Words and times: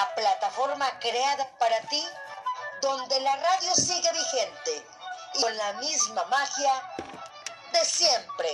la 0.00 0.14
plataforma 0.14 0.86
creada 0.98 1.46
para 1.58 1.78
ti, 1.82 2.02
donde 2.80 3.20
la 3.20 3.36
radio 3.36 3.74
sigue 3.74 4.10
vigente 4.12 4.86
y 5.34 5.42
con 5.42 5.54
la 5.58 5.74
misma 5.74 6.24
magia 6.24 6.72
de 7.72 7.84
siempre. 7.84 8.48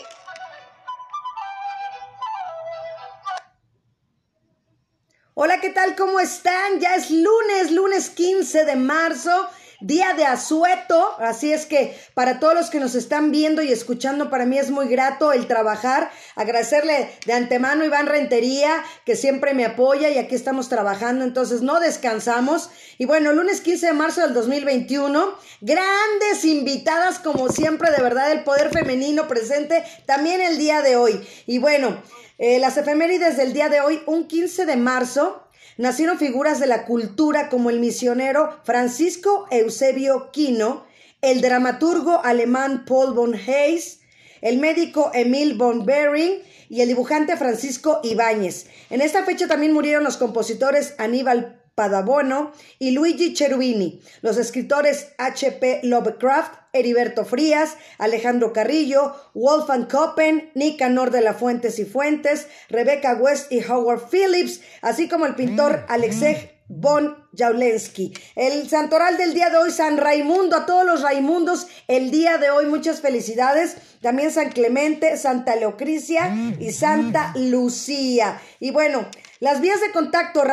Hola, 5.35 5.61
¿qué 5.61 5.71
tal? 5.71 5.95
¿Cómo 5.95 6.19
están? 6.19 6.81
Ya 6.81 6.97
es 6.97 7.11
lunes, 7.11 7.71
lunes 7.71 8.11
15 8.11 8.65
de 8.65 8.75
marzo 8.75 9.49
día 9.81 10.15
de 10.15 10.25
asueto, 10.25 11.15
así 11.19 11.53
es 11.53 11.67
que 11.67 11.97
para 12.15 12.41
todos 12.41 12.55
los 12.55 12.71
que 12.71 12.81
nos 12.81 12.95
están 12.95 13.31
viendo 13.31 13.63
y 13.63 13.73
escuchando, 13.73 14.31
para 14.31 14.47
mí 14.47 14.59
es 14.59 14.71
muy 14.71 14.89
grato 14.89 15.33
el 15.33 15.47
trabajar, 15.47 16.11
agradecerle 16.35 17.11
de 17.27 17.33
antemano 17.33 17.83
a 17.83 17.87
Iván 17.87 18.07
Rentería, 18.07 18.83
que 19.05 19.17
siempre 19.17 19.55
me 19.55 19.65
apoya 19.65 20.09
y 20.11 20.19
aquí 20.19 20.35
estamos 20.35 20.69
trabajando, 20.69 21.25
entonces 21.25 21.63
no 21.63 21.81
descansamos. 21.81 22.71
Y 22.99 23.05
bueno, 23.05 23.33
lunes 23.33 23.61
15 23.61 23.87
de 23.87 23.93
marzo 23.93 24.23
del 24.23 24.35
2021, 24.35 25.35
grandes 25.61 26.45
invitadas 26.45 27.19
como 27.19 27.49
siempre, 27.49 27.91
de 27.91 28.03
verdad, 28.03 28.33
el 28.33 28.45
poder 28.45 28.71
femenino 28.71 29.29
presente 29.29 29.85
también 30.07 30.41
el 30.41 30.59
día 30.59 30.83
de 30.83 30.97
hoy. 30.97 31.27
Y 31.47 31.59
bueno, 31.59 32.03
eh, 32.39 32.59
las 32.59 32.77
efemérides 32.77 33.37
del 33.37 33.53
día 33.53 33.69
de 33.69 33.81
hoy, 33.81 34.03
un 34.07 34.29
15 34.29 34.67
de 34.67 34.77
marzo, 34.77 35.46
Nacieron 35.79 36.19
figuras 36.19 36.59
de 36.59 36.67
la 36.67 36.87
cultura 36.87 37.51
como 37.51 37.69
el 37.69 37.81
misionero 37.81 38.59
Francisco 38.65 39.47
Eusebio 39.51 40.31
Quino, 40.33 40.87
el 41.21 41.43
dramaturgo 41.43 42.25
alemán 42.25 42.85
Paul 42.87 43.13
von 43.13 43.35
Hayes, 43.35 44.01
el 44.41 44.59
médico 44.59 45.11
Emil 45.13 45.55
von 45.55 45.85
Behring 45.85 46.43
y 46.71 46.81
el 46.81 46.89
dibujante 46.89 47.37
Francisco 47.37 48.01
Ibáñez. 48.03 48.69
En 48.89 49.03
esta 49.03 49.25
fecha 49.25 49.49
también 49.49 49.75
murieron 49.75 50.03
los 50.03 50.17
compositores 50.17 50.95
Aníbal 50.97 51.61
Padabono 51.77 52.53
y 52.79 52.93
Luigi 52.93 53.35
Cherubini, 53.35 54.01
los 54.23 54.39
escritores 54.39 55.13
H.P. 55.19 55.81
Lovecraft, 55.83 56.55
Heriberto 56.73 57.27
Frías, 57.27 57.77
Alejandro 57.99 58.55
Carrillo, 58.55 59.15
Wolfgang 59.35 59.87
Koppen, 59.87 60.51
Nicanor 60.55 61.11
de 61.11 61.21
la 61.21 61.35
Fuentes 61.35 61.79
y 61.79 61.85
Fuentes, 61.85 62.49
Rebecca 62.71 63.15
West 63.15 63.53
y 63.53 63.63
Howard 63.63 64.09
Phillips, 64.11 64.63
así 64.81 65.07
como 65.07 65.27
el 65.27 65.35
pintor 65.35 65.81
mm, 65.81 65.93
Alexej 65.93 66.51
mm. 66.67 66.81
von 66.81 67.17
Jaulensky. 67.37 68.15
El 68.37 68.71
santoral 68.71 69.19
del 69.19 69.35
día 69.35 69.51
de 69.51 69.59
hoy, 69.59 69.71
San 69.71 69.99
Raimundo, 69.99 70.57
a 70.57 70.65
todos 70.65 70.87
los 70.87 71.03
Raimundos, 71.03 71.67
el 71.89 72.11
día 72.11 72.39
de 72.39 72.49
hoy, 72.49 72.65
muchas 72.65 73.03
felicidades. 73.03 73.77
También 74.01 74.31
San 74.31 74.51
Clemente, 74.51 75.17
Santa 75.19 75.57
Leocrisia 75.57 76.29
mm, 76.29 76.57
y 76.59 76.73
Santa 76.73 77.33
Lucía. 77.37 78.41
Y 78.61 78.71
bueno, 78.71 79.07
las 79.41 79.61
vías 79.61 79.81
de 79.81 79.93
contacto 79.93 80.45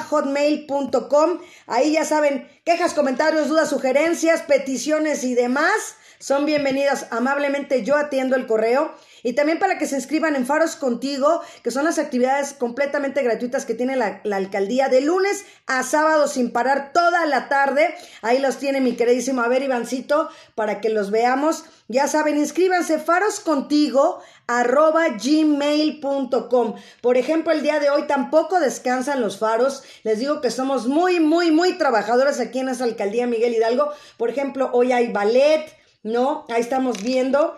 hotmail.com 0.00 1.38
Ahí 1.66 1.92
ya 1.92 2.04
saben, 2.04 2.48
quejas, 2.64 2.94
comentarios, 2.94 3.48
dudas, 3.48 3.70
sugerencias, 3.70 4.42
peticiones 4.42 5.24
y 5.24 5.34
demás 5.34 5.96
son 6.18 6.46
bienvenidas. 6.46 7.06
Amablemente 7.10 7.84
yo 7.84 7.96
atiendo 7.96 8.36
el 8.36 8.46
correo. 8.46 8.92
Y 9.22 9.32
también 9.34 9.58
para 9.58 9.78
que 9.78 9.86
se 9.86 9.96
inscriban 9.96 10.36
en 10.36 10.46
Faros 10.46 10.76
Contigo, 10.76 11.42
que 11.62 11.70
son 11.70 11.84
las 11.84 11.98
actividades 11.98 12.52
completamente 12.52 13.22
gratuitas 13.22 13.64
que 13.64 13.74
tiene 13.74 13.96
la, 13.96 14.20
alcaldía 14.32 14.88
de 14.88 15.00
lunes 15.00 15.44
a 15.66 15.82
sábado 15.82 16.28
sin 16.28 16.52
parar 16.52 16.92
toda 16.92 17.26
la 17.26 17.48
tarde. 17.48 17.94
Ahí 18.22 18.38
los 18.38 18.58
tiene 18.58 18.80
mi 18.80 18.94
queridísimo 18.94 19.42
A 19.42 19.58
Ivancito, 19.58 20.28
para 20.54 20.80
que 20.80 20.90
los 20.90 21.10
veamos. 21.10 21.64
Ya 21.88 22.06
saben, 22.06 22.36
inscríbanse 22.36 22.98
faroscontigo 22.98 24.20
arroba 24.46 25.08
gmail.com. 25.08 26.74
Por 27.00 27.16
ejemplo, 27.16 27.52
el 27.52 27.62
día 27.62 27.80
de 27.80 27.90
hoy 27.90 28.06
tampoco 28.06 28.60
descansan 28.60 29.20
los 29.20 29.38
faros. 29.38 29.82
Les 30.04 30.18
digo 30.18 30.40
que 30.40 30.50
somos 30.50 30.86
muy, 30.86 31.20
muy, 31.20 31.50
muy 31.50 31.78
trabajadores 31.78 32.40
aquí 32.40 32.60
en 32.60 32.68
esa 32.68 32.84
alcaldía 32.84 33.26
Miguel 33.26 33.54
Hidalgo. 33.54 33.90
Por 34.16 34.30
ejemplo, 34.30 34.70
hoy 34.72 34.92
hay 34.92 35.12
ballet, 35.12 35.66
¿no? 36.02 36.44
Ahí 36.48 36.60
estamos 36.60 37.02
viendo 37.02 37.56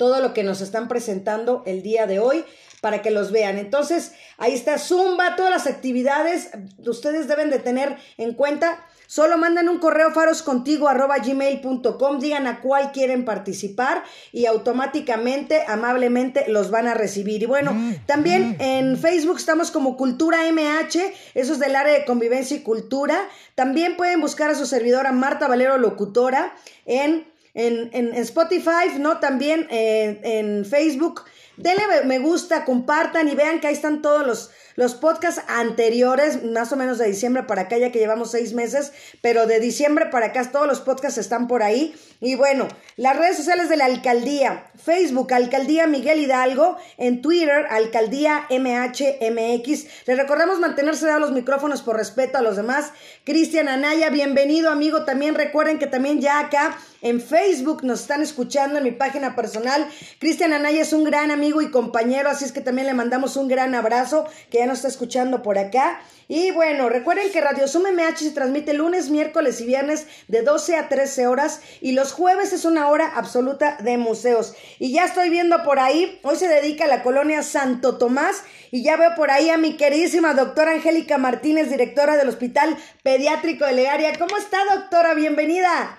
todo 0.00 0.22
lo 0.22 0.32
que 0.32 0.44
nos 0.44 0.62
están 0.62 0.88
presentando 0.88 1.62
el 1.66 1.82
día 1.82 2.06
de 2.06 2.20
hoy 2.20 2.46
para 2.80 3.02
que 3.02 3.10
los 3.10 3.32
vean. 3.32 3.58
Entonces, 3.58 4.12
ahí 4.38 4.54
está 4.54 4.78
Zumba, 4.78 5.36
todas 5.36 5.50
las 5.50 5.66
actividades, 5.66 6.52
ustedes 6.86 7.28
deben 7.28 7.50
de 7.50 7.58
tener 7.58 7.98
en 8.16 8.32
cuenta. 8.32 8.82
Solo 9.06 9.36
mandan 9.36 9.68
un 9.68 9.78
correo 9.78 10.10
faroscontigo 10.12 10.88
arroba 10.88 11.18
gmail.com, 11.18 12.18
digan 12.18 12.46
a 12.46 12.60
cuál 12.60 12.92
quieren 12.92 13.26
participar 13.26 14.02
y 14.32 14.46
automáticamente, 14.46 15.64
amablemente 15.68 16.46
los 16.48 16.70
van 16.70 16.86
a 16.86 16.94
recibir. 16.94 17.42
Y 17.42 17.46
bueno, 17.46 17.74
mm, 17.74 18.06
también 18.06 18.52
mm. 18.52 18.62
en 18.62 18.96
Facebook 18.96 19.36
estamos 19.36 19.70
como 19.70 19.98
Cultura 19.98 20.50
MH, 20.50 21.12
eso 21.34 21.52
es 21.52 21.58
del 21.58 21.76
área 21.76 21.92
de 21.92 22.06
convivencia 22.06 22.56
y 22.56 22.60
cultura. 22.60 23.28
También 23.54 23.98
pueden 23.98 24.22
buscar 24.22 24.48
a 24.48 24.54
su 24.54 24.64
servidora 24.64 25.12
Marta 25.12 25.46
Valero 25.46 25.76
Locutora 25.76 26.54
en 26.86 27.29
en, 27.54 27.90
en, 27.92 28.14
Spotify, 28.14 28.98
¿no? 28.98 29.18
También 29.18 29.66
eh, 29.70 30.20
en 30.22 30.64
Facebook. 30.64 31.22
Denle 31.56 31.82
me 32.06 32.18
gusta, 32.18 32.64
compartan 32.64 33.28
y 33.28 33.34
vean 33.34 33.60
que 33.60 33.66
ahí 33.66 33.74
están 33.74 34.00
todos 34.00 34.26
los, 34.26 34.50
los 34.76 34.94
podcasts 34.94 35.42
anteriores, 35.48 36.44
más 36.44 36.72
o 36.72 36.76
menos 36.76 36.98
de 36.98 37.06
diciembre 37.06 37.42
para 37.44 37.62
acá, 37.62 37.78
ya 37.78 37.92
que 37.92 37.98
llevamos 37.98 38.30
seis 38.30 38.52
meses, 38.52 38.92
pero 39.20 39.46
de 39.46 39.60
diciembre 39.60 40.06
para 40.06 40.26
acá 40.26 40.50
todos 40.50 40.66
los 40.66 40.80
podcasts 40.80 41.18
están 41.18 41.48
por 41.48 41.62
ahí. 41.62 41.94
Y 42.20 42.34
bueno, 42.34 42.68
las 42.96 43.16
redes 43.16 43.36
sociales 43.38 43.68
de 43.68 43.76
la 43.76 43.86
alcaldía, 43.86 44.66
Facebook, 44.82 45.32
Alcaldía 45.32 45.86
Miguel 45.86 46.20
Hidalgo, 46.20 46.76
en 46.98 47.22
Twitter, 47.22 47.66
Alcaldía 47.70 48.46
MHMX. 48.50 49.86
Les 50.06 50.18
recordamos 50.18 50.60
mantenerse 50.60 51.10
a 51.10 51.18
los 51.18 51.32
micrófonos 51.32 51.82
por 51.82 51.96
respeto 51.96 52.38
a 52.38 52.42
los 52.42 52.56
demás. 52.56 52.92
Cristian 53.24 53.68
Anaya, 53.68 54.10
bienvenido 54.10 54.70
amigo. 54.70 55.04
También 55.04 55.34
recuerden 55.34 55.78
que 55.78 55.86
también 55.86 56.20
ya 56.20 56.40
acá 56.40 56.76
en 57.02 57.20
Facebook 57.20 57.82
nos 57.82 58.02
están 58.02 58.22
escuchando 58.22 58.78
en 58.78 58.84
mi 58.84 58.92
página 58.92 59.34
personal. 59.34 59.88
Cristian 60.18 60.52
Anaya 60.52 60.82
es 60.82 60.92
un 60.92 61.04
gran 61.04 61.30
amigo 61.30 61.62
y 61.62 61.70
compañero, 61.70 62.28
así 62.28 62.44
es 62.44 62.52
que 62.52 62.60
también 62.60 62.86
le 62.86 62.94
mandamos 62.94 63.36
un 63.36 63.48
gran 63.48 63.74
abrazo 63.74 64.26
que 64.50 64.59
ya 64.60 64.66
nos 64.66 64.78
está 64.78 64.88
escuchando 64.88 65.42
por 65.42 65.58
acá. 65.58 66.00
Y 66.28 66.52
bueno, 66.52 66.88
recuerden 66.88 67.32
que 67.32 67.40
Radio 67.40 67.66
Zoom 67.66 67.92
MH 67.92 68.18
se 68.18 68.30
transmite 68.30 68.72
lunes, 68.72 69.10
miércoles 69.10 69.60
y 69.60 69.66
viernes 69.66 70.06
de 70.28 70.42
12 70.42 70.76
a 70.76 70.88
13 70.88 71.26
horas 71.26 71.60
y 71.80 71.92
los 71.92 72.12
jueves 72.12 72.52
es 72.52 72.64
una 72.64 72.88
hora 72.88 73.10
absoluta 73.16 73.78
de 73.80 73.98
museos. 73.98 74.54
Y 74.78 74.92
ya 74.92 75.06
estoy 75.06 75.28
viendo 75.28 75.64
por 75.64 75.80
ahí, 75.80 76.20
hoy 76.22 76.36
se 76.36 76.46
dedica 76.46 76.84
a 76.84 76.88
la 76.88 77.02
colonia 77.02 77.42
Santo 77.42 77.98
Tomás 77.98 78.44
y 78.70 78.84
ya 78.84 78.96
veo 78.96 79.14
por 79.16 79.32
ahí 79.32 79.50
a 79.50 79.58
mi 79.58 79.76
queridísima 79.76 80.34
doctora 80.34 80.72
Angélica 80.72 81.18
Martínez, 81.18 81.68
directora 81.68 82.16
del 82.16 82.28
Hospital 82.28 82.76
Pediátrico 83.02 83.66
de 83.66 83.72
Legaria. 83.72 84.12
¿Cómo 84.16 84.36
está 84.36 84.58
doctora? 84.72 85.14
Bienvenida. 85.14 85.96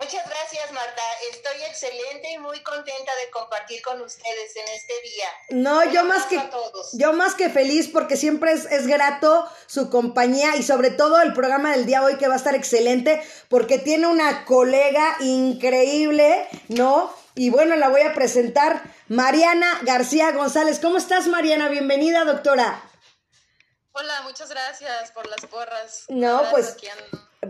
Muchas 0.00 0.26
gracias, 0.26 0.72
Marta. 0.72 1.02
Estoy 1.30 1.62
excelente 1.64 2.32
y 2.32 2.38
muy 2.38 2.62
contenta 2.62 3.12
de 3.16 3.30
compartir 3.30 3.82
con 3.82 4.00
ustedes 4.00 4.56
en 4.56 4.68
este 4.68 4.94
día. 5.02 5.28
No, 5.50 5.84
yo 5.92 6.04
más 6.04 6.24
que 6.24 6.40
yo 6.94 7.12
más 7.12 7.34
que 7.34 7.50
feliz 7.50 7.88
porque 7.92 8.16
siempre 8.16 8.52
es, 8.52 8.64
es, 8.64 8.86
grato 8.86 9.46
su 9.66 9.90
compañía 9.90 10.56
y 10.56 10.62
sobre 10.62 10.90
todo 10.90 11.20
el 11.20 11.34
programa 11.34 11.72
del 11.72 11.84
día 11.84 12.02
hoy 12.02 12.16
que 12.16 12.28
va 12.28 12.34
a 12.34 12.38
estar 12.38 12.54
excelente 12.54 13.22
porque 13.48 13.78
tiene 13.78 14.06
una 14.06 14.46
colega 14.46 15.16
increíble, 15.20 16.48
¿no? 16.68 17.14
Y 17.34 17.50
bueno, 17.50 17.76
la 17.76 17.90
voy 17.90 18.00
a 18.00 18.14
presentar, 18.14 18.82
Mariana 19.08 19.80
García 19.82 20.32
González. 20.32 20.80
¿Cómo 20.80 20.96
estás, 20.96 21.26
Mariana? 21.26 21.68
Bienvenida, 21.68 22.24
doctora. 22.24 22.82
Hola, 23.92 24.22
muchas 24.22 24.48
gracias 24.48 25.10
por 25.12 25.28
las 25.28 25.44
porras. 25.46 26.04
No, 26.08 26.44
pues 26.50 26.76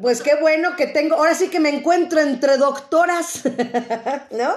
pues 0.00 0.22
qué 0.22 0.36
bueno 0.40 0.76
que 0.76 0.86
tengo, 0.86 1.16
ahora 1.16 1.34
sí 1.34 1.48
que 1.48 1.60
me 1.60 1.68
encuentro 1.68 2.20
entre 2.20 2.56
doctoras, 2.58 3.42
¿no? 4.30 4.54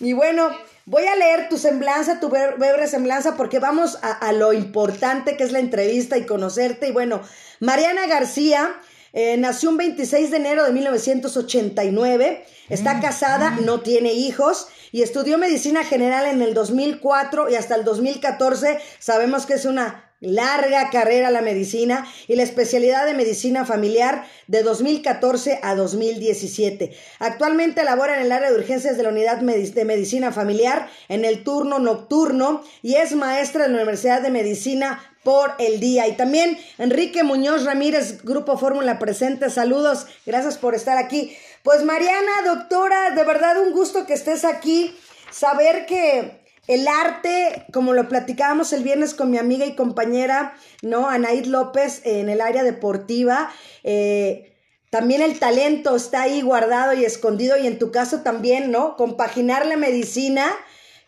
Y 0.00 0.12
bueno, 0.12 0.50
voy 0.84 1.06
a 1.06 1.16
leer 1.16 1.48
tu 1.48 1.56
semblanza, 1.56 2.20
tu 2.20 2.28
breve 2.28 2.86
semblanza, 2.86 3.36
porque 3.36 3.58
vamos 3.58 3.98
a, 4.02 4.32
lo 4.32 4.52
importante 4.52 5.36
que 5.36 5.44
es 5.44 5.52
la 5.52 5.60
entrevista 5.60 6.18
y 6.18 6.26
conocerte. 6.26 6.88
Y 6.88 6.92
bueno, 6.92 7.22
Mariana 7.60 8.06
García 8.06 8.76
eh, 9.14 9.36
nació 9.38 9.70
un 9.70 9.78
26 9.78 10.30
de 10.30 10.36
enero 10.36 10.64
de 10.64 10.72
1989, 10.72 12.44
está 12.68 12.94
mm, 12.94 13.00
casada, 13.00 13.50
mm. 13.52 13.64
no 13.64 13.80
tiene 13.80 14.12
hijos 14.12 14.68
y 14.92 15.02
estudió 15.02 15.38
medicina 15.38 15.84
general 15.84 16.26
en 16.26 16.42
el 16.42 16.52
2004 16.52 17.48
y 17.48 17.54
hasta 17.54 17.76
el 17.76 17.84
2014. 17.84 18.78
Sabemos 18.98 19.46
que 19.46 19.54
es 19.54 19.64
una 19.64 20.05
larga 20.20 20.90
carrera 20.90 21.30
la 21.30 21.42
medicina 21.42 22.06
y 22.26 22.36
la 22.36 22.42
especialidad 22.42 23.06
de 23.06 23.14
medicina 23.14 23.64
familiar 23.64 24.26
de 24.46 24.62
2014 24.62 25.60
a 25.62 25.74
2017. 25.74 26.96
Actualmente 27.18 27.84
labora 27.84 28.16
en 28.16 28.26
el 28.26 28.32
área 28.32 28.50
de 28.50 28.56
urgencias 28.56 28.96
de 28.96 29.02
la 29.02 29.10
unidad 29.10 29.38
de 29.38 29.84
medicina 29.84 30.32
familiar 30.32 30.88
en 31.08 31.24
el 31.24 31.44
turno 31.44 31.78
nocturno 31.78 32.62
y 32.82 32.94
es 32.94 33.14
maestra 33.14 33.64
de 33.64 33.68
la 33.70 33.76
Universidad 33.76 34.22
de 34.22 34.30
Medicina 34.30 35.00
por 35.22 35.54
el 35.58 35.80
día. 35.80 36.06
Y 36.06 36.12
también 36.12 36.56
Enrique 36.78 37.24
Muñoz 37.24 37.64
Ramírez, 37.64 38.22
Grupo 38.22 38.56
Fórmula 38.56 38.98
Presente. 38.98 39.50
Saludos, 39.50 40.06
gracias 40.24 40.56
por 40.56 40.74
estar 40.74 40.98
aquí. 40.98 41.36
Pues 41.64 41.82
Mariana, 41.82 42.32
doctora, 42.44 43.10
de 43.10 43.24
verdad 43.24 43.60
un 43.60 43.72
gusto 43.72 44.06
que 44.06 44.14
estés 44.14 44.44
aquí. 44.44 44.96
Saber 45.32 45.84
que 45.86 46.45
el 46.66 46.88
arte, 46.88 47.66
como 47.72 47.92
lo 47.92 48.08
platicábamos 48.08 48.72
el 48.72 48.82
viernes 48.82 49.14
con 49.14 49.30
mi 49.30 49.38
amiga 49.38 49.66
y 49.66 49.76
compañera, 49.76 50.54
¿no? 50.82 51.08
Anaid 51.08 51.46
López 51.46 52.02
en 52.04 52.28
el 52.28 52.40
área 52.40 52.64
deportiva. 52.64 53.52
Eh, 53.84 54.52
también 54.90 55.20
el 55.20 55.38
talento 55.38 55.94
está 55.94 56.22
ahí 56.22 56.42
guardado 56.42 56.94
y 56.94 57.04
escondido 57.04 57.56
y 57.56 57.66
en 57.66 57.78
tu 57.78 57.90
caso 57.90 58.22
también, 58.22 58.70
¿no? 58.70 58.96
Compaginar 58.96 59.66
la 59.66 59.76
medicina 59.76 60.46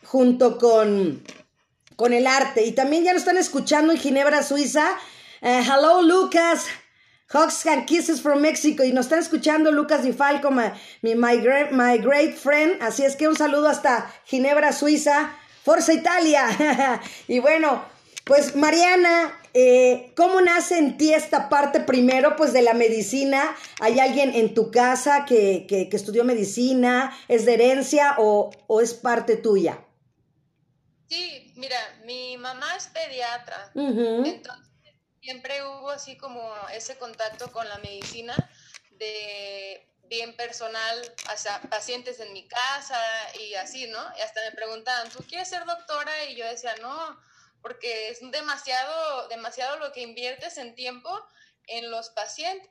junto 0.05 0.59
con, 0.59 1.23
con 1.97 2.13
el 2.13 2.27
arte. 2.27 2.65
Y 2.65 2.73
también 2.73 3.05
ya 3.05 3.13
nos 3.13 3.23
están 3.23 3.37
escuchando 3.37 3.93
en 3.93 3.99
Ginebra, 3.99 4.43
Suiza. 4.43 4.87
Eh, 5.41 5.63
hello, 5.65 6.03
Lucas. 6.03 6.67
Hugs 7.33 7.67
and 7.67 7.85
kisses 7.85 8.23
from 8.23 8.41
Mexico. 8.41 8.85
Y 8.85 8.93
nos 8.93 9.07
están 9.07 9.19
escuchando 9.19 9.71
Lucas 9.71 10.03
Di 10.03 10.13
Falco, 10.13 10.51
my, 10.51 10.73
my 11.03 11.99
great 11.99 12.37
friend. 12.37 12.81
Así 12.81 13.05
es 13.05 13.17
que 13.17 13.29
un 13.29 13.37
saludo 13.37 13.69
hasta 13.69 14.11
Ginebra, 14.25 14.73
Suiza. 14.73 15.38
Forza 15.69 15.93
Italia. 15.93 16.49
y 17.29 17.41
bueno, 17.41 17.85
pues 18.25 18.57
Mariana, 18.57 19.39
eh, 19.53 20.15
¿cómo 20.17 20.41
nace 20.41 20.79
en 20.79 20.97
ti 20.97 21.13
esta 21.13 21.51
parte 21.51 21.81
primero, 21.81 22.37
pues 22.37 22.55
de 22.55 22.63
la 22.63 22.73
medicina? 22.73 23.55
¿Hay 23.79 24.01
alguien 24.01 24.35
en 24.35 24.55
tu 24.55 24.71
casa 24.71 25.27
que, 25.27 25.67
que, 25.69 25.91
estudió 25.93 26.25
medicina? 26.25 27.15
¿Es 27.29 27.45
de 27.45 27.53
herencia 27.53 28.15
o, 28.17 28.51
o, 28.67 28.81
es 28.81 28.95
parte 28.95 29.37
tuya? 29.37 29.79
Sí, 31.07 31.53
mira, 31.57 31.77
mi 32.07 32.39
mamá 32.39 32.75
es 32.75 32.87
pediatra, 32.87 33.71
entonces 33.75 34.73
siempre 35.21 35.63
hubo 35.65 35.91
así 35.91 36.17
como 36.17 36.51
ese 36.73 36.97
contacto 36.97 37.53
con 37.53 37.69
la 37.69 37.77
medicina 37.77 38.35
de 38.99 39.87
bien 40.09 40.37
personal, 40.37 41.15
o 41.27 41.69
pacientes 41.69 42.21
en 42.21 42.33
mi 42.33 42.47
casa 42.49 43.01
y 43.39 43.55
así, 43.55 43.87
¿no? 43.87 44.13
Y 44.17 44.21
hasta 44.21 44.41
me 44.43 44.53
preguntaban, 44.53 45.11
¿tú 45.11 45.25
quieres 45.29 45.49
ser 45.49 45.65
doctora? 45.65 46.25
Y 46.25 46.37
yo 46.37 46.47
decía, 46.47 46.75
no, 46.81 47.21
porque 47.63 48.09
es 48.09 48.19
demasiado, 48.31 49.29
demasiado 49.29 49.79
lo 49.79 49.93
que 49.93 50.01
inviertes 50.01 50.59
en 50.59 50.75
tiempo 50.75 51.11
en 51.67 51.91
los 51.91 52.11
pacientes. 52.11 52.71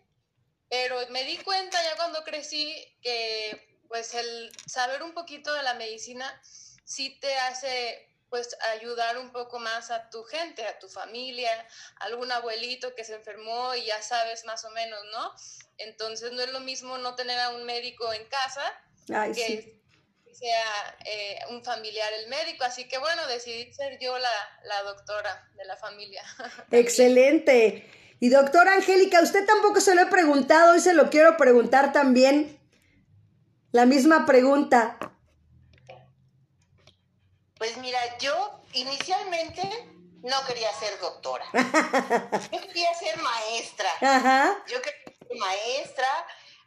Pero 0.70 0.98
me 1.10 1.24
di 1.24 1.38
cuenta 1.38 1.82
ya 1.82 1.96
cuando 1.96 2.24
crecí 2.24 2.98
que 3.02 3.80
pues 3.88 4.14
el 4.14 4.52
saber 4.66 5.02
un 5.02 5.14
poquito 5.14 5.54
de 5.54 5.64
la 5.64 5.76
medicina 5.76 6.42
sí 6.44 7.18
te 7.20 7.38
hace 7.38 8.08
pues 8.30 8.58
ayudar 8.74 9.18
un 9.18 9.32
poco 9.32 9.60
más 9.60 9.90
a 9.90 10.10
tu 10.10 10.24
gente, 10.24 10.66
a 10.66 10.80
tu 10.80 10.90
familia, 10.90 11.50
algún 11.98 12.30
abuelito 12.32 12.94
que 12.94 13.06
se 13.06 13.16
enfermó 13.16 13.74
y 13.76 13.86
ya 13.86 14.02
sabes 14.02 14.44
más 14.44 14.66
o 14.66 14.70
menos, 14.72 15.00
¿no? 15.12 15.34
Entonces 15.78 16.32
no 16.32 16.42
es 16.42 16.52
lo 16.52 16.60
mismo 16.60 16.98
no 16.98 17.16
tener 17.16 17.40
a 17.40 17.50
un 17.50 17.66
médico 17.66 18.12
en 18.14 18.26
casa 18.26 18.62
que 19.34 19.78
sea 20.34 20.98
eh, 21.06 21.40
un 21.50 21.64
familiar 21.64 22.12
el 22.22 22.30
médico. 22.30 22.64
Así 22.64 22.88
que 22.88 22.98
bueno, 22.98 23.26
decidí 23.28 23.72
ser 23.74 23.98
yo 24.00 24.18
la, 24.18 24.84
doctora 24.84 25.50
de 25.56 25.66
la 25.66 25.78
familia. 25.78 26.24
Excelente. 26.72 27.90
Y 28.20 28.30
doctora 28.30 28.74
Angélica, 28.74 29.22
usted 29.22 29.46
tampoco 29.46 29.80
se 29.80 29.94
lo 29.94 30.02
he 30.02 30.08
preguntado 30.08 30.76
y 30.76 30.80
se 30.80 30.94
lo 30.94 31.10
quiero 31.10 31.38
preguntar 31.38 31.94
también. 31.94 32.60
La 33.72 33.86
misma 33.86 34.26
pregunta. 34.26 34.98
Pues 37.58 37.78
mira, 37.78 38.00
yo 38.20 38.62
inicialmente 38.74 39.62
no 40.24 40.46
quería 40.48 40.72
ser 40.74 41.00
doctora. 41.00 41.46
Yo 42.52 42.62
quería 42.62 42.94
ser 42.94 43.18
maestra. 43.18 43.90
Yo 44.68 44.82
quería 44.82 45.17
maestra, 45.36 46.08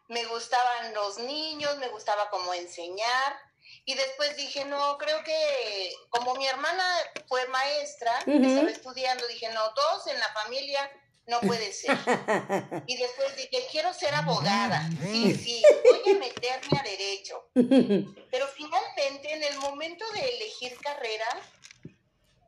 me 0.09 0.25
gustaban 0.27 0.95
los 0.95 1.19
niños, 1.19 1.79
me 1.79 1.89
gustaba 1.89 2.29
cómo 2.31 2.53
enseñar. 2.55 3.39
Y 3.85 3.95
después 3.95 4.37
dije, 4.37 4.65
no, 4.65 4.99
creo 4.99 5.23
que 5.25 5.95
como 6.11 6.35
mi 6.35 6.47
hermana 6.47 6.85
fue 7.29 7.47
maestra, 7.49 8.19
estaba 8.19 8.71
estudiando, 8.71 9.27
dije, 9.29 9.49
no, 9.51 9.62
dos 9.71 10.07
en 10.09 10.19
la 10.19 10.29
familia 10.33 10.91
no 11.27 11.41
puede 11.41 11.73
ser. 11.73 11.97
Y 12.87 12.97
después 12.97 13.37
dije, 13.37 13.67
quiero 13.71 13.95
ser 13.95 14.15
abogada. 14.15 14.89
Sí, 15.01 15.35
sí, 15.35 15.62
voy 15.85 16.15
a 16.15 16.19
meterme 16.19 16.79
a 16.79 16.83
derecho. 16.83 17.45
Pero 18.31 18.49
finalmente, 18.49 19.33
en 19.33 19.45
el 19.45 19.59
momento 19.59 20.05
de 20.12 20.29
elegir 20.29 20.77
carrera, 20.81 21.27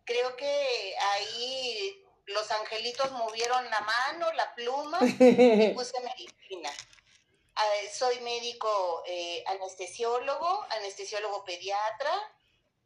creo 0.04 0.36
que 0.36 0.94
ahí 1.12 2.04
los 2.26 2.50
angelitos 2.50 3.10
movieron 3.12 3.68
la 3.70 3.80
mano, 3.80 4.32
la 4.32 4.54
pluma 4.54 4.98
y 5.00 5.68
puse 5.74 6.00
medicina. 6.00 6.70
Eh, 6.70 7.90
soy 7.92 8.20
médico 8.20 9.02
eh, 9.06 9.44
anestesiólogo, 9.46 10.64
anestesiólogo 10.70 11.44
pediatra, 11.44 12.10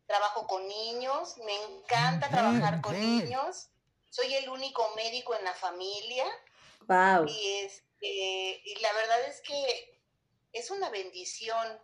trabajo 0.07 0.47
con 0.47 0.67
niños, 0.67 1.37
me 1.39 1.55
encanta 1.55 2.29
trabajar 2.29 2.81
con 2.81 2.99
niños, 2.99 3.69
soy 4.11 4.35
el 4.35 4.49
único 4.49 4.93
médico 4.97 5.35
en 5.35 5.45
la 5.45 5.55
familia. 5.55 6.27
Wow. 6.89 7.27
Y, 7.29 7.65
este, 7.65 8.63
y 8.65 8.77
la 8.81 8.93
verdad 8.93 9.25
es 9.29 9.41
que 9.43 10.01
es 10.53 10.71
una 10.71 10.91
bendición 10.91 11.81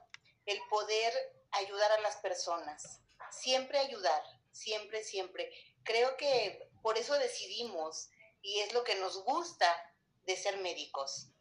el 0.46 0.58
poder 0.68 1.12
ayudar 1.52 1.92
a 1.92 2.00
las 2.00 2.16
personas, 2.16 3.00
siempre 3.30 3.78
ayudar, 3.78 4.22
siempre, 4.50 5.04
siempre. 5.04 5.52
Creo 5.84 6.16
que 6.16 6.71
por 6.82 6.98
eso 6.98 7.14
decidimos 7.18 8.10
y 8.42 8.60
es 8.60 8.74
lo 8.74 8.84
que 8.84 8.96
nos 8.96 9.24
gusta 9.24 9.66
de 10.26 10.36
ser 10.36 10.58
médicos 10.58 11.32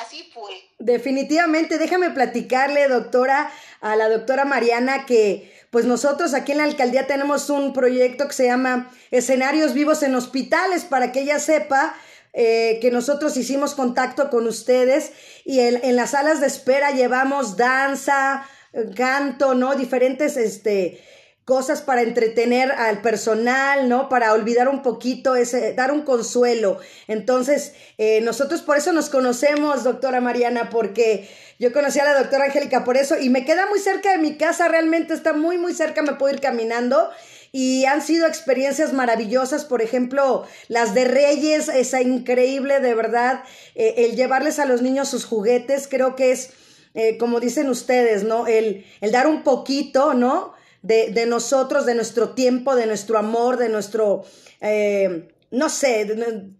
así, 0.00 0.30
fue. 0.32 0.52
Definitivamente, 0.78 1.78
déjame 1.78 2.10
platicarle, 2.10 2.88
doctora, 2.88 3.50
a 3.80 3.96
la 3.96 4.08
doctora 4.08 4.44
Mariana, 4.44 5.06
que 5.06 5.52
pues 5.70 5.84
nosotros 5.84 6.34
aquí 6.34 6.52
en 6.52 6.58
la 6.58 6.64
alcaldía 6.64 7.06
tenemos 7.06 7.50
un 7.50 7.72
proyecto 7.72 8.26
que 8.26 8.34
se 8.34 8.46
llama 8.46 8.92
Escenarios 9.10 9.74
Vivos 9.74 10.02
en 10.02 10.14
Hospitales, 10.14 10.84
para 10.84 11.12
que 11.12 11.20
ella 11.20 11.38
sepa 11.38 11.94
eh, 12.32 12.78
que 12.80 12.90
nosotros 12.90 13.36
hicimos 13.36 13.74
contacto 13.74 14.30
con 14.30 14.46
ustedes 14.46 15.12
y 15.44 15.60
en 15.60 15.96
las 15.96 16.10
salas 16.10 16.40
de 16.40 16.46
espera 16.46 16.92
llevamos 16.92 17.56
danza, 17.56 18.48
canto, 18.96 19.54
¿no? 19.54 19.74
Diferentes, 19.74 20.36
este, 20.36 21.02
cosas 21.44 21.82
para 21.82 22.02
entretener 22.02 22.70
al 22.70 23.02
personal, 23.02 23.88
¿no? 23.88 24.08
Para 24.08 24.32
olvidar 24.32 24.68
un 24.68 24.82
poquito, 24.82 25.34
ese, 25.34 25.72
dar 25.74 25.90
un 25.90 26.02
consuelo. 26.02 26.78
Entonces, 27.08 27.74
eh, 27.98 28.20
nosotros 28.20 28.62
por 28.62 28.76
eso 28.76 28.92
nos 28.92 29.10
conocemos, 29.10 29.82
doctora 29.82 30.20
Mariana, 30.20 30.70
porque 30.70 31.28
yo 31.58 31.72
conocí 31.72 31.98
a 31.98 32.04
la 32.04 32.18
doctora 32.18 32.44
Angélica 32.44 32.84
por 32.84 32.96
eso 32.96 33.18
y 33.18 33.28
me 33.28 33.44
queda 33.44 33.66
muy 33.66 33.80
cerca 33.80 34.12
de 34.12 34.18
mi 34.18 34.36
casa, 34.36 34.68
realmente 34.68 35.14
está 35.14 35.32
muy, 35.32 35.58
muy 35.58 35.74
cerca, 35.74 36.02
me 36.02 36.14
puedo 36.14 36.32
ir 36.32 36.40
caminando. 36.40 37.10
Y 37.54 37.84
han 37.84 38.00
sido 38.00 38.26
experiencias 38.26 38.94
maravillosas, 38.94 39.66
por 39.66 39.82
ejemplo, 39.82 40.46
las 40.68 40.94
de 40.94 41.04
Reyes, 41.04 41.68
esa 41.68 42.00
increíble, 42.00 42.80
de 42.80 42.94
verdad, 42.94 43.42
eh, 43.74 43.94
el 43.98 44.16
llevarles 44.16 44.58
a 44.58 44.64
los 44.64 44.80
niños 44.80 45.10
sus 45.10 45.26
juguetes, 45.26 45.86
creo 45.86 46.16
que 46.16 46.32
es, 46.32 46.50
eh, 46.94 47.18
como 47.18 47.40
dicen 47.40 47.68
ustedes, 47.68 48.24
¿no? 48.24 48.46
El, 48.46 48.86
el 49.02 49.12
dar 49.12 49.26
un 49.26 49.42
poquito, 49.42 50.14
¿no? 50.14 50.54
De, 50.82 51.10
de 51.10 51.26
nosotros, 51.26 51.86
de 51.86 51.94
nuestro 51.94 52.30
tiempo, 52.30 52.74
de 52.74 52.86
nuestro 52.86 53.18
amor, 53.18 53.56
de 53.56 53.68
nuestro, 53.68 54.24
eh, 54.60 55.32
no 55.50 55.68
sé, 55.68 56.00
en, 56.02 56.58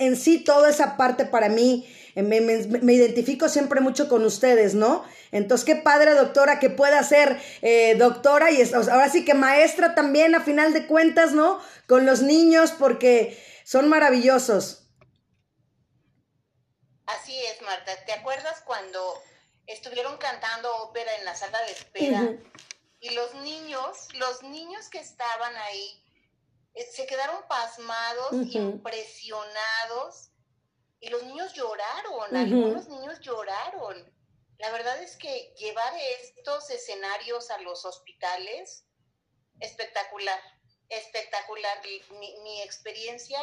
en, 0.00 0.16
sí 0.16 0.44
toda 0.44 0.70
esa 0.70 0.96
parte 0.96 1.24
para 1.24 1.48
mí, 1.48 1.88
eh, 2.14 2.22
me, 2.22 2.40
me, 2.40 2.92
identifico 2.92 3.48
siempre 3.48 3.80
mucho 3.80 4.08
con 4.08 4.24
ustedes, 4.24 4.74
¿no? 4.74 5.04
Entonces, 5.32 5.64
qué 5.64 5.76
padre, 5.76 6.14
doctora, 6.14 6.60
que 6.60 6.70
pueda 6.70 7.02
ser 7.02 7.40
eh, 7.62 7.94
doctora 7.96 8.50
y 8.50 8.62
ahora 8.72 9.08
sí 9.08 9.24
que 9.24 9.34
maestra 9.34 9.94
también, 9.94 10.34
a 10.34 10.40
final 10.40 10.72
de 10.72 10.86
cuentas, 10.86 11.32
¿no? 11.32 11.60
Con 11.86 12.06
los 12.06 12.22
niños, 12.22 12.72
porque 12.78 13.38
son 13.64 13.88
maravillosos. 13.88 14.82
Así 17.06 17.36
es, 17.46 17.62
Marta. 17.62 17.92
¿Te 18.04 18.12
acuerdas 18.12 18.62
cuando 18.64 19.22
estuvieron 19.66 20.16
cantando 20.18 20.74
ópera 20.82 21.10
en 21.18 21.24
la 21.24 21.34
sala 21.34 21.58
de 21.62 21.72
espera? 21.72 22.36
Y 23.00 23.10
los 23.10 23.34
niños, 23.34 24.08
los 24.14 24.42
niños 24.42 24.88
que 24.88 24.98
estaban 24.98 25.54
ahí, 25.56 26.02
eh, 26.74 26.86
se 26.92 27.06
quedaron 27.06 27.42
pasmados, 27.48 28.32
impresionados, 28.54 30.30
y 31.00 31.08
los 31.08 31.22
niños 31.24 31.52
lloraron, 31.54 32.34
algunos 32.34 32.88
niños 32.88 33.20
lloraron. 33.20 34.12
La 34.58 34.70
verdad 34.70 35.02
es 35.02 35.16
que 35.16 35.54
llevar 35.58 35.92
estos 36.20 36.70
escenarios 36.70 37.50
a 37.50 37.58
los 37.58 37.84
hospitales, 37.84 38.86
espectacular, 39.60 40.40
espectacular. 40.88 41.80
Mi, 42.18 42.36
mi, 42.42 42.62
experiencia 42.62 43.38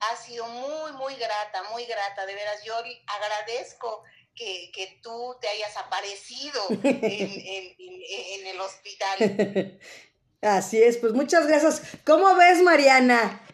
ha 0.00 0.16
sido 0.16 0.46
muy, 0.46 0.92
muy 0.92 1.14
grata, 1.16 1.62
muy 1.70 1.84
grata. 1.84 2.24
De 2.24 2.34
veras, 2.34 2.64
yo 2.64 2.74
agradezco 3.06 4.02
que, 4.34 5.00
tú 5.02 5.36
te 5.40 5.48
hayas 5.48 5.76
aparecido 5.76 6.62
en, 6.82 8.46
el 8.46 8.60
hospital. 8.60 9.78
Así 10.42 10.82
es, 10.82 10.96
pues 10.98 11.12
muchas 11.12 11.46
gracias. 11.46 11.82
¿Cómo 12.04 12.34
ves, 12.34 12.60
Mariana? 12.62 13.46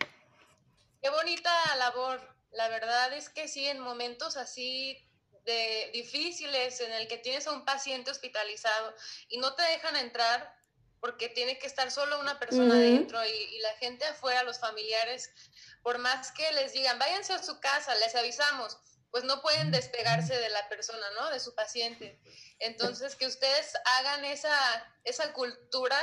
Qué 1.03 1.11
bonita 1.11 1.53
labor. 1.77 2.21
La 2.53 2.69
verdad 2.69 3.13
es 3.13 3.29
que 3.29 3.47
sí, 3.47 3.67
en 3.67 3.79
momentos 3.81 4.37
así 4.37 4.97
de 5.45 5.91
difíciles 5.93 6.81
en 6.81 6.93
el 6.93 7.07
que 7.07 7.19
tienes 7.19 7.47
a 7.47 7.53
un 7.53 7.65
paciente 7.65 8.11
hospitalizado 8.11 8.95
y 9.29 9.39
no 9.39 9.55
te 9.55 9.63
dejan 9.65 9.97
entrar, 9.97 10.57
porque 11.01 11.29
tiene 11.29 11.59
que 11.59 11.67
estar 11.67 11.91
solo 11.91 12.19
una 12.21 12.39
persona 12.39 12.75
dentro 12.75 13.23
y, 13.25 13.29
y, 13.29 13.61
la 13.61 13.73
gente 13.75 14.05
afuera, 14.05 14.43
los 14.43 14.59
familiares, 14.59 15.31
por 15.83 15.99
más 15.99 16.33
que 16.33 16.51
les 16.53 16.73
digan, 16.73 16.99
váyanse 16.99 17.35
a 17.35 17.43
su 17.43 17.61
casa, 17.61 17.95
les 17.97 18.15
avisamos, 18.15 18.79
pues 19.11 19.25
no 19.25 19.41
pueden 19.41 19.71
despegarse 19.71 20.39
de 20.39 20.49
la 20.51 20.69
persona, 20.69 21.11
¿no? 21.13 21.31
De 21.31 21.41
su 21.41 21.55
paciente. 21.55 22.19
Entonces, 22.59 23.17
que 23.17 23.27
ustedes 23.27 23.73
hagan 23.85 24.25
esa, 24.25 24.95
esa 25.05 25.33
cultura 25.33 25.99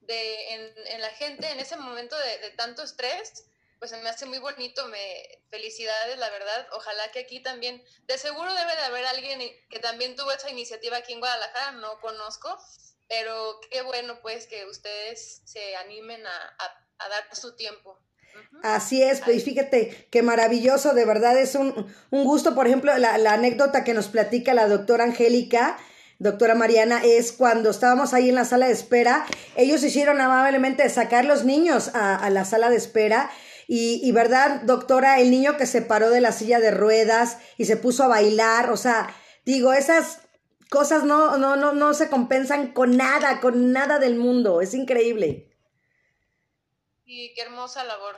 de, 0.00 0.54
en, 0.54 0.72
en 0.86 1.00
la 1.00 1.10
gente 1.10 1.48
en 1.50 1.60
ese 1.60 1.76
momento 1.76 2.16
de, 2.18 2.38
de 2.38 2.50
tanto 2.50 2.82
estrés, 2.82 3.44
pues 3.78 3.92
me 4.02 4.08
hace 4.08 4.24
muy 4.26 4.38
bonito, 4.38 4.86
me 4.88 5.42
felicidades, 5.50 6.16
la 6.18 6.30
verdad. 6.30 6.68
Ojalá 6.72 7.10
que 7.12 7.20
aquí 7.20 7.40
también, 7.40 7.84
de 8.04 8.18
seguro 8.18 8.54
debe 8.54 8.74
de 8.76 8.82
haber 8.82 9.04
alguien 9.06 9.40
que 9.68 9.78
también 9.78 10.16
tuvo 10.16 10.32
esa 10.32 10.48
iniciativa 10.50 10.96
aquí 10.96 11.12
en 11.12 11.20
Guadalajara, 11.20 11.72
no 11.72 12.00
conozco, 12.00 12.58
pero 13.08 13.60
qué 13.70 13.82
bueno 13.82 14.20
pues 14.22 14.46
que 14.46 14.64
ustedes 14.66 15.42
se 15.44 15.76
animen 15.76 16.26
a, 16.26 16.56
a, 16.98 17.08
dar 17.08 17.36
su 17.36 17.54
tiempo. 17.56 18.00
Así 18.62 19.02
es, 19.02 19.20
pues 19.20 19.44
fíjate 19.44 20.08
qué 20.10 20.22
maravilloso, 20.22 20.94
de 20.94 21.04
verdad 21.04 21.38
es 21.38 21.54
un, 21.54 21.86
un 22.10 22.24
gusto, 22.24 22.54
por 22.54 22.66
ejemplo, 22.66 22.96
la, 22.96 23.18
la, 23.18 23.34
anécdota 23.34 23.84
que 23.84 23.92
nos 23.92 24.08
platica 24.08 24.54
la 24.54 24.68
doctora 24.68 25.04
Angélica, 25.04 25.76
doctora 26.18 26.54
Mariana, 26.54 27.02
es 27.04 27.32
cuando 27.32 27.68
estábamos 27.68 28.14
ahí 28.14 28.30
en 28.30 28.36
la 28.36 28.46
sala 28.46 28.66
de 28.66 28.72
espera, 28.72 29.26
ellos 29.56 29.84
hicieron 29.84 30.18
amablemente 30.20 30.88
sacar 30.88 31.26
los 31.26 31.44
niños 31.44 31.90
a, 31.94 32.16
a 32.16 32.30
la 32.30 32.46
sala 32.46 32.70
de 32.70 32.76
espera 32.76 33.30
y, 33.66 34.00
y, 34.02 34.12
verdad, 34.12 34.62
doctora, 34.62 35.20
el 35.20 35.30
niño 35.30 35.58
que 35.58 35.66
se 35.66 35.82
paró 35.82 36.08
de 36.08 36.22
la 36.22 36.32
silla 36.32 36.58
de 36.58 36.70
ruedas 36.70 37.38
y 37.58 37.66
se 37.66 37.76
puso 37.76 38.04
a 38.04 38.08
bailar, 38.08 38.70
o 38.70 38.78
sea, 38.78 39.08
digo, 39.44 39.74
esas 39.74 40.20
cosas 40.70 41.04
no, 41.04 41.38
no, 41.38 41.56
no, 41.56 41.72
no 41.72 41.94
se 41.94 42.08
compensan 42.08 42.72
con 42.72 42.96
nada, 42.96 43.40
con 43.40 43.72
nada 43.72 43.98
del 43.98 44.16
mundo. 44.16 44.60
Es 44.60 44.74
increíble. 44.74 45.53
Y 47.04 47.34
qué 47.34 47.42
hermosa 47.42 47.84
labor. 47.84 48.16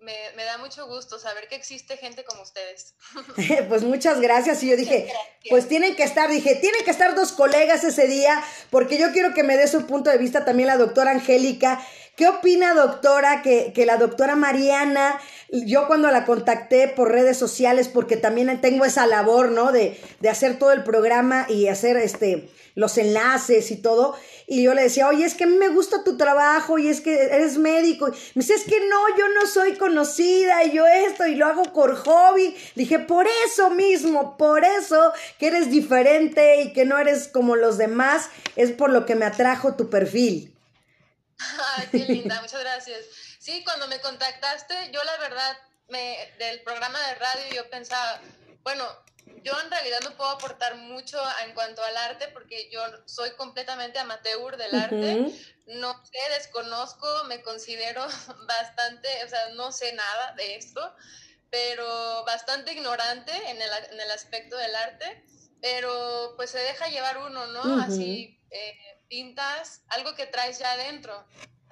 Me, 0.00 0.14
me, 0.36 0.44
da 0.44 0.58
mucho 0.58 0.86
gusto 0.86 1.18
saber 1.18 1.48
que 1.48 1.54
existe 1.54 1.96
gente 1.96 2.24
como 2.24 2.42
ustedes. 2.42 2.94
pues 3.68 3.82
muchas 3.84 4.20
gracias. 4.20 4.62
Y 4.62 4.68
yo 4.68 4.76
dije, 4.76 5.10
pues 5.48 5.66
tienen 5.68 5.96
que 5.96 6.02
estar, 6.02 6.30
dije, 6.30 6.56
tienen 6.56 6.84
que 6.84 6.90
estar 6.90 7.14
dos 7.14 7.32
colegas 7.32 7.84
ese 7.84 8.06
día, 8.06 8.42
porque 8.70 8.98
yo 8.98 9.12
quiero 9.12 9.32
que 9.32 9.44
me 9.44 9.56
dé 9.56 9.66
su 9.66 9.86
punto 9.86 10.10
de 10.10 10.18
vista 10.18 10.44
también 10.44 10.66
la 10.66 10.76
doctora 10.76 11.12
Angélica. 11.12 11.80
¿Qué 12.16 12.28
opina, 12.28 12.74
doctora, 12.74 13.42
que, 13.42 13.72
que 13.72 13.86
la 13.86 13.96
doctora 13.96 14.36
Mariana, 14.36 15.20
yo 15.50 15.86
cuando 15.86 16.10
la 16.10 16.24
contacté 16.24 16.86
por 16.86 17.10
redes 17.10 17.38
sociales, 17.38 17.88
porque 17.88 18.16
también 18.16 18.60
tengo 18.60 18.84
esa 18.84 19.06
labor, 19.06 19.50
¿no? 19.50 19.72
De, 19.72 20.00
de 20.20 20.28
hacer 20.28 20.58
todo 20.58 20.72
el 20.72 20.84
programa 20.84 21.46
y 21.48 21.68
hacer 21.68 21.96
este 21.96 22.48
los 22.74 22.98
enlaces 22.98 23.70
y 23.70 23.76
todo. 23.76 24.16
Y 24.46 24.62
yo 24.62 24.74
le 24.74 24.82
decía, 24.82 25.08
oye, 25.08 25.24
es 25.24 25.34
que 25.34 25.46
me 25.46 25.68
gusta 25.68 26.04
tu 26.04 26.16
trabajo 26.16 26.78
y 26.78 26.88
es 26.88 27.00
que 27.00 27.14
eres 27.14 27.56
médico. 27.56 28.08
Y 28.08 28.10
me 28.34 28.42
dice, 28.44 28.54
es 28.54 28.64
que 28.64 28.80
no, 28.88 29.16
yo 29.16 29.28
no 29.28 29.46
soy 29.46 29.76
conocida 29.76 30.64
y 30.64 30.72
yo 30.72 30.86
esto 30.86 31.26
y 31.26 31.34
lo 31.34 31.46
hago 31.46 31.62
por 31.72 31.96
hobby. 31.96 32.56
dije, 32.74 32.98
por 32.98 33.26
eso 33.46 33.70
mismo, 33.70 34.36
por 34.36 34.64
eso 34.64 35.12
que 35.38 35.46
eres 35.46 35.70
diferente 35.70 36.62
y 36.62 36.72
que 36.72 36.84
no 36.84 36.98
eres 36.98 37.28
como 37.28 37.56
los 37.56 37.78
demás, 37.78 38.28
es 38.56 38.72
por 38.72 38.90
lo 38.90 39.06
que 39.06 39.14
me 39.14 39.24
atrajo 39.24 39.74
tu 39.74 39.88
perfil. 39.88 40.54
Ay, 41.76 41.88
qué 41.90 41.98
linda, 41.98 42.40
muchas 42.40 42.60
gracias. 42.60 43.00
Sí, 43.38 43.62
cuando 43.64 43.88
me 43.88 44.00
contactaste, 44.00 44.74
yo 44.92 45.02
la 45.04 45.16
verdad, 45.18 45.58
me, 45.88 46.16
del 46.38 46.62
programa 46.62 46.98
de 47.08 47.14
radio, 47.16 47.44
yo 47.54 47.70
pensaba, 47.70 48.20
bueno, 48.62 48.84
yo 49.42 49.52
en 49.60 49.70
realidad 49.70 50.00
no 50.02 50.16
puedo 50.16 50.30
aportar 50.30 50.76
mucho 50.76 51.18
en 51.44 51.52
cuanto 51.54 51.82
al 51.82 51.96
arte 51.96 52.28
porque 52.28 52.70
yo 52.70 52.80
soy 53.04 53.30
completamente 53.32 53.98
amateur 53.98 54.56
del 54.56 54.74
arte. 54.74 55.32
No 55.66 56.04
sé, 56.04 56.18
desconozco, 56.36 57.06
me 57.28 57.42
considero 57.42 58.02
bastante, 58.48 59.08
o 59.24 59.28
sea, 59.28 59.48
no 59.54 59.70
sé 59.72 59.92
nada 59.92 60.34
de 60.36 60.56
esto, 60.56 60.94
pero 61.50 62.24
bastante 62.24 62.72
ignorante 62.72 63.32
en 63.50 63.60
el, 63.60 63.70
en 63.90 64.00
el 64.00 64.10
aspecto 64.10 64.56
del 64.56 64.74
arte. 64.74 65.24
Pero 65.60 66.34
pues 66.36 66.50
se 66.50 66.58
deja 66.58 66.88
llevar 66.88 67.18
uno, 67.18 67.46
¿no? 67.46 67.82
Así 67.82 68.38
eh, 68.50 68.78
pintas 69.08 69.82
algo 69.88 70.14
que 70.14 70.26
traes 70.26 70.58
ya 70.58 70.72
adentro. 70.72 71.26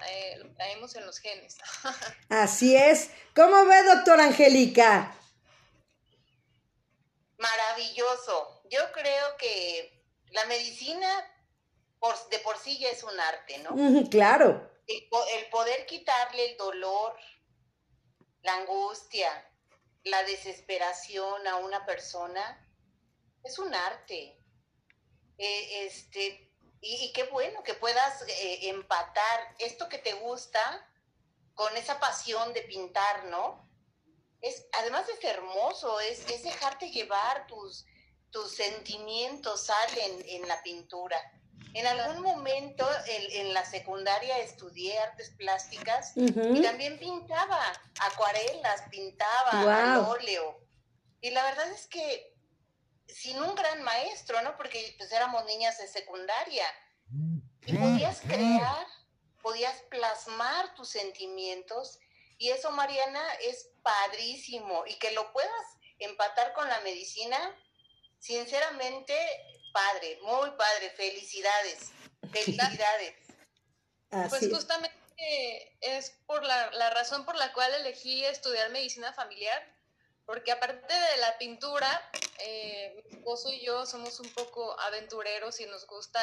Eh, 0.09 0.37
lo 0.39 0.53
traemos 0.55 0.95
en 0.95 1.05
los 1.05 1.19
genes. 1.19 1.57
Así 2.29 2.75
es. 2.75 3.09
¿Cómo 3.35 3.65
ve, 3.65 3.83
doctora 3.83 4.25
Angélica? 4.25 5.15
Maravilloso. 7.43 8.61
Yo 8.69 8.91
creo 8.93 9.37
que 9.37 10.01
la 10.31 10.45
medicina 10.45 11.09
por, 11.99 12.15
de 12.29 12.39
por 12.39 12.57
sí 12.57 12.79
ya 12.79 12.89
es 12.89 13.03
un 13.03 13.19
arte, 13.19 13.59
¿no? 13.59 14.09
claro. 14.09 14.71
El, 14.87 15.49
poder 15.49 15.85
quitarle 15.85 16.51
el 16.51 16.57
dolor, 16.57 17.15
la 18.41 18.55
angustia, 18.55 19.29
la 20.03 20.23
desesperación 20.23 21.47
a 21.47 21.57
una 21.57 21.85
persona 21.85 22.43
es 23.43 23.59
un 23.59 23.73
arte. 23.73 24.37
Eh, 25.37 25.85
este, 25.85 26.51
y, 26.81 27.13
qué 27.13 27.23
bueno 27.23 27.63
que 27.63 27.73
puedas 27.73 28.23
eh, 28.27 28.69
empatar 28.69 29.55
esto 29.59 29.87
que 29.87 29.97
te 29.97 30.13
gusta 30.13 30.61
con 31.53 31.75
esa 31.77 31.99
pasión 31.99 32.53
de 32.53 32.63
pintar, 32.63 33.25
¿no? 33.25 33.69
Es, 34.43 34.67
además 34.73 35.07
es 35.07 35.23
hermoso, 35.23 35.99
es, 36.01 36.29
es 36.29 36.43
dejarte 36.43 36.91
llevar 36.91 37.47
tus, 37.47 37.85
tus 38.29 38.53
sentimientos 38.53 39.65
salen 39.65 40.23
en 40.27 40.47
la 40.47 40.61
pintura. 40.61 41.17
En 41.73 41.87
algún 41.87 42.21
momento 42.21 42.85
en, 43.07 43.53
la 43.53 43.65
secundaria 43.65 44.37
estudié 44.39 44.99
artes 44.99 45.31
plásticas 45.37 46.11
y 46.15 46.61
también 46.61 46.99
pintaba 46.99 47.59
acuarelas, 47.99 48.83
pintaba 48.91 50.07
óleo. 50.09 50.59
Y 51.21 51.31
la 51.31 51.43
verdad 51.45 51.71
es 51.71 51.87
que 51.87 52.35
sin 53.07 53.41
un 53.41 53.55
gran 53.55 53.81
maestro, 53.81 54.41
¿no? 54.41 54.55
Porque 54.57 54.93
pues 54.97 55.11
éramos 55.11 55.45
niñas 55.45 55.79
de 55.79 55.87
secundaria. 55.87 56.65
Y 57.65 57.77
podías 57.77 58.19
crear, 58.21 58.85
podías 59.41 59.81
plasmar 59.83 60.75
tus 60.75 60.89
sentimientos 60.89 61.97
y 62.37 62.49
eso, 62.49 62.71
Mariana, 62.71 63.21
es 63.41 63.69
padrísimo. 63.83 64.83
Y 64.87 64.95
que 64.95 65.11
lo 65.11 65.31
puedas 65.31 65.77
empatar 65.99 66.53
con 66.53 66.67
la 66.67 66.79
medicina, 66.81 67.37
sinceramente, 68.19 69.15
padre, 69.71 70.19
muy 70.23 70.49
padre. 70.51 70.89
Felicidades. 70.91 71.91
Felicidades. 72.31 73.15
pues 74.29 74.49
justamente 74.49 75.77
es 75.81 76.11
por 76.25 76.43
la, 76.43 76.71
la, 76.71 76.89
razón 76.89 77.25
por 77.25 77.35
la 77.35 77.53
cual 77.53 77.73
elegí 77.75 78.25
estudiar 78.25 78.71
medicina 78.71 79.13
familiar, 79.13 79.61
porque 80.25 80.51
aparte 80.51 80.93
de 80.93 81.17
la 81.17 81.37
pintura, 81.37 82.09
eh, 82.39 83.03
mi 83.05 83.17
esposo 83.17 83.51
y 83.51 83.63
yo 83.65 83.85
somos 83.85 84.19
un 84.19 84.29
poco 84.33 84.79
aventureros 84.79 85.59
y 85.59 85.65
nos 85.65 85.85
gusta 85.85 86.21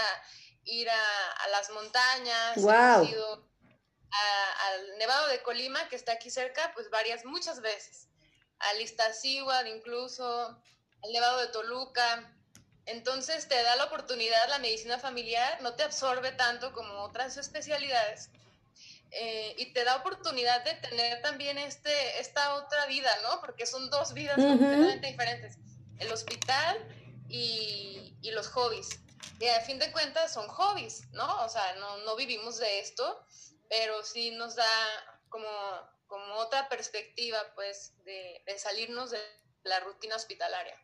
ir 0.65 0.91
a, 0.91 1.33
a 1.33 1.49
las 1.49 1.71
montañas. 1.71 2.57
Wow 2.57 3.50
al 4.13 4.99
Nevado 4.99 5.29
de 5.29 5.43
Colima, 5.43 5.89
que 5.89 5.97
está 5.97 6.13
aquí 6.13 6.31
cerca, 6.31 6.73
pues 6.75 6.91
varias, 6.91 7.25
muchas 7.25 7.61
veces. 7.61 8.09
Al 8.59 8.81
Iztaccíhuatl 8.81 9.69
incluso, 9.69 10.49
al 11.03 11.13
Nevado 11.13 11.41
de 11.41 11.49
Toluca. 11.49 12.35
Entonces 12.87 13.49
te 13.49 13.63
da 13.63 13.77
la 13.77 13.85
oportunidad 13.85 14.49
la 14.49 14.59
medicina 14.59 14.99
familiar, 14.99 15.61
no 15.63 15.75
te 15.75 15.83
absorbe 15.83 16.33
tanto 16.33 16.73
como 16.73 16.93
otras 17.03 17.37
especialidades. 17.37 18.31
Eh, 19.13 19.55
y 19.59 19.73
te 19.73 19.83
da 19.85 19.97
oportunidad 19.97 20.65
de 20.65 20.75
tener 20.75 21.21
también 21.21 21.59
este, 21.59 22.21
esta 22.21 22.55
otra 22.55 22.87
vida, 22.87 23.11
¿no? 23.25 23.41
Porque 23.41 23.67
son 23.67 23.91
dos 23.91 24.15
vidas 24.15 24.37
completamente 24.37 25.09
diferentes. 25.09 25.59
El 25.99 26.13
hospital 26.13 26.79
y, 27.29 28.15
y, 28.23 28.31
los 28.31 28.47
hobbies. 28.49 28.89
Y 29.41 29.49
a 29.49 29.61
fin 29.63 29.81
de 29.81 29.91
cuentas 29.91 30.33
son 30.33 30.47
hobbies, 30.49 31.09
¿no? 31.13 31.45
O 31.45 31.49
sea, 31.49 31.75
no, 31.81 31.99
no 31.99 32.15
vivimos 32.15 32.59
de 32.59 32.79
esto, 32.79 33.25
pero 33.71 34.03
sí 34.03 34.33
nos 34.33 34.57
da 34.57 34.65
como, 35.31 35.49
como 36.09 36.35
otra 36.35 36.69
perspectiva, 36.69 37.39
pues, 37.55 37.95
de, 38.05 38.43
salirnos 38.59 39.13
de 39.13 39.19
la 39.63 39.81
rutina 39.81 40.17
hospitalaria. 40.17 40.75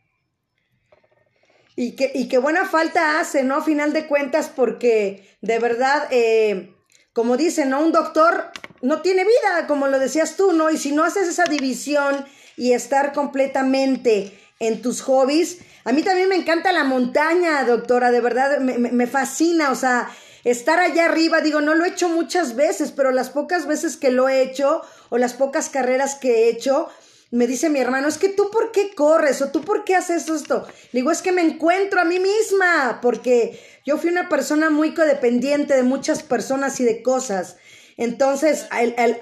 Y 1.75 1.95
que, 1.97 2.13
y 2.15 2.29
qué 2.29 2.39
buena 2.39 2.67
falta 2.67 3.21
hace, 3.21 3.43
¿no? 3.43 3.57
A 3.57 3.65
final 3.65 3.93
de 3.93 4.07
cuentas, 4.07 4.49
porque 4.49 5.37
de 5.43 5.59
verdad, 5.59 6.09
eh, 6.11 6.75
como 7.13 7.37
dicen, 7.37 7.71
¿no? 7.71 7.81
Un 7.81 7.93
doctor 7.93 8.51
no 8.81 9.03
tiene 9.03 9.25
vida, 9.25 9.67
como 9.67 9.89
lo 9.89 9.99
decías 9.99 10.37
tú, 10.37 10.53
¿no? 10.53 10.71
Y 10.71 10.79
si 10.79 10.93
no 10.93 11.05
haces 11.05 11.29
esa 11.29 11.45
división 11.45 12.25
y 12.57 12.73
estar 12.73 13.13
completamente 13.13 14.41
en 14.59 14.81
tus 14.81 15.03
hobbies, 15.03 15.59
a 15.85 15.93
mí 15.93 16.03
también 16.03 16.29
me 16.29 16.37
encanta 16.37 16.73
la 16.73 16.85
montaña, 16.85 17.65
doctora, 17.65 18.11
de 18.11 18.21
verdad, 18.21 18.59
me, 18.59 18.79
me 18.79 19.07
fascina, 19.07 19.71
o 19.71 19.75
sea, 19.75 20.09
estar 20.51 20.79
allá 20.79 21.07
arriba, 21.07 21.41
digo, 21.41 21.61
no 21.61 21.75
lo 21.75 21.85
he 21.85 21.89
hecho 21.89 22.09
muchas 22.09 22.55
veces, 22.55 22.93
pero 22.93 23.11
las 23.11 23.31
pocas 23.31 23.67
veces 23.67 23.97
que 23.97 24.13
lo 24.13 24.29
he 24.29 24.43
hecho 24.43 24.81
o 25.09 25.19
las 25.19 25.35
pocas 25.35 25.69
carreras 25.69 26.15
que 26.15 26.45
he 26.45 26.49
hecho, 26.51 26.89
me 27.33 27.49
dice 27.49 27.69
mi 27.69 27.81
hermano, 27.81 28.07
es 28.07 28.17
que 28.17 28.29
tú 28.29 28.49
por 28.53 28.71
qué 28.71 28.95
corres 28.95 29.43
o 29.43 29.49
tú 29.49 29.63
por 29.63 29.85
qué 29.85 29.97
haces 29.97 30.29
esto. 30.29 30.65
Digo, 30.93 31.11
es 31.11 31.21
que 31.21 31.33
me 31.33 31.43
encuentro 31.43 32.01
a 32.01 32.05
mí 32.05 32.21
misma, 32.21 33.01
porque 33.03 33.61
yo 33.85 33.99
fui 33.99 34.09
una 34.09 34.29
persona 34.29 34.71
muy 34.71 34.95
codependiente 34.95 35.75
de 35.75 35.83
muchas 35.83 36.23
personas 36.23 36.79
y 36.79 36.85
de 36.85 37.03
cosas. 37.03 37.57
Entonces, 37.97 38.67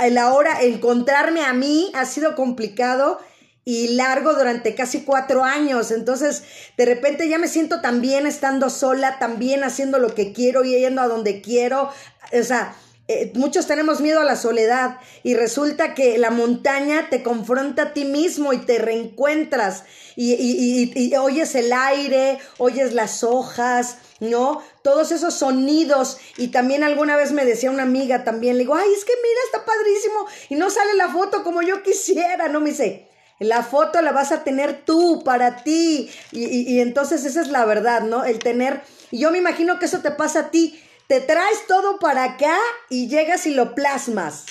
el, 0.00 0.18
ahora 0.18 0.60
encontrarme 0.60 1.42
a 1.42 1.54
mí 1.54 1.90
ha 1.94 2.04
sido 2.04 2.34
complicado 2.34 3.18
y 3.64 3.88
largo 3.88 4.34
durante 4.34 4.74
casi 4.74 5.02
cuatro 5.02 5.44
años. 5.44 5.90
Entonces, 5.90 6.42
de 6.76 6.84
repente 6.84 7.28
ya 7.28 7.38
me 7.38 7.48
siento 7.48 7.80
tan 7.80 8.00
bien 8.00 8.26
estando 8.26 8.70
sola, 8.70 9.18
también 9.18 9.64
haciendo 9.64 9.98
lo 9.98 10.14
que 10.14 10.32
quiero 10.32 10.64
y 10.64 10.78
yendo 10.78 11.02
a 11.02 11.08
donde 11.08 11.40
quiero. 11.40 11.90
O 12.32 12.42
sea, 12.42 12.76
eh, 13.06 13.32
muchos 13.34 13.66
tenemos 13.66 14.00
miedo 14.00 14.20
a 14.20 14.24
la 14.24 14.34
soledad 14.34 14.98
y 15.22 15.34
resulta 15.34 15.92
que 15.92 16.16
la 16.16 16.30
montaña 16.30 17.10
te 17.10 17.22
confronta 17.22 17.82
a 17.82 17.92
ti 17.92 18.06
mismo 18.06 18.54
y 18.54 18.58
te 18.58 18.78
reencuentras 18.78 19.84
y, 20.16 20.32
y, 20.32 21.14
oyes 21.16 21.54
el 21.54 21.70
aire, 21.74 22.38
oyes 22.56 22.94
las 22.94 23.22
hojas, 23.22 23.98
¿no? 24.20 24.62
Todos 24.82 25.12
esos 25.12 25.34
sonidos 25.34 26.16
y 26.38 26.48
también 26.48 26.82
alguna 26.82 27.16
vez 27.16 27.32
me 27.32 27.44
decía 27.44 27.70
una 27.70 27.82
amiga 27.82 28.24
también, 28.24 28.54
le 28.54 28.60
digo, 28.60 28.74
ay, 28.74 28.88
es 28.96 29.04
que 29.04 29.12
mira, 29.16 29.40
está 29.44 29.66
padrísimo 29.66 30.26
y 30.48 30.54
no 30.54 30.70
sale 30.70 30.94
la 30.94 31.10
foto 31.10 31.42
como 31.44 31.60
yo 31.60 31.82
quisiera, 31.82 32.48
¿no? 32.48 32.60
Me 32.60 32.70
dice, 32.70 33.06
la 33.44 33.62
foto 33.62 34.02
la 34.02 34.12
vas 34.12 34.32
a 34.32 34.44
tener 34.44 34.84
tú, 34.84 35.22
para 35.24 35.62
ti. 35.62 36.10
Y, 36.32 36.74
y, 36.74 36.80
entonces 36.80 37.24
esa 37.24 37.40
es 37.40 37.48
la 37.48 37.64
verdad, 37.64 38.02
¿no? 38.02 38.24
El 38.24 38.38
tener, 38.38 38.82
y 39.10 39.20
yo 39.20 39.30
me 39.30 39.38
imagino 39.38 39.78
que 39.78 39.86
eso 39.86 40.00
te 40.00 40.10
pasa 40.10 40.40
a 40.40 40.50
ti 40.50 40.80
te 41.06 41.20
traes 41.20 41.66
todo 41.66 41.98
para 41.98 42.24
acá 42.24 42.58
y 42.88 43.08
llegas 43.08 43.46
y 43.46 43.54
lo 43.54 43.74
plasmas. 43.74 44.46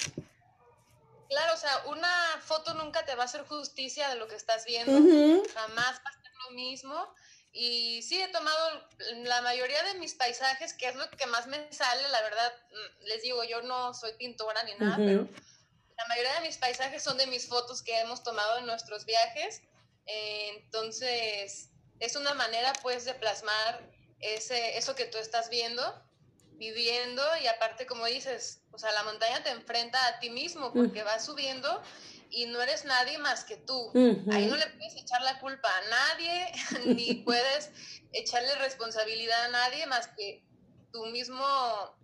Claro, 1.30 1.54
o 1.54 1.58
sea, 1.58 1.84
una 1.88 2.42
foto 2.42 2.76
nunca 2.76 3.04
te 3.06 3.16
va 3.16 3.24
a 3.24 3.26
hacer 3.26 3.44
justicia 3.46 4.10
de 4.10 4.16
lo 4.16 4.28
que 4.28 4.36
estás 4.36 4.66
viendo. 4.66 4.92
Jamás 5.54 5.96
va 6.06 6.10
a 6.10 6.22
ser 6.22 6.32
lo 6.48 6.56
mismo. 6.56 7.14
Y 7.52 8.02
sí, 8.04 8.22
he 8.22 8.28
tomado 8.30 8.88
la 9.24 9.42
mayoría 9.42 9.82
de 9.84 9.96
mis 9.96 10.14
paisajes, 10.16 10.74
que 10.74 10.88
es 10.88 10.96
lo 10.96 11.10
que 11.12 11.26
más 11.28 11.48
me 11.48 11.72
sale, 11.72 12.08
la 12.10 12.22
verdad, 12.22 12.52
mm, 12.72 13.06
les 13.06 13.22
digo, 13.22 13.44
yo 13.44 13.62
no 13.62 13.94
soy 13.94 14.14
pintora 14.14 14.64
ni 14.64 14.74
nada, 14.76 14.98
pero 14.98 15.28
la 16.04 16.16
mayoría 16.16 16.34
de 16.36 16.48
mis 16.48 16.58
paisajes 16.58 17.02
son 17.02 17.18
de 17.18 17.28
mis 17.28 17.48
fotos 17.48 17.82
que 17.82 18.00
hemos 18.00 18.24
tomado 18.24 18.58
en 18.58 18.66
nuestros 18.66 19.06
viajes. 19.06 19.62
entonces, 20.06 21.70
es 22.00 22.16
una 22.16 22.34
manera 22.34 22.74
pues 22.82 23.06
de 23.06 23.14
plasmar 23.14 23.90
ese, 24.20 24.78
eso 24.78 24.96
que 24.96 25.06
tú 25.06 25.18
estás 25.18 25.50
viendo 25.50 25.84
viviendo 26.58 27.22
y 27.42 27.48
aparte 27.48 27.86
como 27.86 28.06
dices, 28.06 28.62
o 28.72 28.78
sea, 28.78 28.92
la 28.92 29.04
montaña 29.04 29.44
te 29.44 29.50
enfrenta 29.50 30.06
a 30.08 30.20
ti 30.20 30.30
mismo 30.30 30.72
porque 30.74 31.04
vas 31.04 31.26
subiendo 31.26 31.82
y 32.30 32.46
no 32.48 32.62
eres 32.62 32.86
nadie 32.86 33.18
más 33.18 33.44
que 33.44 33.58
tú. 33.58 33.92
Ahí 34.32 34.48
no 34.48 34.56
le 34.56 34.68
puedes 34.68 34.96
echar 34.96 35.22
la 35.22 35.40
culpa 35.40 35.70
a 35.70 35.90
nadie, 35.90 36.52
ni 36.86 37.16
puedes 37.16 37.70
echarle 38.12 38.56
responsabilidad 38.56 39.46
a 39.46 39.48
nadie 39.50 39.86
más 39.88 40.08
que 40.08 40.44
tu 40.92 41.06
mismo, 41.08 41.46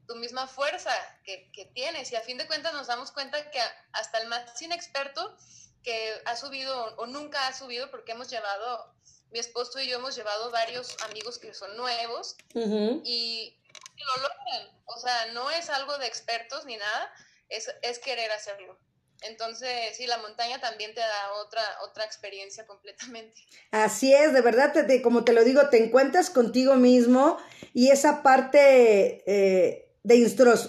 tu 0.09 0.15
misma 0.15 0.47
fuerza 0.47 0.91
que, 1.23 1.51
que, 1.51 1.65
tienes. 1.65 2.11
Y 2.11 2.15
a 2.15 2.21
fin 2.21 2.39
de 2.39 2.47
cuentas 2.47 2.73
nos 2.73 2.87
damos 2.87 3.11
cuenta 3.11 3.51
que 3.51 3.59
hasta 3.91 4.17
el 4.17 4.27
más 4.27 4.59
inexperto 4.59 5.37
que 5.83 6.19
ha 6.25 6.35
subido 6.35 6.95
o 6.97 7.05
nunca 7.05 7.47
ha 7.47 7.53
subido, 7.53 7.91
porque 7.91 8.13
hemos 8.13 8.27
llevado, 8.27 8.91
mi 9.31 9.37
esposo 9.37 9.79
y 9.79 9.87
yo 9.87 9.97
hemos 9.97 10.15
llevado 10.15 10.49
varios 10.49 10.97
amigos 11.03 11.37
que 11.37 11.53
son 11.53 11.77
nuevos 11.77 12.35
y 12.55 13.55
lo 13.75 14.15
logran. 14.23 14.81
O 14.85 14.99
sea, 14.99 15.27
no 15.27 15.51
es 15.51 15.69
algo 15.69 15.95
de 15.99 16.07
expertos 16.07 16.65
ni 16.65 16.75
nada, 16.75 17.13
es, 17.47 17.71
es 17.83 17.99
querer 17.99 18.31
hacerlo. 18.31 18.79
Entonces, 19.21 19.95
sí, 19.95 20.07
la 20.07 20.17
montaña 20.17 20.59
también 20.59 20.95
te 20.95 21.01
da 21.01 21.33
otra, 21.33 21.61
otra 21.83 22.03
experiencia 22.03 22.65
completamente. 22.65 23.39
Así 23.69 24.11
es, 24.11 24.33
de 24.33 24.41
verdad, 24.41 24.73
te, 24.73 25.01
como 25.03 25.23
te 25.23 25.33
lo 25.33 25.43
digo, 25.43 25.69
te 25.69 25.77
encuentras 25.77 26.31
contigo 26.31 26.75
mismo 26.75 27.37
y 27.73 27.91
esa 27.91 28.23
parte 28.23 29.23
eh, 29.27 29.88
de 30.03 30.15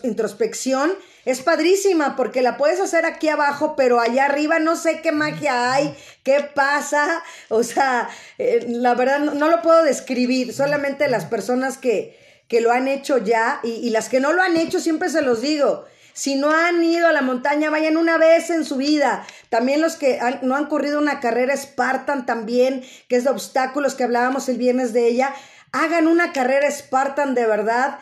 introspección 0.03 0.93
es 1.25 1.43
padrísima 1.43 2.17
porque 2.17 2.43
la 2.43 2.57
puedes 2.57 2.81
hacer 2.81 3.05
aquí 3.05 3.29
abajo, 3.29 3.75
pero 3.77 4.01
allá 4.01 4.25
arriba 4.25 4.59
no 4.59 4.77
sé 4.77 5.01
qué 5.03 5.13
magia 5.13 5.73
hay, 5.73 5.95
qué 6.25 6.41
pasa, 6.55 7.23
o 7.49 7.63
sea, 7.63 8.09
eh, 8.39 8.65
la 8.69 8.95
verdad 8.95 9.21
no, 9.21 9.49
lo 9.49 9.63
puedo 9.63 9.83
describir, 9.83 10.54
solamente 10.54 11.09
las 11.09 11.26
personas 11.26 11.78
que, 11.78 12.19
que 12.49 12.61
lo 12.61 12.73
han 12.73 12.89
hecho 12.89 13.19
ya 13.19 13.61
y, 13.63 13.91
las 13.91 14.09
que 14.09 14.21
no 14.21 14.33
lo 14.33 14.43
han 14.43 14.57
hecho 14.57 14.81
siempre 14.81 15.09
se 15.09 15.23
los 15.23 15.41
digo. 15.41 15.85
Si 16.13 16.35
no 16.35 16.50
han 16.50 16.83
ido 16.83 17.07
a 17.07 17.13
la 17.13 17.23
montaña, 17.23 17.71
vayan 17.71 17.97
una 17.97 18.19
vez 18.19 18.50
en 18.50 18.65
su 18.65 18.76
vida. 18.76 19.25
También 19.49 19.81
los 19.81 19.95
que 19.97 20.19
no 20.43 20.57
han 20.57 20.67
corrido 20.67 20.99
una 20.99 21.21
carrera 21.21 21.57
Spartan 21.57 22.26
también, 22.26 22.83
que 23.09 23.17
es 23.17 23.25
de 23.25 23.31
obstáculos 23.31 23.95
que 23.95 24.04
hablábamos 24.04 24.49
el 24.49 24.59
viernes 24.59 24.93
de 24.93 25.07
ella, 25.07 25.33
hagan 25.71 26.09
una 26.09 26.33
carrera 26.33 26.69
Spartan 26.71 27.35
de 27.35 27.47
verdad. 27.47 28.00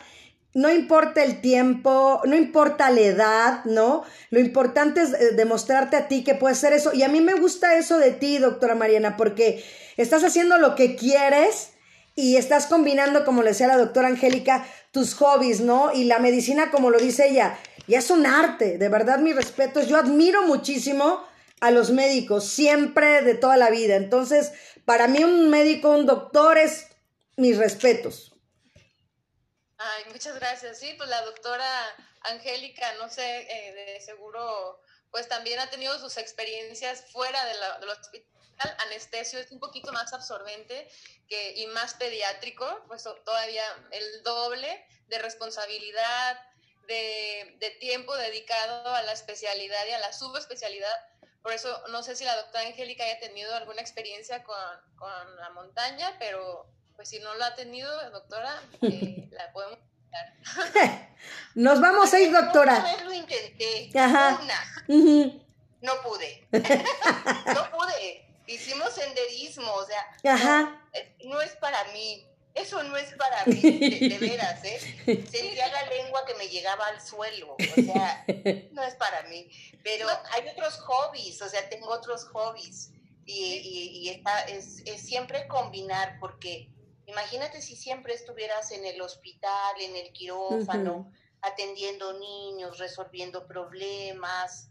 No 0.53 0.71
importa 0.71 1.23
el 1.23 1.41
tiempo, 1.41 2.21
no 2.25 2.35
importa 2.35 2.89
la 2.89 3.01
edad, 3.01 3.65
¿no? 3.65 4.03
Lo 4.31 4.39
importante 4.39 5.01
es 5.01 5.13
eh, 5.13 5.31
demostrarte 5.33 5.95
a 5.95 6.07
ti 6.07 6.23
que 6.23 6.33
puedes 6.33 6.57
hacer 6.57 6.73
eso. 6.73 6.91
Y 6.93 7.03
a 7.03 7.07
mí 7.07 7.21
me 7.21 7.35
gusta 7.35 7.77
eso 7.77 7.99
de 7.99 8.11
ti, 8.11 8.39
doctora 8.39 8.73
Mariana, 8.73 9.15
porque 9.15 9.63
estás 9.95 10.23
haciendo 10.23 10.57
lo 10.57 10.75
que 10.75 10.95
quieres 10.95 11.71
y 12.15 12.37
estás 12.37 12.65
combinando, 12.65 13.25
como 13.25 13.43
le 13.43 13.49
decía 13.49 13.67
la 13.67 13.77
doctora 13.77 14.07
Angélica, 14.07 14.65
tus 14.91 15.13
hobbies, 15.13 15.61
¿no? 15.61 15.91
Y 15.93 16.05
la 16.05 16.19
medicina, 16.19 16.71
como 16.71 16.89
lo 16.89 16.97
dice 16.97 17.29
ella, 17.29 17.57
ya 17.87 17.99
es 17.99 18.09
un 18.09 18.25
arte, 18.25 18.77
de 18.77 18.89
verdad 18.89 19.19
mis 19.19 19.35
respetos, 19.35 19.87
yo 19.87 19.97
admiro 19.97 20.43
muchísimo 20.43 21.23
a 21.59 21.71
los 21.71 21.91
médicos, 21.91 22.45
siempre 22.47 23.21
de 23.21 23.35
toda 23.35 23.57
la 23.57 23.69
vida. 23.69 23.95
Entonces, 23.95 24.51
para 24.85 25.07
mí 25.07 25.23
un 25.23 25.49
médico, 25.49 25.91
un 25.91 26.05
doctor 26.05 26.57
es 26.57 26.87
mis 27.37 27.57
respetos. 27.57 28.28
Ay, 29.79 30.03
muchas 30.11 30.35
gracias. 30.35 30.77
Sí, 30.79 30.93
pues 30.97 31.09
la 31.09 31.21
doctora 31.23 31.95
Angélica, 32.21 32.93
no 32.95 33.09
sé, 33.09 33.47
eh, 33.49 33.73
de 33.73 34.01
seguro, 34.01 34.81
pues 35.09 35.27
también 35.27 35.59
ha 35.59 35.69
tenido 35.69 35.97
sus 35.99 36.17
experiencias 36.17 37.05
fuera 37.11 37.43
del 37.45 37.89
hospital 37.89 38.29
anestesio 38.85 39.39
es 39.39 39.51
un 39.51 39.59
poquito 39.59 39.91
más 39.91 40.11
absorbente 40.13 40.89
y 41.29 41.65
más 41.67 41.93
pediátrico, 41.93 42.83
pues 42.87 43.03
todavía 43.23 43.63
el 43.91 44.23
doble 44.23 44.85
de 45.07 45.19
responsabilidad, 45.19 46.37
de, 46.87 47.77
tiempo 47.79 48.15
dedicado 48.17 48.93
a 48.93 49.03
la 49.03 49.13
especialidad 49.13 49.85
y 49.87 49.91
a 49.91 49.99
la 49.99 50.11
subespecialidad. 50.11 50.93
Por 51.41 51.53
eso 51.53 51.83
no 51.89 52.03
sé 52.03 52.15
si 52.15 52.25
la 52.25 52.35
doctora 52.35 52.65
Angélica 52.65 53.05
haya 53.05 53.19
tenido 53.19 53.55
alguna 53.55 53.81
experiencia 53.81 54.43
con, 54.43 54.57
con 54.97 55.35
la 55.37 55.51
montaña, 55.51 56.15
pero 56.19 56.67
pues 56.95 57.09
si 57.09 57.19
no 57.19 57.33
lo 57.35 57.45
ha 57.45 57.55
tenido, 57.55 58.09
doctora, 58.09 58.61
eh, 58.81 59.28
la 59.39 59.51
podemos 59.51 59.79
Nos 61.55 61.81
vamos 61.81 62.13
a 62.13 62.19
ir, 62.19 62.31
doctora. 62.31 62.79
Una 62.79 62.83
vez 62.83 63.05
lo 63.05 63.13
intenté. 63.13 63.89
Una. 63.93 65.37
No 65.81 66.01
pude. 66.01 66.47
no 66.51 67.71
pude 67.71 68.29
hicimos 68.49 68.93
senderismo, 68.93 69.71
o 69.73 69.85
sea, 69.85 70.69
eh, 70.93 71.15
No, 71.25 71.41
es 71.41 71.55
para 71.57 71.83
mí, 71.93 72.25
eso 72.53 72.81
no 72.83 72.97
es 72.97 73.13
para 73.13 73.45
mí, 73.45 73.61
de, 73.61 74.17
veras, 74.19 74.63
¿eh? 74.63 74.79
Sentía 75.05 75.67
la 75.67 75.85
lengua 75.85 76.25
que 76.25 76.33
me 76.35 76.47
llegaba 76.47 76.87
al 76.87 77.01
suelo, 77.01 77.55
o 77.55 77.81
sea, 77.81 78.25
no 78.71 78.83
es 78.83 78.95
para 78.95 79.23
mí. 79.23 79.49
Pero 79.83 80.07
hay 80.31 80.47
otros 80.49 80.79
hobbies, 80.79 81.41
o 81.41 81.49
sea, 81.49 81.69
tengo 81.69 81.89
otros 81.89 82.25
hobbies 82.25 82.91
y, 83.25 84.03
y, 84.03 84.09
está, 84.09 84.41
es, 84.41 84.81
es 84.85 85.01
siempre 85.01 85.47
combinar, 85.47 86.17
porque 86.19 86.69
imagínate 87.09 87.61
si 87.61 87.75
siempre 87.75 88.13
estuvieras 88.13 88.71
en 88.71 88.85
el 88.85 89.01
hospital, 89.01 89.81
en 89.81 89.95
el 89.95 90.13
quirófano, 90.13 91.11
atendiendo 91.41 92.13
niños, 92.13 92.77
resolviendo 92.77 93.47
problemas, 93.47 94.69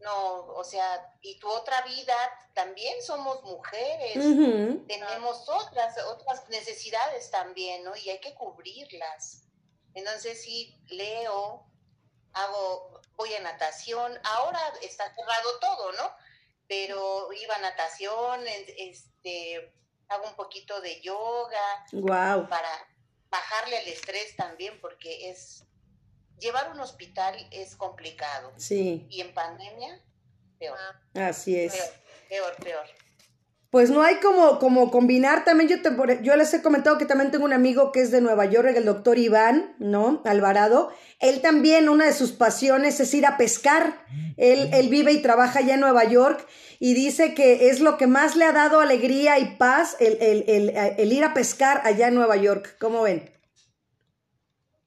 no, 0.00 0.46
o 0.46 0.64
sea, 0.64 1.14
y 1.22 1.38
tu 1.38 1.48
otra 1.48 1.82
vida 1.82 2.16
también 2.54 3.02
somos 3.02 3.42
mujeres, 3.42 4.14
tenemos 4.86 5.48
otras, 5.48 5.96
otras 6.04 6.48
necesidades 6.48 7.30
también, 7.30 7.84
¿no? 7.84 7.96
Y 7.96 8.10
hay 8.10 8.20
que 8.20 8.34
cubrirlas. 8.34 9.44
Entonces 9.94 10.42
sí, 10.42 10.78
leo, 10.88 11.66
hago, 12.32 13.00
voy 13.16 13.32
a 13.34 13.40
natación, 13.40 14.18
ahora 14.22 14.60
está 14.82 15.12
cerrado 15.14 15.58
todo, 15.60 15.92
¿no? 15.92 16.10
Pero 16.68 17.32
iba 17.32 17.56
a 17.56 17.60
natación, 17.60 18.44
este, 18.46 19.72
hago 20.08 20.28
un 20.28 20.34
poquito 20.34 20.80
de 20.80 21.00
yoga. 21.00 21.86
Wow. 21.92 22.48
Para 22.48 22.70
bajarle 23.30 23.82
el 23.82 23.88
estrés 23.88 24.36
también, 24.36 24.80
porque 24.80 25.30
es 25.30 25.64
llevar 26.38 26.70
un 26.70 26.80
hospital 26.80 27.34
es 27.50 27.76
complicado. 27.76 28.52
Sí. 28.56 29.06
Y 29.10 29.20
en 29.20 29.32
pandemia, 29.34 30.00
peor. 30.58 30.78
Así 31.14 31.58
es. 31.58 31.74
Peor, 32.28 32.56
peor, 32.56 32.56
peor. 32.56 33.05
Pues 33.70 33.90
no 33.90 34.02
hay 34.02 34.16
como, 34.16 34.58
como 34.58 34.90
combinar, 34.90 35.44
también 35.44 35.68
yo, 35.68 35.82
te, 35.82 36.22
yo 36.22 36.36
les 36.36 36.54
he 36.54 36.62
comentado 36.62 36.98
que 36.98 37.04
también 37.04 37.30
tengo 37.30 37.44
un 37.44 37.52
amigo 37.52 37.92
que 37.92 38.00
es 38.00 38.10
de 38.10 38.20
Nueva 38.20 38.46
York, 38.46 38.72
el 38.74 38.84
doctor 38.84 39.18
Iván, 39.18 39.74
¿no? 39.78 40.22
Alvarado. 40.24 40.90
Él 41.18 41.40
también, 41.40 41.88
una 41.88 42.06
de 42.06 42.12
sus 42.12 42.32
pasiones 42.32 43.00
es 43.00 43.12
ir 43.12 43.26
a 43.26 43.36
pescar. 43.36 44.04
Él, 44.36 44.70
él 44.72 44.88
vive 44.88 45.12
y 45.12 45.20
trabaja 45.20 45.58
allá 45.58 45.74
en 45.74 45.80
Nueva 45.80 46.04
York 46.04 46.46
y 46.78 46.94
dice 46.94 47.34
que 47.34 47.68
es 47.68 47.80
lo 47.80 47.96
que 47.96 48.06
más 48.06 48.36
le 48.36 48.44
ha 48.44 48.52
dado 48.52 48.80
alegría 48.80 49.38
y 49.38 49.56
paz 49.56 49.96
el, 49.98 50.16
el, 50.20 50.44
el, 50.46 50.70
el 50.98 51.12
ir 51.12 51.24
a 51.24 51.34
pescar 51.34 51.80
allá 51.84 52.08
en 52.08 52.14
Nueva 52.14 52.36
York. 52.36 52.76
¿Cómo 52.78 53.02
ven? 53.02 53.30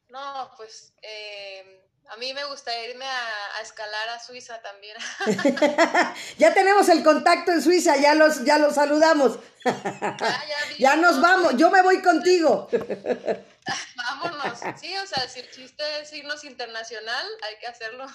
No, 0.10 0.52
pues 0.58 0.94
eh, 1.02 1.79
a 2.12 2.18
mí 2.18 2.34
me 2.34 2.44
gustaría 2.46 2.90
irme 2.90 3.06
a, 3.06 3.62
escalar 3.62 4.10
a 4.10 4.20
Suiza 4.20 4.60
también. 4.62 4.98
ya 6.38 6.54
tenemos 6.54 6.90
el 6.90 7.04
contacto 7.04 7.52
en 7.52 7.62
Suiza, 7.62 7.98
ya 7.98 8.16
los, 8.16 8.44
ya 8.46 8.58
los 8.58 8.76
saludamos. 8.76 9.38
ya, 10.80 10.96
nos 10.98 11.22
vamos, 11.22 11.56
yo 11.58 11.70
me 11.70 11.84
voy 11.84 12.02
contigo. 12.02 12.68
Vámonos. 13.96 14.60
Sí, 14.80 14.92
o 14.98 15.06
sea, 15.06 15.28
si 15.30 15.42
el 15.42 15.52
chiste 15.52 15.84
es 16.02 16.12
irnos 16.14 16.44
internacional, 16.44 17.28
hay 17.48 17.56
que 17.60 17.68
hacerlo. 17.68 18.06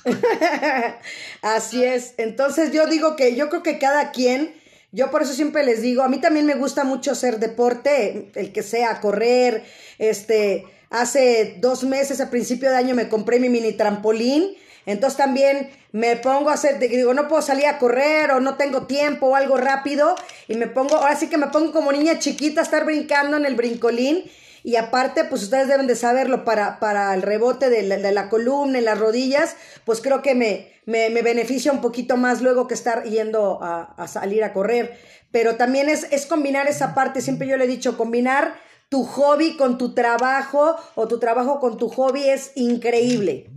Así 1.43 1.85
es. 1.85 2.15
Entonces 2.17 2.73
yo 2.73 2.87
digo 2.87 3.15
que 3.15 3.37
yo 3.37 3.49
creo 3.49 3.63
que 3.63 3.79
cada 3.79 4.11
quien, 4.11 4.61
yo 4.91 5.13
por 5.13 5.23
eso 5.23 5.33
siempre 5.35 5.65
les 5.65 5.83
digo, 5.83 6.03
a 6.03 6.09
mí 6.09 6.21
también 6.21 6.47
me 6.47 6.55
gusta 6.55 6.83
mucho 6.83 7.13
hacer 7.13 7.39
deporte, 7.39 8.33
el 8.35 8.53
que 8.53 8.65
sea, 8.65 9.01
correr, 9.01 9.65
este, 9.99 10.67
Hace 10.95 11.57
dos 11.59 11.83
meses, 11.83 12.21
a 12.21 12.31
principio 12.31 12.71
de 12.71 12.77
año, 12.77 12.95
me 12.95 13.09
compré 13.09 13.41
mi 13.41 13.49
mini 13.49 13.73
trampolín. 13.73 14.55
Entonces 14.87 15.17
también 15.17 15.71
me 15.91 16.15
pongo 16.15 16.51
a 16.51 16.53
hacer, 16.53 16.79
digo, 16.79 17.13
no 17.15 17.27
puedo 17.27 17.43
salir 17.43 17.67
a 17.67 17.81
correr 17.81 18.31
o 18.31 18.39
no 18.39 18.55
tengo 18.55 18.87
tiempo 18.87 19.27
o 19.27 19.35
algo 19.35 19.57
rápido. 19.57 20.15
Y 20.47 20.55
me 20.55 20.69
pongo, 20.69 20.95
ahora 20.95 21.17
sí 21.17 21.27
que 21.27 21.37
me 21.37 21.49
pongo 21.49 21.73
como 21.73 21.91
niña 21.91 22.21
chiquita 22.21 22.61
a 22.61 22.63
estar 22.63 22.85
brincando 22.85 23.37
en 23.37 23.45
el 23.45 23.57
brincolín. 23.57 24.23
Y 24.63 24.77
aparte, 24.77 25.25
pues 25.25 25.43
ustedes 25.43 25.67
deben 25.67 25.89
de 25.89 25.97
saberlo, 25.97 26.45
para, 26.45 26.79
para 26.79 27.13
el 27.13 27.23
rebote 27.23 27.71
de 27.71 27.83
la, 28.13 28.29
columna, 28.29 28.79
en 28.79 28.85
las 28.85 29.01
rodillas, 29.01 29.57
pues 29.85 30.01
creo 30.01 30.23
que 30.23 30.37
me, 30.37 30.69
me, 30.87 31.11
beneficia 31.23 31.73
un 31.73 31.81
poquito 31.81 32.17
más 32.17 32.41
luego 32.41 32.69
que 32.69 32.75
estar 32.75 33.03
yendo 33.03 33.59
a, 33.61 33.95
a 33.97 34.07
salir 34.07 34.45
a 34.45 34.53
correr. 34.53 34.97
Pero 35.33 35.57
también 35.57 35.89
es, 35.89 36.07
es 36.13 36.25
combinar 36.27 36.69
esa 36.69 36.95
parte, 36.95 37.21
siempre 37.21 37.49
yo 37.49 37.57
le 37.57 37.65
he 37.65 37.67
dicho, 37.67 37.99
combinar 37.99 38.55
tu 38.95 39.05
hobby 39.05 39.57
con 39.57 39.77
tu 39.77 39.93
trabajo 39.93 40.77
o 40.95 41.09
tu 41.09 41.19
trabajo 41.19 41.59
con 41.59 41.77
tu 41.77 41.89
hobby 41.89 42.29
es 42.29 42.53
increíble. 42.55 43.51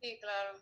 Sí, 0.00 0.20
claro. 0.20 0.56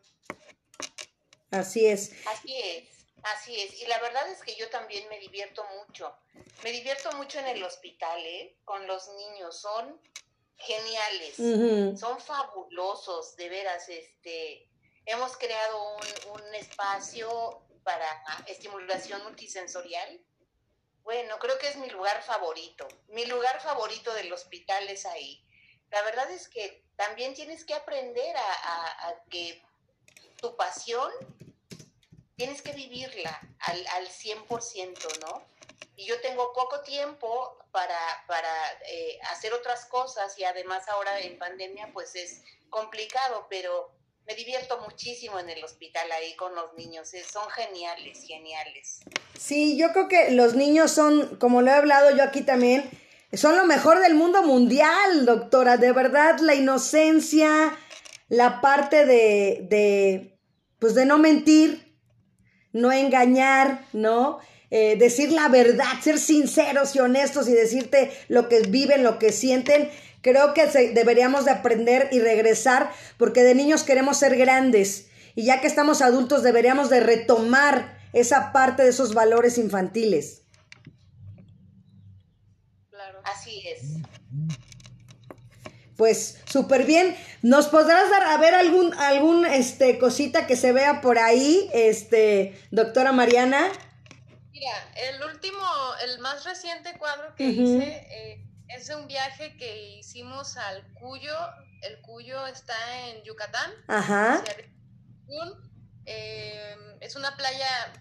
Así 1.51 1.85
es. 1.85 2.13
Así 2.27 2.59
es, 2.59 2.89
así 3.23 3.61
es. 3.61 3.83
Y 3.83 3.87
la 3.89 4.01
verdad 4.01 4.27
es 4.31 4.41
que 4.41 4.55
yo 4.57 4.71
también 4.71 5.07
me 5.11 5.19
divierto 5.19 5.63
mucho. 5.77 6.17
Me 6.65 6.73
divierto 6.73 7.13
mucho 7.19 7.39
en 7.41 7.49
el 7.49 7.63
hospital, 7.63 8.19
¿eh? 8.25 8.57
Con 8.65 8.87
los 8.87 9.07
niños. 9.09 9.61
Son 9.61 10.01
geniales. 10.57 12.01
Son 12.01 12.19
fabulosos, 12.19 13.37
de 13.37 13.51
veras. 13.51 13.87
Este, 13.91 14.67
hemos 15.05 15.37
creado 15.37 15.97
un, 15.97 16.41
un 16.41 16.55
espacio 16.55 17.29
para 17.83 18.07
estimulación 18.47 19.23
multisensorial 19.25 20.25
bueno, 21.11 21.41
creo 21.41 21.59
que 21.59 21.67
es 21.67 21.75
mi 21.75 21.91
lugar 21.91 22.23
favorito. 22.23 22.87
Mi 23.09 23.27
lugar 23.27 23.61
favorito 23.61 24.15
del 24.15 24.33
hospital 24.33 24.89
es 24.89 25.07
ahí. 25.07 25.45
La 25.91 26.03
verdad 26.03 26.31
es 26.31 26.49
que 26.49 26.85
también 26.95 27.35
tienes 27.35 27.65
que 27.65 27.75
aprender 27.75 28.37
a, 28.37 29.17
que 29.29 29.61
tu 30.37 30.55
pasión 30.55 31.11
tienes 32.37 32.63
que 32.63 32.75
vivirla 32.75 33.41
al, 33.59 33.85
al 33.89 34.07
100%, 34.07 35.19
¿no? 35.19 35.45
Y 35.97 36.07
yo 36.07 36.21
tengo 36.21 36.53
poco 36.53 36.81
tiempo 36.83 37.59
para, 37.73 38.25
para 38.29 38.55
eh, 38.87 39.19
hacer 39.31 39.53
otras 39.53 39.87
cosas 39.87 40.39
y 40.39 40.45
además 40.45 40.89
ahora 40.89 41.19
en 41.19 41.41
pandemia 41.41 41.91
pues 41.93 42.15
es 42.15 42.41
complicado, 42.71 43.49
pero 43.51 43.91
me 44.31 44.37
divierto 44.37 44.79
muchísimo 44.89 45.41
en 45.41 45.51
el 45.51 45.65
hospital 45.65 46.07
ahí 46.13 46.37
con 46.37 46.55
los 46.55 46.73
niños, 46.77 47.11
son 47.29 47.51
geniales, 47.51 48.23
geniales. 48.25 49.01
Sí, 49.37 49.77
yo 49.77 49.91
creo 49.93 50.07
que 50.07 50.31
los 50.31 50.55
niños 50.55 50.93
son, 50.93 51.37
como 51.39 51.63
lo 51.63 51.71
he 51.73 51.75
hablado 51.75 52.17
yo 52.17 52.23
aquí 52.23 52.43
también, 52.43 52.89
son 53.33 53.57
lo 53.57 53.67
mejor 53.67 53.99
del 53.99 54.15
mundo 54.15 54.45
mundial, 54.45 55.27
doctora, 55.27 55.79
de 55.79 55.91
verdad, 55.91 56.39
la 56.39 56.55
inocencia, 56.55 57.77
la 58.29 58.61
parte 58.61 59.05
de, 59.05 59.67
de 59.69 60.39
pues 60.79 60.95
de 60.95 61.07
no 61.07 61.19
mentir, 61.19 61.99
no 62.73 62.93
engañar, 62.93 63.85
¿no? 63.93 64.39
Eh, 64.71 64.95
decir 64.97 65.33
la 65.33 65.49
verdad, 65.49 66.01
ser 66.01 66.21
sinceros 66.21 66.95
y 66.95 67.01
honestos 67.01 67.49
y 67.49 67.53
decirte 67.53 68.13
lo 68.29 68.49
que 68.49 68.61
viven, 68.61 69.03
lo 69.03 69.19
que 69.19 69.33
sienten 69.33 69.91
Creo 70.23 70.53
que 70.55 70.67
deberíamos 70.67 71.45
de 71.45 71.53
aprender 71.53 72.09
y 72.13 72.21
regresar 72.21 72.91
porque 73.17 73.43
de 73.43 73.55
niños 73.55 73.85
queremos 73.85 74.19
ser 74.19 74.37
grandes 74.37 75.09
y 75.35 75.45
ya 75.45 75.61
que 75.61 75.67
estamos 75.67 76.03
adultos 76.03 76.43
deberíamos 76.43 76.91
de 76.91 77.01
retomar 77.01 77.99
esa 78.13 78.53
parte 78.53 78.83
de 78.83 78.91
esos 78.91 79.15
valores 79.15 79.57
infantiles. 79.59 80.43
Claro. 82.91 83.21
Así 83.25 83.63
es. 83.67 83.83
Pues 85.97 86.39
súper 86.47 86.85
bien. 86.85 87.17
¿Nos 87.43 87.69
podrás 87.69 88.11
dar 88.11 88.25
a 88.25 88.37
ver 88.39 88.55
algún, 88.55 88.93
algún 88.95 89.47
este, 89.47 89.99
cosita 89.99 90.47
que 90.47 90.57
se 90.57 90.73
vea 90.73 91.01
por 91.01 91.19
ahí, 91.19 91.71
este, 91.73 92.59
doctora 92.71 93.13
Mariana? 93.13 93.69
Mira, 94.51 94.73
el 94.97 95.23
último, 95.25 95.63
el 96.05 96.19
más 96.19 96.45
reciente 96.45 96.93
cuadro 96.99 97.35
que 97.35 97.45
hice 97.45 98.07
eh, 98.11 98.50
es 98.75 98.89
un 98.91 99.07
viaje 99.07 99.57
que 99.57 99.99
hicimos 99.99 100.57
al 100.57 100.83
Cuyo. 100.95 101.37
El 101.83 102.01
Cuyo 102.03 102.47
está 102.47 103.09
en 103.09 103.23
Yucatán. 103.25 103.71
Ajá. 103.89 104.43
Eh, 106.07 106.77
es 107.01 107.17
una 107.17 107.37
playa 107.37 107.93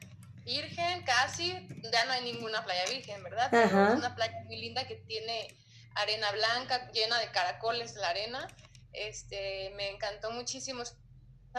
virgen, 0.43 1.03
casi. 1.03 1.67
Ya 1.91 2.05
no 2.05 2.11
hay 2.11 2.23
ninguna 2.33 2.63
playa 2.63 2.85
virgen, 2.89 3.23
¿verdad? 3.23 3.53
es 3.53 3.97
una 3.97 4.15
playa 4.15 4.41
muy 4.45 4.57
linda 4.57 4.85
que 4.87 4.95
tiene 4.95 5.55
arena 5.95 6.31
blanca, 6.31 6.91
llena 6.91 7.19
de 7.19 7.31
caracoles 7.31 7.95
la 7.95 8.09
arena. 8.09 8.47
Este, 8.93 9.71
me 9.75 9.89
encantó 9.89 10.31
muchísimo 10.31 10.83
esa 10.83 10.95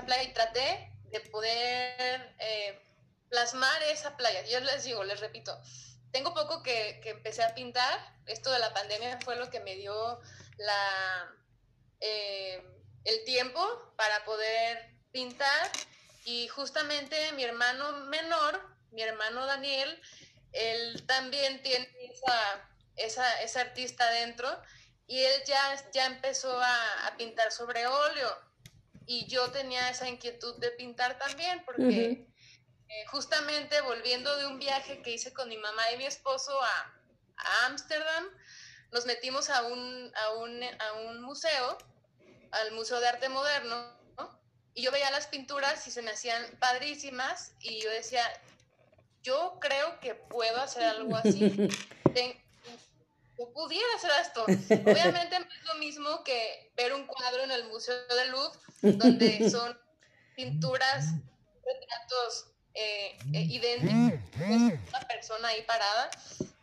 playa 0.04 0.24
y 0.24 0.32
traté 0.32 0.92
de 1.10 1.20
poder 1.20 2.34
eh, 2.38 2.80
plasmar 3.28 3.82
esa 3.84 4.16
playa. 4.16 4.44
Yo 4.46 4.60
les 4.60 4.84
digo, 4.84 5.04
les 5.04 5.20
repito, 5.20 5.58
tengo 6.12 6.34
poco 6.34 6.62
que, 6.62 7.00
empecé 7.04 7.42
a 7.42 7.54
pintar. 7.54 7.98
Esto 8.26 8.50
de 8.50 8.58
la 8.58 8.72
pandemia 8.72 9.18
fue 9.24 9.36
lo 9.36 9.50
que 9.50 9.60
me 9.60 9.76
dio 9.76 10.20
la, 10.58 11.34
eh, 12.00 12.62
el 13.04 13.24
tiempo 13.24 13.94
para 13.96 14.24
poder 14.24 14.94
pintar. 15.12 15.70
Y 16.24 16.48
justamente 16.48 17.32
mi 17.32 17.44
hermano 17.44 17.92
menor, 18.06 18.60
mi 18.90 19.02
hermano 19.02 19.46
Daniel, 19.46 20.00
él 20.52 21.04
también 21.06 21.62
tiene 21.62 21.88
esa, 22.96 23.40
esa, 23.42 23.60
artista 23.60 24.10
dentro 24.10 24.48
y 25.06 25.20
él 25.22 25.42
ya, 25.46 25.90
ya 25.92 26.06
empezó 26.06 26.60
a, 26.60 27.14
pintar 27.16 27.52
sobre 27.52 27.86
óleo. 27.86 28.28
Y 29.06 29.26
yo 29.26 29.50
tenía 29.50 29.90
esa 29.90 30.08
inquietud 30.08 30.56
de 30.58 30.70
pintar 30.72 31.18
también 31.18 31.62
porque... 31.64 32.29
Eh, 32.90 33.06
justamente 33.06 33.80
volviendo 33.82 34.36
de 34.36 34.46
un 34.46 34.58
viaje 34.58 35.00
que 35.00 35.12
hice 35.12 35.32
con 35.32 35.48
mi 35.48 35.56
mamá 35.56 35.92
y 35.92 35.96
mi 35.96 36.06
esposo 36.06 36.60
a 36.60 37.66
Ámsterdam, 37.66 38.28
nos 38.90 39.06
metimos 39.06 39.48
a 39.48 39.62
un, 39.62 40.12
a, 40.16 40.30
un, 40.30 40.60
a 40.64 40.92
un 41.08 41.22
museo, 41.22 41.78
al 42.50 42.72
Museo 42.72 42.98
de 42.98 43.06
Arte 43.06 43.28
Moderno, 43.28 43.96
y 44.74 44.82
yo 44.82 44.90
veía 44.90 45.08
las 45.12 45.28
pinturas 45.28 45.86
y 45.86 45.92
se 45.92 46.02
me 46.02 46.10
hacían 46.10 46.44
padrísimas, 46.58 47.52
y 47.60 47.80
yo 47.80 47.90
decía, 47.90 48.24
yo 49.22 49.58
creo 49.60 50.00
que 50.00 50.16
puedo 50.16 50.60
hacer 50.60 50.82
algo 50.82 51.14
así. 51.14 51.48
yo 53.38 53.52
pudiera 53.52 53.86
hacer 53.94 54.10
esto. 54.20 54.42
Obviamente 54.44 55.38
no 55.38 55.46
es 55.46 55.64
lo 55.64 55.74
mismo 55.76 56.24
que 56.24 56.72
ver 56.76 56.92
un 56.92 57.06
cuadro 57.06 57.44
en 57.44 57.52
el 57.52 57.68
Museo 57.68 57.94
del 58.08 58.30
Louvre, 58.32 58.58
donde 58.82 59.48
son 59.50 59.78
pinturas, 60.34 61.06
retratos 61.64 62.49
eh, 62.74 63.18
eh, 63.32 63.40
idéntico, 63.40 64.18
una 64.46 65.00
persona 65.08 65.48
ahí 65.48 65.62
parada. 65.62 66.10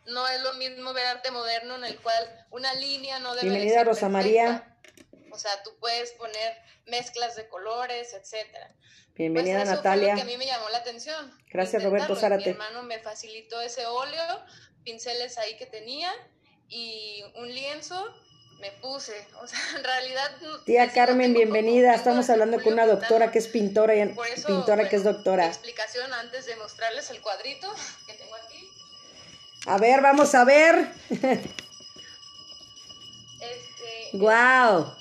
No 0.06 0.26
es 0.28 0.42
lo 0.42 0.54
mismo 0.54 0.92
ver 0.94 1.06
arte 1.06 1.30
moderno 1.30 1.76
en 1.76 1.84
el 1.84 1.98
cual 2.00 2.46
una 2.50 2.72
línea 2.74 3.18
no 3.18 3.34
debe 3.34 3.50
Bienvenida, 3.50 3.84
Rosa 3.84 4.08
María. 4.08 4.78
O 5.30 5.38
sea, 5.38 5.62
tú 5.62 5.70
puedes 5.78 6.12
poner 6.12 6.56
mezclas 6.86 7.36
de 7.36 7.48
colores, 7.48 8.14
etcétera. 8.14 8.74
Bienvenida, 9.14 9.64
pues 9.64 9.70
Natalia. 9.70 10.14
que 10.14 10.22
a 10.22 10.24
mí 10.24 10.36
me 10.36 10.46
llamó 10.46 10.68
la 10.70 10.78
atención. 10.78 11.36
Gracias, 11.50 11.82
Roberto 11.82 12.16
Zárate. 12.16 12.44
Mi 12.44 12.50
hermano 12.50 12.82
me 12.84 12.98
facilitó 13.00 13.60
ese 13.60 13.84
óleo, 13.84 14.44
pinceles 14.84 15.36
ahí 15.38 15.56
que 15.56 15.66
tenía 15.66 16.10
y 16.68 17.22
un 17.34 17.52
lienzo 17.52 18.14
me 18.60 18.70
puse. 18.72 19.26
O 19.40 19.46
sea, 19.46 19.58
en 19.76 19.84
realidad. 19.84 20.30
Tía 20.64 20.92
Carmen, 20.92 21.32
bienvenida. 21.34 21.94
Estamos 21.94 22.28
hablando 22.30 22.62
con 22.62 22.72
una 22.74 22.86
doctora 22.86 23.30
que 23.30 23.38
es 23.38 23.48
pintora 23.48 23.94
y 23.94 24.14
pintora 24.46 24.88
que 24.88 24.96
es 24.96 25.04
doctora. 25.04 25.46
Explicación 25.46 26.12
antes 26.12 26.46
de 26.46 26.56
mostrarles 26.56 27.10
el 27.10 27.20
cuadrito 27.20 27.72
que 28.06 28.14
tengo 28.14 28.34
aquí. 28.34 28.68
A 29.66 29.78
ver, 29.78 30.00
vamos 30.00 30.34
a 30.34 30.44
ver. 30.44 30.92
Este. 33.40 34.10
Wow. 34.14 34.94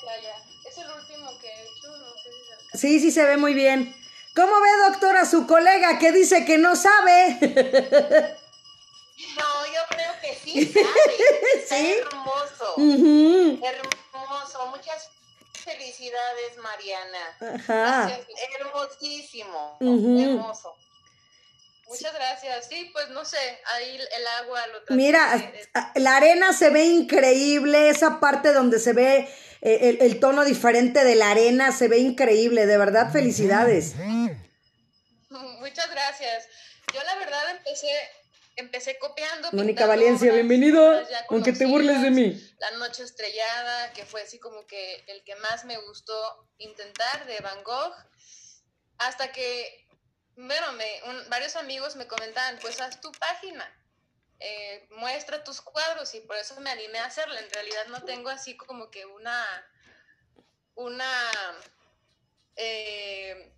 Playa. 0.00 0.36
Es 0.64 0.78
el 0.78 0.90
último 0.90 1.38
que 1.40 1.48
he 1.48 1.62
hecho. 1.62 1.96
No 1.96 2.14
sé 2.22 2.30
si 2.32 2.38
se 2.72 2.78
Sí, 2.78 3.00
sí 3.00 3.10
se 3.10 3.24
ve 3.24 3.36
muy 3.36 3.54
bien. 3.54 3.94
¿Cómo 4.34 4.60
ve, 4.60 4.68
doctora, 4.90 5.24
su 5.24 5.46
colega 5.46 5.98
que 5.98 6.12
dice 6.12 6.44
que 6.44 6.58
no 6.58 6.76
sabe? 6.76 8.38
No, 9.36 9.53
que 10.24 10.34
sí 10.36 10.66
sabe. 10.66 10.86
¿Sí? 11.68 11.94
hermoso. 12.00 12.74
Hermoso. 13.62 14.66
Muchas 14.68 15.10
felicidades, 15.52 16.56
Mariana. 16.62 17.54
Ajá. 17.54 18.18
Hermosísimo. 18.58 19.76
Hermoso. 19.80 20.74
Muchas 21.88 22.14
gracias. 22.14 22.66
Sí, 22.68 22.90
pues 22.92 23.10
no 23.10 23.24
sé, 23.24 23.36
ahí 23.74 23.96
el 23.96 24.26
agua 24.42 24.66
lo 24.68 24.96
Mira, 24.96 25.52
la 25.96 26.16
arena 26.16 26.52
se 26.52 26.70
ve 26.70 26.84
increíble, 26.84 27.90
esa 27.90 28.20
parte 28.20 28.52
donde 28.52 28.78
se 28.78 28.94
ve 28.94 29.28
eh, 29.60 29.98
el, 30.00 30.18
tono 30.18 30.44
diferente 30.44 31.04
de 31.04 31.14
la 31.14 31.30
arena 31.30 31.72
se 31.72 31.88
ve 31.88 31.98
increíble, 31.98 32.66
de 32.66 32.78
verdad, 32.78 33.12
felicidades. 33.12 33.94
Muchas 35.28 35.90
gracias. 35.90 36.48
Yo 36.92 37.02
la 37.02 37.16
verdad 37.16 37.50
empecé 37.50 37.88
empecé 38.56 38.98
copiando. 38.98 39.50
Mónica 39.52 39.86
Valencia, 39.86 40.32
bienvenido, 40.32 41.02
aunque 41.28 41.52
te 41.52 41.66
burles 41.66 42.02
de 42.02 42.10
mí. 42.10 42.54
La 42.58 42.70
noche 42.72 43.02
estrellada, 43.02 43.92
que 43.92 44.04
fue 44.04 44.22
así 44.22 44.38
como 44.38 44.66
que 44.66 45.04
el 45.08 45.24
que 45.24 45.34
más 45.36 45.64
me 45.64 45.76
gustó 45.78 46.48
intentar 46.58 47.26
de 47.26 47.40
Van 47.40 47.62
Gogh, 47.62 47.94
hasta 48.98 49.32
que, 49.32 49.88
bueno, 50.36 50.72
me, 50.72 50.86
varios 51.28 51.56
amigos 51.56 51.96
me 51.96 52.06
comentaban, 52.06 52.58
pues 52.60 52.80
haz 52.80 53.00
tu 53.00 53.10
página, 53.12 53.66
eh, 54.40 54.86
muestra 54.90 55.42
tus 55.42 55.60
cuadros 55.60 56.14
y 56.14 56.20
por 56.20 56.36
eso 56.36 56.58
me 56.60 56.70
animé 56.70 56.98
a 56.98 57.06
hacerla. 57.06 57.40
En 57.40 57.50
realidad 57.50 57.86
no 57.88 58.02
tengo 58.04 58.30
así 58.30 58.56
como 58.56 58.90
que 58.90 59.04
una, 59.04 59.44
una, 60.74 61.10
eh, 62.56 63.52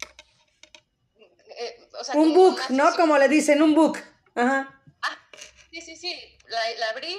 eh, 1.59 1.89
un 2.15 2.35
book, 2.35 2.61
¿no? 2.71 2.95
Como 2.97 3.19
le 3.19 3.29
dicen, 3.29 3.63
un 3.63 3.75
book. 3.75 3.99
Ajá. 4.35 4.76
Sí, 5.77 5.83
sí, 5.83 5.97
sí, 5.97 6.39
la, 6.49 6.89
abrí 6.89 7.15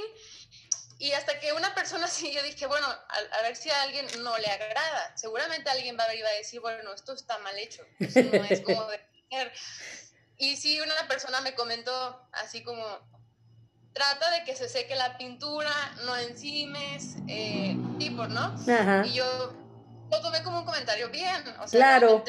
y 0.98 1.12
hasta 1.12 1.40
que 1.40 1.54
una 1.54 1.76
persona 1.76 2.08
sí, 2.08 2.34
yo 2.34 2.42
dije, 2.42 2.66
bueno, 2.66 2.88
a, 2.88 3.42
ver 3.44 3.56
si 3.56 3.70
a 3.70 3.84
alguien 3.84 4.08
no 4.24 4.36
le 4.40 4.48
agrada. 4.48 5.16
Seguramente 5.16 5.70
alguien 5.70 5.96
va 5.96 6.06
a 6.06 6.08
ver 6.08 6.18
y 6.18 6.22
va 6.24 6.30
a 6.30 6.34
decir, 6.34 6.60
bueno, 6.60 6.92
esto 6.92 7.14
está 7.14 7.38
mal 7.40 7.56
hecho, 7.60 7.84
eso 8.00 8.24
no 8.24 8.44
es 8.46 8.62
como 8.62 8.84
de 8.88 9.00
Y 10.40 10.56
sí, 10.56 10.82
una 10.82 11.08
persona 11.08 11.40
me 11.42 11.54
comentó 11.54 12.28
así 12.32 12.64
como, 12.64 12.84
trata 13.94 14.32
de 14.32 14.44
que 14.44 14.56
se 14.56 14.68
seque 14.68 14.96
la 14.96 15.20
pintura, 15.20 15.72
no 16.06 16.18
encimes, 16.18 17.18
eh, 17.28 17.78
tipo, 18.00 18.26
¿no? 18.26 18.56
Y 19.06 19.14
yo 19.14 19.54
lo 20.10 20.22
tomé 20.22 20.42
como 20.42 20.62
un 20.62 20.66
comentario 20.66 21.10
bien, 21.10 21.48
o 21.60 21.68
sea, 21.68 21.80
claro. 21.80 22.24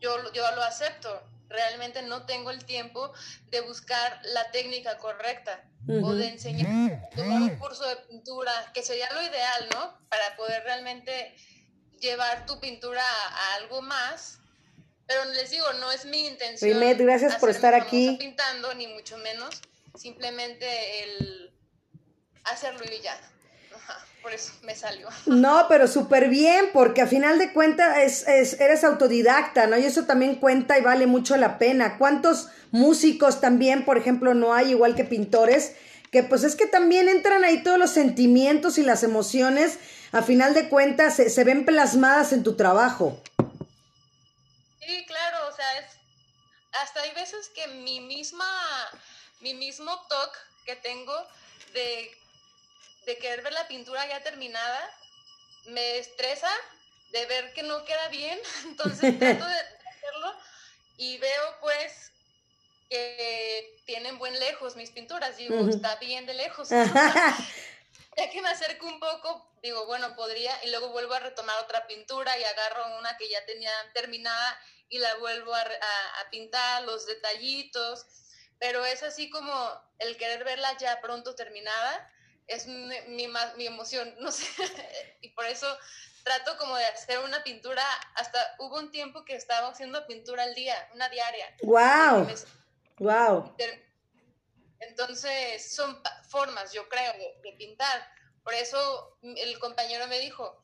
yo, 0.00 0.32
yo 0.32 0.50
lo 0.56 0.62
acepto 0.64 1.22
realmente 1.48 2.02
no 2.02 2.26
tengo 2.26 2.50
el 2.50 2.64
tiempo 2.64 3.12
de 3.50 3.60
buscar 3.62 4.20
la 4.24 4.50
técnica 4.50 4.98
correcta 4.98 5.64
o 6.02 6.12
de 6.14 6.28
enseñar, 6.28 7.08
tomar 7.16 7.42
un 7.42 7.56
curso 7.56 7.86
de 7.88 7.96
pintura, 8.08 8.52
que 8.74 8.82
sería 8.82 9.10
lo 9.12 9.22
ideal, 9.22 9.68
¿no? 9.74 9.98
Para 10.08 10.36
poder 10.36 10.62
realmente 10.64 11.34
llevar 12.00 12.44
tu 12.46 12.60
pintura 12.60 13.02
a, 13.02 13.54
algo 13.54 13.80
más. 13.80 14.38
Pero 15.06 15.24
les 15.32 15.50
digo, 15.50 15.72
no 15.80 15.90
es 15.90 16.04
mi 16.04 16.26
intención. 16.26 16.70
Rimet, 16.70 16.98
gracias 16.98 17.36
por 17.36 17.48
estar 17.48 17.74
aquí. 17.74 18.16
pintando, 18.18 18.74
ni 18.74 18.86
mucho 18.88 19.16
menos. 19.18 19.62
Simplemente 19.94 21.04
el 21.04 21.54
hacerlo 22.44 22.84
y 22.84 23.00
ya 23.00 23.18
por 24.22 24.32
eso 24.32 24.52
me 24.62 24.74
salió. 24.74 25.08
No, 25.26 25.66
pero 25.68 25.88
súper 25.88 26.28
bien, 26.28 26.70
porque 26.72 27.02
a 27.02 27.06
final 27.06 27.38
de 27.38 27.52
cuentas 27.52 28.26
es, 28.26 28.58
eres 28.60 28.84
autodidacta, 28.84 29.66
¿no? 29.66 29.78
Y 29.78 29.84
eso 29.84 30.04
también 30.04 30.36
cuenta 30.36 30.78
y 30.78 30.82
vale 30.82 31.06
mucho 31.06 31.36
la 31.36 31.58
pena. 31.58 31.98
¿Cuántos 31.98 32.48
músicos 32.70 33.40
también, 33.40 33.84
por 33.84 33.98
ejemplo, 33.98 34.34
no 34.34 34.54
hay 34.54 34.70
igual 34.70 34.94
que 34.94 35.04
pintores? 35.04 35.76
Que 36.10 36.22
pues 36.22 36.44
es 36.44 36.56
que 36.56 36.66
también 36.66 37.08
entran 37.08 37.44
ahí 37.44 37.62
todos 37.62 37.78
los 37.78 37.90
sentimientos 37.90 38.78
y 38.78 38.82
las 38.82 39.02
emociones, 39.02 39.78
a 40.12 40.22
final 40.22 40.54
de 40.54 40.68
cuentas 40.68 41.16
se, 41.16 41.30
se 41.30 41.44
ven 41.44 41.64
plasmadas 41.64 42.32
en 42.32 42.42
tu 42.42 42.56
trabajo. 42.56 43.20
Sí, 44.80 45.04
claro, 45.06 45.48
o 45.52 45.54
sea, 45.54 45.78
es, 45.78 45.86
hasta 46.82 47.02
hay 47.02 47.12
veces 47.14 47.50
que 47.54 47.66
mi 47.68 48.00
misma, 48.00 48.46
mi 49.40 49.54
mismo 49.54 49.92
toque 50.08 50.38
que 50.64 50.76
tengo 50.76 51.14
de 51.72 52.10
de 53.08 53.16
querer 53.16 53.40
ver 53.40 53.54
la 53.54 53.66
pintura 53.66 54.06
ya 54.06 54.22
terminada, 54.22 54.90
me 55.64 55.96
estresa 55.96 56.50
de 57.10 57.24
ver 57.24 57.54
que 57.54 57.62
no 57.62 57.82
queda 57.86 58.08
bien, 58.08 58.38
entonces 58.66 59.00
trato 59.18 59.46
de 59.46 59.60
hacerlo 59.88 60.34
y 60.98 61.16
veo 61.16 61.56
pues 61.60 62.12
que 62.90 63.82
tienen 63.86 64.18
buen 64.18 64.38
lejos 64.38 64.76
mis 64.76 64.90
pinturas, 64.90 65.38
digo, 65.38 65.68
está 65.68 65.96
bien 65.96 66.26
de 66.26 66.34
lejos. 66.34 66.68
ya 68.16 68.30
que 68.30 68.42
me 68.42 68.48
acerco 68.48 68.86
un 68.86 69.00
poco, 69.00 69.50
digo, 69.62 69.86
bueno, 69.86 70.14
podría, 70.14 70.52
y 70.64 70.70
luego 70.70 70.88
vuelvo 70.88 71.14
a 71.14 71.20
retomar 71.20 71.62
otra 71.62 71.86
pintura 71.86 72.38
y 72.38 72.44
agarro 72.44 72.98
una 72.98 73.16
que 73.16 73.28
ya 73.28 73.44
tenía 73.46 73.70
terminada 73.94 74.60
y 74.90 74.98
la 74.98 75.14
vuelvo 75.16 75.54
a, 75.54 75.60
a 75.62 76.30
pintar, 76.30 76.82
los 76.84 77.06
detallitos, 77.06 78.06
pero 78.58 78.84
es 78.84 79.02
así 79.02 79.30
como 79.30 79.82
el 79.98 80.16
querer 80.16 80.44
verla 80.44 80.76
ya 80.78 81.00
pronto 81.00 81.34
terminada 81.34 82.10
es 82.48 82.66
mi, 82.66 83.28
mi, 83.56 83.66
emoción, 83.66 84.12
no 84.20 84.32
sé, 84.32 84.46
y 85.20 85.28
por 85.30 85.46
eso 85.46 85.66
trato 86.24 86.56
como 86.58 86.76
de 86.76 86.84
hacer 86.86 87.18
una 87.20 87.42
pintura, 87.42 87.82
hasta 88.14 88.38
hubo 88.58 88.78
un 88.78 88.90
tiempo 88.90 89.24
que 89.24 89.36
estaba 89.36 89.68
haciendo 89.68 90.06
pintura 90.06 90.42
al 90.42 90.54
día, 90.54 90.74
una 90.94 91.08
diaria. 91.08 91.46
¡Wow! 91.62 92.28
¡Wow! 92.98 93.56
Entonces 94.80 95.74
son 95.74 96.00
formas, 96.28 96.72
yo 96.72 96.88
creo, 96.88 97.12
de, 97.42 97.52
pintar. 97.52 98.06
Por 98.44 98.54
eso 98.54 99.18
el 99.22 99.58
compañero 99.58 100.06
me 100.06 100.18
dijo, 100.20 100.62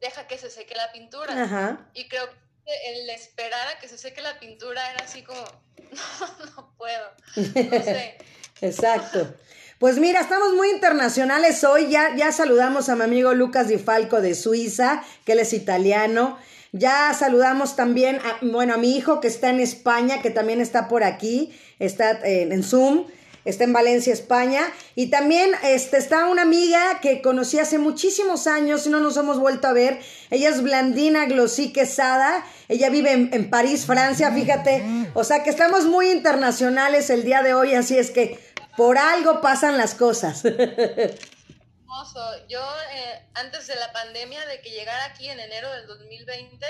deja 0.00 0.26
que 0.26 0.38
se 0.38 0.50
seque 0.50 0.74
la 0.74 0.92
pintura. 0.92 1.88
Y 1.94 2.08
creo 2.08 2.28
que 2.28 2.90
el 2.90 3.10
esperar 3.10 3.68
a 3.68 3.78
que 3.78 3.88
se 3.88 3.98
seque 3.98 4.20
la 4.20 4.38
pintura 4.38 4.90
era 4.92 5.04
así 5.04 5.22
como, 5.22 5.42
no, 5.78 6.44
no 6.56 6.74
puedo. 6.76 7.10
No 7.36 7.82
sé. 7.82 8.18
Exacto. 8.60 9.34
Pues 9.78 9.98
mira, 9.98 10.20
estamos 10.20 10.54
muy 10.54 10.70
internacionales 10.70 11.62
hoy. 11.62 11.86
Ya, 11.88 12.16
ya 12.16 12.32
saludamos 12.32 12.88
a 12.88 12.96
mi 12.96 13.04
amigo 13.04 13.32
Lucas 13.32 13.68
Di 13.68 13.78
Falco 13.78 14.20
de 14.20 14.34
Suiza, 14.34 15.04
que 15.24 15.32
él 15.32 15.38
es 15.38 15.52
italiano. 15.52 16.36
Ya 16.72 17.14
saludamos 17.14 17.76
también 17.76 18.16
a, 18.16 18.44
bueno, 18.44 18.74
a 18.74 18.76
mi 18.76 18.96
hijo 18.96 19.20
que 19.20 19.28
está 19.28 19.50
en 19.50 19.60
España, 19.60 20.20
que 20.20 20.30
también 20.30 20.60
está 20.60 20.88
por 20.88 21.04
aquí, 21.04 21.52
está 21.78 22.18
en, 22.24 22.50
en 22.50 22.64
Zoom, 22.64 23.04
está 23.44 23.62
en 23.62 23.72
Valencia, 23.72 24.12
España. 24.12 24.62
Y 24.96 25.10
también 25.10 25.52
este, 25.62 25.98
está 25.98 26.26
una 26.26 26.42
amiga 26.42 26.98
que 27.00 27.22
conocí 27.22 27.60
hace 27.60 27.78
muchísimos 27.78 28.48
años 28.48 28.84
y 28.84 28.90
no 28.90 28.98
nos 28.98 29.16
hemos 29.16 29.38
vuelto 29.38 29.68
a 29.68 29.72
ver. 29.72 30.00
Ella 30.30 30.48
es 30.48 30.60
Blandina 30.60 31.26
Glossy 31.26 31.72
Quesada. 31.72 32.44
Ella 32.68 32.90
vive 32.90 33.12
en, 33.12 33.30
en 33.32 33.48
París, 33.48 33.86
Francia, 33.86 34.32
fíjate. 34.32 34.82
O 35.14 35.22
sea 35.22 35.44
que 35.44 35.50
estamos 35.50 35.86
muy 35.86 36.10
internacionales 36.10 37.10
el 37.10 37.22
día 37.22 37.42
de 37.42 37.54
hoy, 37.54 37.74
así 37.74 37.96
es 37.96 38.10
que 38.10 38.38
por 38.78 38.96
algo 38.96 39.40
pasan 39.40 39.76
las 39.76 39.96
cosas. 39.96 40.44
Hermoso. 40.44 42.46
Yo, 42.48 42.64
eh, 42.92 43.28
antes 43.34 43.66
de 43.66 43.74
la 43.74 43.92
pandemia, 43.92 44.46
de 44.46 44.60
que 44.60 44.70
llegara 44.70 45.06
aquí 45.06 45.28
en 45.28 45.40
enero 45.40 45.68
del 45.72 45.88
2020, 45.88 46.64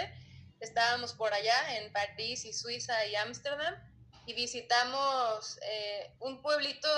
estábamos 0.59 1.12
por 1.12 1.35
allá 1.35 1.77
en 1.77 1.92
París 1.92 2.47
y 2.47 2.55
Suiza 2.55 3.05
y 3.05 3.14
Ámsterdam 3.14 3.75
y 4.25 4.33
visitamos 4.33 5.59
eh, 5.61 6.14
un 6.21 6.40
pueblito 6.40 6.88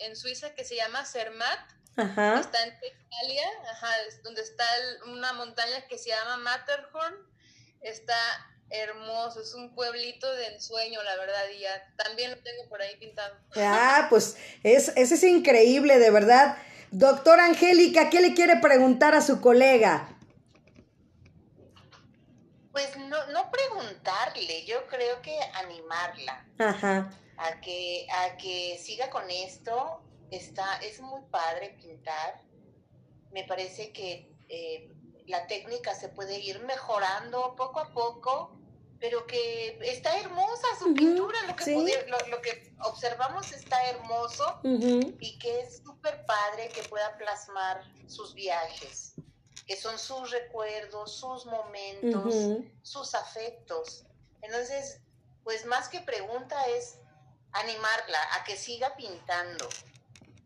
en, 0.00 0.16
Suiza 0.16 0.52
que 0.56 0.64
se 0.64 0.74
llama 0.74 1.04
Zermatt. 1.04 1.60
Ajá. 1.96 2.40
Está 2.40 2.60
en 2.64 2.76
Italia, 2.82 3.46
ajá, 3.70 3.92
donde 4.24 4.42
está 4.42 4.66
una 5.06 5.34
montaña 5.34 5.86
que 5.86 5.98
se 5.98 6.08
llama 6.08 6.36
Matterhorn. 6.38 7.14
Está 7.80 8.18
hermoso, 8.70 9.40
es 9.40 9.54
un 9.54 9.74
pueblito 9.74 10.30
de 10.34 10.46
ensueño, 10.48 11.02
la 11.02 11.16
verdad, 11.16 11.42
y 11.56 11.60
ya 11.60 11.94
también 11.96 12.30
lo 12.30 12.36
tengo 12.38 12.68
por 12.68 12.82
ahí 12.82 12.96
pintado. 12.96 13.34
Ah, 13.56 14.06
pues 14.10 14.36
es, 14.62 14.92
ese 14.96 15.14
es 15.14 15.22
increíble, 15.24 15.98
de 15.98 16.10
verdad. 16.10 16.56
Doctora 16.90 17.44
Angélica, 17.46 18.10
¿qué 18.10 18.20
le 18.20 18.34
quiere 18.34 18.56
preguntar 18.56 19.14
a 19.14 19.20
su 19.20 19.40
colega? 19.40 20.08
Pues 22.72 22.96
no, 22.96 23.26
no 23.26 23.50
preguntarle, 23.50 24.64
yo 24.64 24.86
creo 24.86 25.20
que 25.20 25.36
animarla. 25.54 26.46
Ajá. 26.58 27.10
A 27.36 27.60
que, 27.60 28.06
a 28.10 28.36
que 28.36 28.78
siga 28.82 29.10
con 29.10 29.30
esto. 29.30 30.02
Está, 30.30 30.76
es 30.78 31.00
muy 31.00 31.22
padre 31.30 31.76
pintar. 31.80 32.42
me 33.32 33.44
parece 33.44 33.92
que 33.92 34.30
eh, 34.48 34.90
la 35.26 35.46
técnica 35.46 35.94
se 35.94 36.08
puede 36.08 36.38
ir 36.40 36.60
mejorando 36.64 37.54
poco 37.54 37.80
a 37.80 37.92
poco, 37.92 38.57
pero 39.00 39.26
que 39.26 39.78
está 39.82 40.18
hermosa 40.18 40.66
su 40.78 40.92
pintura, 40.92 41.38
lo 41.46 41.54
que, 41.54 42.06
lo, 42.28 42.42
que 42.42 42.72
observamos 42.80 43.52
está 43.52 43.90
hermoso 43.90 44.60
y 44.64 45.38
que 45.38 45.60
es 45.60 45.82
súper 45.84 46.26
padre 46.26 46.68
que 46.70 46.82
pueda 46.84 47.16
plasmar 47.16 47.84
sus 48.08 48.34
viajes, 48.34 49.14
que 49.66 49.76
son 49.76 49.98
sus 49.98 50.30
recuerdos, 50.30 51.12
sus 51.14 51.46
momentos, 51.46 52.34
sus 52.82 53.14
afectos. 53.14 54.04
Entonces, 54.42 55.00
pues 55.44 55.64
más 55.64 55.88
que 55.88 56.00
pregunta 56.00 56.60
es 56.66 56.98
animarla 57.52 58.18
a 58.34 58.44
que 58.44 58.56
siga 58.56 58.96
pintando. 58.96 59.68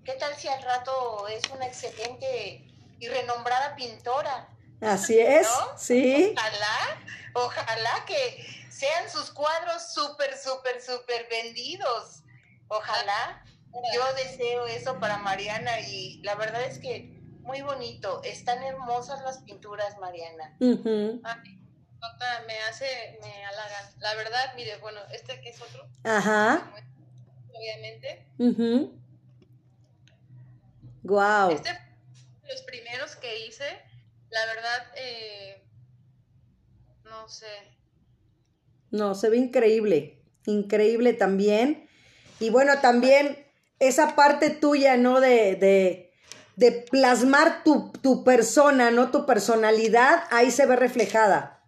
¿Qué 0.04 0.12
tal 0.14 0.34
si 0.36 0.48
al 0.48 0.62
rato 0.62 1.26
es 1.28 1.42
una 1.50 1.66
excelente 1.66 2.66
y 2.98 3.08
renombrada 3.08 3.74
pintora? 3.76 4.48
Así 4.82 5.18
es, 5.18 5.46
sí. 5.76 6.34
Ojalá, 6.36 7.02
ojalá 7.34 8.04
que 8.06 8.66
sean 8.70 9.08
sus 9.08 9.30
cuadros 9.30 9.92
súper, 9.92 10.36
súper, 10.36 10.82
súper 10.82 11.28
vendidos. 11.30 12.22
Ojalá. 12.68 13.44
Yo 13.94 14.14
deseo 14.16 14.66
eso 14.66 15.00
para 15.00 15.16
Mariana 15.18 15.80
y 15.80 16.20
la 16.22 16.34
verdad 16.34 16.62
es 16.64 16.78
que 16.78 17.18
muy 17.40 17.62
bonito. 17.62 18.20
Están 18.22 18.62
hermosas 18.62 19.22
las 19.22 19.38
pinturas, 19.38 19.98
Mariana. 19.98 20.54
me 22.46 22.58
hace, 22.68 23.18
me 23.22 23.44
halagan. 23.44 23.94
La 23.98 24.14
verdad, 24.14 24.52
mire, 24.56 24.76
bueno, 24.78 25.00
este 25.12 25.40
que 25.40 25.50
es 25.50 25.60
otro. 25.62 25.88
Ajá. 26.04 26.70
Obviamente. 27.54 28.26
Wow. 31.02 31.50
Este 31.50 31.70
los 32.48 32.62
primeros 32.62 33.16
que 33.16 33.46
hice 33.46 33.80
la 34.32 34.46
verdad, 34.46 34.86
eh, 34.96 35.62
no 37.04 37.28
sé. 37.28 37.76
No, 38.90 39.14
se 39.14 39.28
ve 39.28 39.36
increíble, 39.36 40.22
increíble 40.46 41.12
también. 41.12 41.88
Y 42.40 42.50
bueno, 42.50 42.80
también 42.80 43.46
esa 43.78 44.16
parte 44.16 44.50
tuya, 44.50 44.96
¿no? 44.96 45.20
De, 45.20 45.56
de, 45.56 46.14
de 46.56 46.72
plasmar 46.90 47.62
tu, 47.62 47.92
tu, 47.92 48.24
persona, 48.24 48.90
¿no? 48.90 49.10
Tu 49.10 49.26
personalidad, 49.26 50.24
ahí 50.30 50.50
se 50.50 50.66
ve 50.66 50.76
reflejada. 50.76 51.62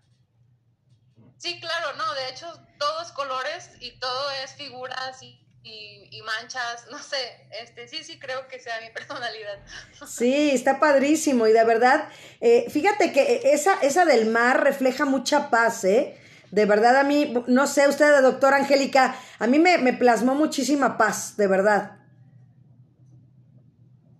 Sí, 1.36 1.60
claro, 1.60 1.92
no, 1.98 2.14
de 2.14 2.30
hecho, 2.30 2.46
todo 2.78 3.02
es 3.02 3.12
colores 3.12 3.70
y 3.80 3.98
todo 3.98 4.30
es 4.42 4.54
figuras 4.54 5.22
y 5.22 5.43
y, 5.64 6.22
manchas, 6.22 6.86
no 6.90 6.98
sé, 6.98 7.46
este, 7.62 7.88
sí, 7.88 8.02
sí 8.04 8.18
creo 8.18 8.46
que 8.48 8.58
sea 8.58 8.80
mi 8.80 8.90
personalidad. 8.94 9.58
Sí, 10.06 10.50
está 10.52 10.78
padrísimo 10.78 11.46
y 11.46 11.52
de 11.52 11.64
verdad, 11.64 12.08
eh, 12.40 12.66
fíjate 12.70 13.12
que 13.12 13.42
esa, 13.52 13.74
esa 13.80 14.04
del 14.04 14.26
mar 14.26 14.62
refleja 14.62 15.04
mucha 15.04 15.50
paz, 15.50 15.84
¿eh? 15.84 16.20
De 16.50 16.66
verdad 16.66 16.96
a 16.98 17.02
mí, 17.02 17.34
no 17.48 17.66
sé, 17.66 17.88
usted, 17.88 18.22
doctora 18.22 18.58
Angélica, 18.58 19.16
a 19.40 19.46
mí 19.46 19.58
me, 19.58 19.92
plasmó 19.94 20.34
muchísima 20.34 20.96
paz, 20.96 21.36
de 21.36 21.48
verdad. 21.48 21.98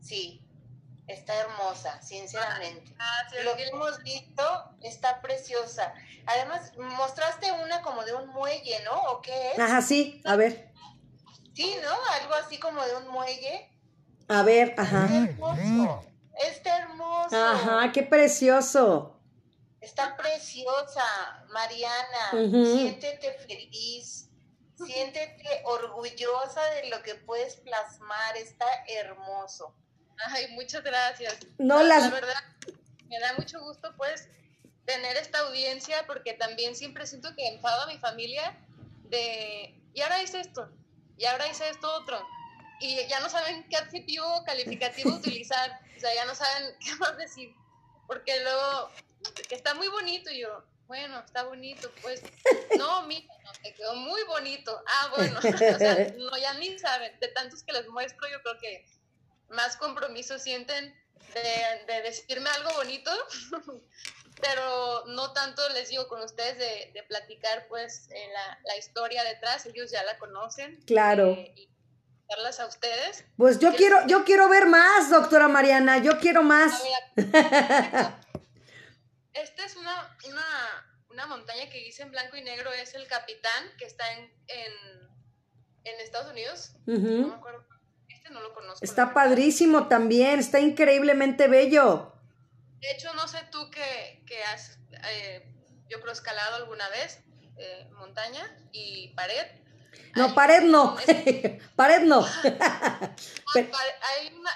Sí, 0.00 0.42
está 1.06 1.32
hermosa, 1.36 2.02
sinceramente. 2.02 2.92
Ah, 2.98 3.22
Lo 3.44 3.54
que 3.54 3.68
hemos 3.68 4.02
visto 4.02 4.42
está 4.82 5.22
preciosa. 5.22 5.94
Además, 6.26 6.72
mostraste 6.76 7.52
una 7.52 7.82
como 7.82 8.04
de 8.04 8.14
un 8.14 8.28
muelle, 8.30 8.82
¿no? 8.84 9.00
¿O 9.12 9.22
qué 9.22 9.52
es? 9.52 9.58
Ajá, 9.60 9.80
sí, 9.80 10.20
a 10.24 10.34
ver. 10.34 10.74
Sí, 11.54 11.76
¿no? 11.82 11.94
Algo 12.20 12.34
así 12.34 12.58
como 12.58 12.84
de 12.84 12.96
un 12.96 13.08
muelle. 13.08 13.70
A 14.28 14.42
ver, 14.42 14.74
ajá. 14.76 15.04
Está 15.04 15.16
hermoso. 15.16 16.04
Está 16.36 16.78
hermoso. 16.78 17.36
Ajá, 17.36 17.92
qué 17.92 18.02
precioso. 18.02 19.20
Está 19.80 20.16
preciosa, 20.16 21.04
Mariana. 21.50 22.30
Siéntete 22.32 23.32
feliz. 23.46 24.28
Siéntete 24.76 25.62
orgullosa 25.64 26.64
de 26.76 26.88
lo 26.88 27.02
que 27.02 27.14
puedes 27.14 27.56
plasmar. 27.56 28.36
Está 28.36 28.66
hermoso. 28.88 29.74
Ay, 30.26 30.48
muchas 30.54 30.82
gracias. 30.82 31.38
No. 31.58 31.82
La 31.82 32.08
verdad, 32.08 32.34
me 33.08 33.18
da 33.20 33.34
mucho 33.34 33.60
gusto, 33.60 33.94
pues, 33.96 34.28
tener 34.84 35.16
esta 35.16 35.38
audiencia 35.40 36.04
porque 36.06 36.32
también 36.32 36.74
siempre 36.74 37.06
siento 37.06 37.34
que 37.36 37.46
enfado 37.46 37.82
a 37.82 37.86
mi 37.86 37.98
familia 37.98 38.58
de, 39.04 39.80
y 39.92 40.00
ahora 40.00 40.22
hice 40.22 40.40
esto, 40.40 40.70
y 41.16 41.24
ahora 41.24 41.48
hice 41.48 41.68
esto 41.68 41.92
otro. 41.94 42.26
Y 42.80 43.06
ya 43.06 43.20
no 43.20 43.28
saben 43.28 43.66
qué 43.68 43.76
adjetivo 43.76 44.42
calificativo 44.44 45.10
utilizar, 45.16 45.80
o 45.96 46.00
sea, 46.00 46.14
ya 46.14 46.24
no 46.24 46.34
saben 46.34 46.74
qué 46.80 46.94
más 46.96 47.16
decir, 47.16 47.54
porque 48.06 48.42
luego, 48.42 48.90
que 49.48 49.54
está 49.54 49.74
muy 49.74 49.88
bonito, 49.88 50.30
y 50.30 50.40
yo, 50.40 50.64
bueno, 50.86 51.18
está 51.20 51.44
bonito, 51.44 51.90
pues, 52.02 52.22
no, 52.76 53.02
mira, 53.06 53.32
no, 53.42 53.52
te 53.62 53.74
quedó 53.74 53.94
muy 53.94 54.22
bonito. 54.24 54.82
Ah, 54.86 55.12
bueno, 55.16 55.38
o 55.38 55.78
sea, 55.78 56.12
no, 56.16 56.36
ya 56.36 56.54
ni 56.54 56.78
saben, 56.78 57.18
de 57.20 57.28
tantos 57.28 57.62
que 57.62 57.72
les 57.72 57.88
muestro, 57.88 58.28
yo 58.30 58.42
creo 58.42 58.58
que 58.60 58.86
más 59.48 59.76
compromiso 59.76 60.38
sienten 60.38 60.94
de, 61.40 61.92
de 61.92 62.02
decirme 62.02 62.50
algo 62.50 62.70
bonito 62.74 63.10
pero 64.40 65.04
no 65.06 65.32
tanto 65.32 65.66
les 65.70 65.88
digo 65.88 66.06
con 66.08 66.22
ustedes 66.22 66.58
de, 66.58 67.02
platicar 67.08 67.66
pues 67.68 68.08
la, 68.10 68.58
la, 68.64 68.76
historia 68.76 69.22
detrás, 69.24 69.66
ellos 69.66 69.90
ya 69.90 70.02
la 70.04 70.18
conocen. 70.18 70.80
Claro. 70.86 71.32
Eh, 71.32 71.52
y 71.56 71.68
darlas 72.28 72.60
a 72.60 72.66
ustedes. 72.66 73.24
Pues 73.36 73.58
yo 73.58 73.74
quiero, 73.74 74.06
yo 74.06 74.24
quiero 74.24 74.48
ver 74.48 74.66
más, 74.66 75.10
doctora 75.10 75.48
Mariana, 75.48 75.98
yo 75.98 76.18
quiero 76.18 76.42
más. 76.42 76.82
Esta 79.32 79.64
es 79.64 79.76
una, 79.76 80.16
una, 80.26 80.46
una, 81.10 81.26
montaña 81.26 81.68
que 81.70 81.78
dice 81.78 82.02
en 82.02 82.10
blanco 82.10 82.36
y 82.36 82.42
negro, 82.42 82.72
es 82.72 82.94
el 82.94 83.06
Capitán, 83.06 83.64
que 83.78 83.84
está 83.84 84.12
en, 84.12 84.32
en, 84.48 84.72
en 85.84 86.00
Estados 86.00 86.30
Unidos. 86.30 86.72
No 86.86 87.28
me 87.28 87.34
acuerdo. 87.34 87.66
Este 88.24 88.32
no 88.32 88.40
lo 88.40 88.54
conozco. 88.54 88.82
Está 88.82 89.12
padrísimo 89.12 89.86
también, 89.86 90.40
está 90.40 90.58
increíblemente 90.58 91.46
bello. 91.46 92.14
De 92.80 92.90
hecho, 92.90 93.12
no 93.12 93.28
sé 93.28 93.38
tú 93.50 93.70
que, 93.70 94.44
has, 94.44 94.78
eh, 95.10 95.46
yo 95.90 96.00
creo, 96.00 96.12
escalado 96.12 96.56
alguna 96.56 96.88
vez 96.88 97.20
eh, 97.58 97.86
montaña 97.98 98.50
y 98.72 99.08
pared. 99.08 99.46
No, 100.14 100.34
pared 100.34 100.62
no. 100.62 100.96
pared 101.76 102.00
no. 102.00 102.26
hay, 103.54 103.70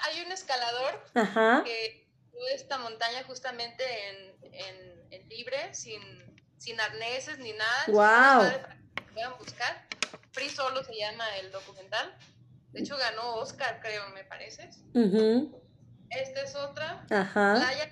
hay, 0.03 0.21
un 0.25 0.31
escalador 0.31 1.05
que 1.63 2.07
esta 2.55 2.79
montaña 2.79 3.23
justamente 3.25 3.83
en, 4.51 5.29
libre, 5.29 5.75
sin, 5.75 6.01
sin, 6.57 6.81
arneses 6.81 7.37
ni 7.37 7.53
nada. 7.53 7.83
¡Wow! 7.87 8.51
puedan 9.13 9.37
buscar. 9.37 9.87
Free 10.31 10.49
Solo 10.49 10.83
se 10.83 10.95
llama 10.95 11.23
el 11.37 11.51
documental. 11.51 12.17
De 12.71 12.81
hecho, 12.81 12.97
ganó 12.97 13.35
Oscar, 13.35 13.79
creo, 13.81 14.09
me 14.13 14.23
parece. 14.23 14.69
Esta 16.09 16.41
es 16.41 16.55
otra. 16.55 17.05
Ajá. 17.09 17.55
Playa 17.55 17.89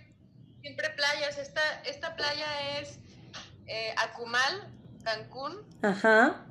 siempre 0.62 0.90
playas. 0.92 1.38
Esta, 1.38 1.62
esta 1.86 2.16
playa 2.16 2.80
es 2.80 3.00
eh, 3.68 3.94
Acumal, 3.98 4.72
Cancún. 5.04 5.66
Ajá. 5.82 6.44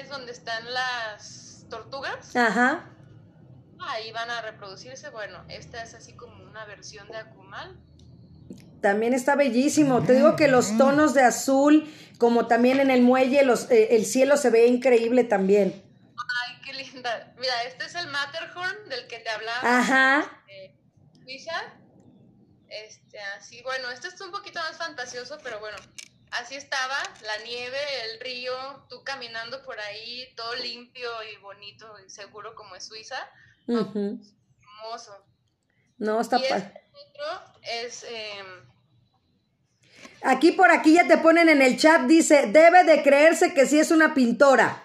Es 0.00 0.08
donde 0.08 0.32
están 0.32 0.64
las 0.72 1.66
tortugas. 1.70 2.34
Ajá. 2.36 2.90
Ahí 3.80 4.12
van 4.12 4.30
a 4.30 4.42
reproducirse. 4.42 5.10
Bueno, 5.10 5.44
esta 5.48 5.82
es 5.82 5.94
así 5.94 6.12
como 6.14 6.44
una 6.44 6.64
versión 6.66 7.08
de 7.08 7.16
Acumal. 7.16 7.76
También 8.80 9.14
está 9.14 9.34
bellísimo. 9.34 10.02
Te 10.02 10.14
digo 10.14 10.36
que 10.36 10.48
los 10.48 10.76
tonos 10.78 11.14
de 11.14 11.22
azul, 11.22 11.92
como 12.18 12.46
también 12.46 12.80
en 12.80 12.90
el 12.90 13.02
muelle, 13.02 13.44
los, 13.44 13.70
eh, 13.70 13.96
el 13.96 14.04
cielo 14.06 14.36
se 14.36 14.50
ve 14.50 14.66
increíble 14.66 15.24
también. 15.24 15.82
Mira, 17.36 17.62
este 17.64 17.84
es 17.84 17.94
el 17.94 18.08
Matterhorn 18.08 18.88
del 18.88 19.06
que 19.06 19.18
te 19.18 19.30
hablaba. 19.30 19.60
Ajá. 19.62 20.42
Eh, 20.48 20.74
este, 22.68 23.18
así, 23.36 23.62
bueno, 23.62 23.90
esto 23.90 24.08
es 24.08 24.20
un 24.20 24.30
poquito 24.30 24.58
más 24.60 24.76
fantasioso, 24.76 25.38
pero 25.42 25.60
bueno, 25.60 25.76
así 26.32 26.54
estaba, 26.54 26.96
la 27.22 27.44
nieve, 27.44 27.78
el 28.04 28.20
río, 28.20 28.54
tú 28.88 29.02
caminando 29.04 29.62
por 29.62 29.78
ahí, 29.78 30.32
todo 30.36 30.54
limpio 30.56 31.08
y 31.24 31.36
bonito 31.40 31.86
y 32.06 32.10
seguro 32.10 32.54
como 32.54 32.74
es 32.76 32.86
Suiza. 32.86 33.18
Hermoso. 33.66 35.24
No, 35.98 36.20
está 36.20 36.38
y 36.38 36.44
este 36.44 36.54
otro 36.54 37.52
es... 37.62 38.04
Em, 38.04 38.46
aquí 40.22 40.52
por 40.52 40.70
aquí 40.70 40.94
ya 40.94 41.06
te 41.06 41.18
ponen 41.18 41.48
en 41.48 41.60
el 41.60 41.78
chat, 41.78 42.02
dice, 42.02 42.46
debe 42.46 42.84
de 42.84 43.02
creerse 43.02 43.52
que 43.52 43.66
sí 43.66 43.78
es 43.78 43.90
una 43.90 44.14
pintora. 44.14 44.82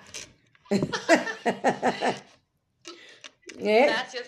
¿Eh? 3.60 3.86
Gracias, 3.88 4.28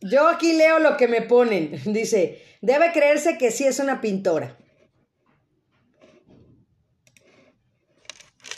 Yo 0.00 0.28
aquí 0.28 0.52
leo 0.52 0.78
lo 0.78 0.96
que 0.96 1.08
me 1.08 1.22
ponen. 1.22 1.80
Dice, 1.92 2.50
Debe 2.62 2.92
creerse 2.92 3.38
que 3.38 3.50
sí 3.50 3.66
es 3.66 3.78
una 3.78 4.00
pintora. 4.00 4.56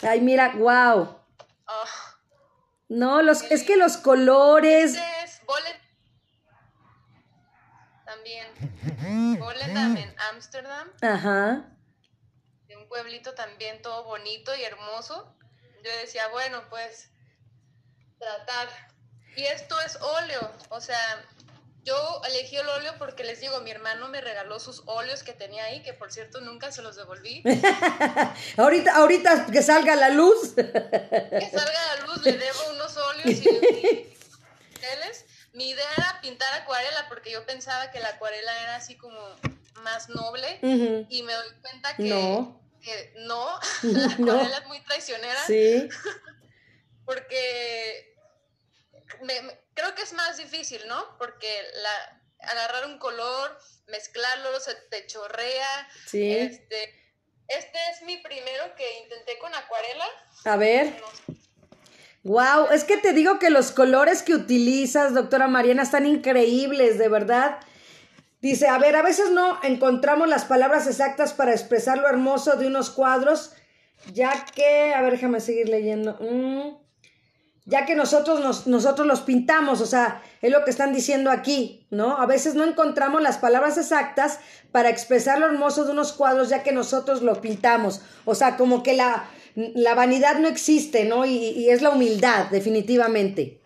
Ay, 0.02 0.20
mira, 0.20 0.54
wow. 0.56 1.20
Ah. 1.66 2.18
no, 2.88 3.22
los, 3.22 3.42
es 3.42 3.62
que 3.62 3.76
los 3.76 3.96
colores. 3.96 4.94
Este 4.94 5.24
es 5.24 5.40
ahí 8.24 8.34
en 9.06 9.38
Volendam, 9.38 9.96
en 9.96 10.14
Ámsterdam. 10.32 10.90
Ajá. 11.00 11.76
De 12.66 12.76
un 12.76 12.88
pueblito 12.88 13.34
también 13.34 13.80
todo 13.80 14.02
bonito 14.04 14.54
y 14.56 14.64
hermoso. 14.64 15.36
Yo 15.82 15.90
decía, 16.00 16.28
bueno, 16.28 16.62
pues 16.70 17.10
tratar. 18.18 18.68
Y 19.36 19.44
esto 19.44 19.80
es 19.80 19.96
óleo, 20.00 20.52
o 20.68 20.80
sea, 20.80 21.24
yo 21.84 22.22
elegí 22.28 22.56
el 22.56 22.68
óleo 22.68 22.94
porque 22.98 23.24
les 23.24 23.40
digo, 23.40 23.60
mi 23.62 23.70
hermano 23.70 24.08
me 24.08 24.20
regaló 24.20 24.60
sus 24.60 24.82
óleos 24.86 25.22
que 25.24 25.32
tenía 25.32 25.64
ahí, 25.64 25.82
que 25.82 25.92
por 25.92 26.12
cierto 26.12 26.40
nunca 26.40 26.70
se 26.70 26.82
los 26.82 26.96
devolví. 26.96 27.42
ahorita, 28.56 28.94
ahorita 28.94 29.46
que 29.46 29.62
salga 29.62 29.96
la 29.96 30.10
luz. 30.10 30.54
que 30.54 31.50
salga 31.52 31.96
la 31.96 32.06
luz, 32.06 32.22
le 32.22 32.32
debo 32.32 32.60
unos 32.74 32.96
óleos 32.96 33.40
y, 33.40 34.14
Mi 35.54 35.70
idea 35.70 35.88
era 35.96 36.20
pintar 36.22 36.52
acuarela 36.54 37.08
porque 37.08 37.30
yo 37.32 37.44
pensaba 37.44 37.90
que 37.90 38.00
la 38.00 38.08
acuarela 38.10 38.62
era 38.62 38.76
así 38.76 38.96
como 38.96 39.18
más 39.82 40.08
noble 40.08 40.58
y 40.62 41.22
me 41.22 41.32
doy 41.32 41.50
cuenta 41.60 41.96
que 41.96 42.04
no, 42.04 42.61
que 42.82 43.14
no 43.18 43.58
la 43.82 44.06
acuarela 44.06 44.58
es 44.58 44.66
muy 44.66 44.80
traicionera. 44.84 45.46
Sí. 45.46 45.88
porque 47.04 48.14
creo 49.74 49.94
que 49.94 50.02
es 50.02 50.12
más 50.12 50.36
difícil, 50.36 50.80
¿no? 50.88 51.16
Porque 51.18 51.48
la, 51.74 52.22
agarrar 52.50 52.86
un 52.86 52.98
color, 52.98 53.56
mezclarlo, 53.86 54.58
se 54.60 54.74
te 54.90 55.06
chorrea. 55.06 55.88
Sí. 56.06 56.32
Este, 56.32 56.94
este 57.48 57.78
es 57.92 58.02
mi 58.02 58.18
primero 58.18 58.74
que 58.76 59.00
intenté 59.00 59.38
con 59.38 59.54
acuarela. 59.54 60.06
A 60.44 60.56
ver. 60.56 60.94
Wow, 62.24 62.68
es 62.70 62.84
que 62.84 62.98
te 62.98 63.12
digo 63.12 63.38
que 63.38 63.50
los 63.50 63.72
colores 63.72 64.22
que 64.22 64.34
utilizas, 64.34 65.12
doctora 65.12 65.48
Mariana, 65.48 65.82
están 65.82 66.06
increíbles, 66.06 66.98
de 66.98 67.08
verdad. 67.08 67.58
Dice, 68.42 68.68
a 68.68 68.76
ver, 68.76 68.96
a 68.96 69.02
veces 69.02 69.30
no 69.30 69.58
encontramos 69.62 70.28
las 70.28 70.44
palabras 70.44 70.86
exactas 70.86 71.32
para 71.32 71.52
expresar 71.52 71.96
lo 71.98 72.08
hermoso 72.08 72.56
de 72.56 72.66
unos 72.66 72.90
cuadros, 72.90 73.54
ya 74.12 74.44
que, 74.54 74.92
a 74.92 75.00
ver, 75.00 75.12
déjame 75.12 75.40
seguir 75.40 75.70
leyendo. 75.70 76.18
Mm 76.20 76.82
ya 77.64 77.86
que 77.86 77.94
nosotros, 77.94 78.66
nosotros 78.66 79.06
los 79.06 79.20
pintamos, 79.20 79.80
o 79.80 79.86
sea, 79.86 80.22
es 80.40 80.50
lo 80.50 80.64
que 80.64 80.70
están 80.70 80.92
diciendo 80.92 81.30
aquí, 81.30 81.86
¿no? 81.90 82.18
A 82.18 82.26
veces 82.26 82.54
no 82.54 82.64
encontramos 82.64 83.22
las 83.22 83.38
palabras 83.38 83.78
exactas 83.78 84.40
para 84.72 84.90
expresar 84.90 85.38
lo 85.38 85.46
hermoso 85.46 85.84
de 85.84 85.92
unos 85.92 86.12
cuadros, 86.12 86.48
ya 86.48 86.64
que 86.64 86.72
nosotros 86.72 87.22
los 87.22 87.38
pintamos, 87.38 88.00
o 88.24 88.34
sea, 88.34 88.56
como 88.56 88.82
que 88.82 88.94
la, 88.94 89.30
la 89.54 89.94
vanidad 89.94 90.38
no 90.38 90.48
existe, 90.48 91.04
¿no? 91.04 91.24
Y, 91.24 91.70
es 91.70 91.82
la 91.82 91.90
humildad, 91.90 92.46
definitivamente. 92.46 93.60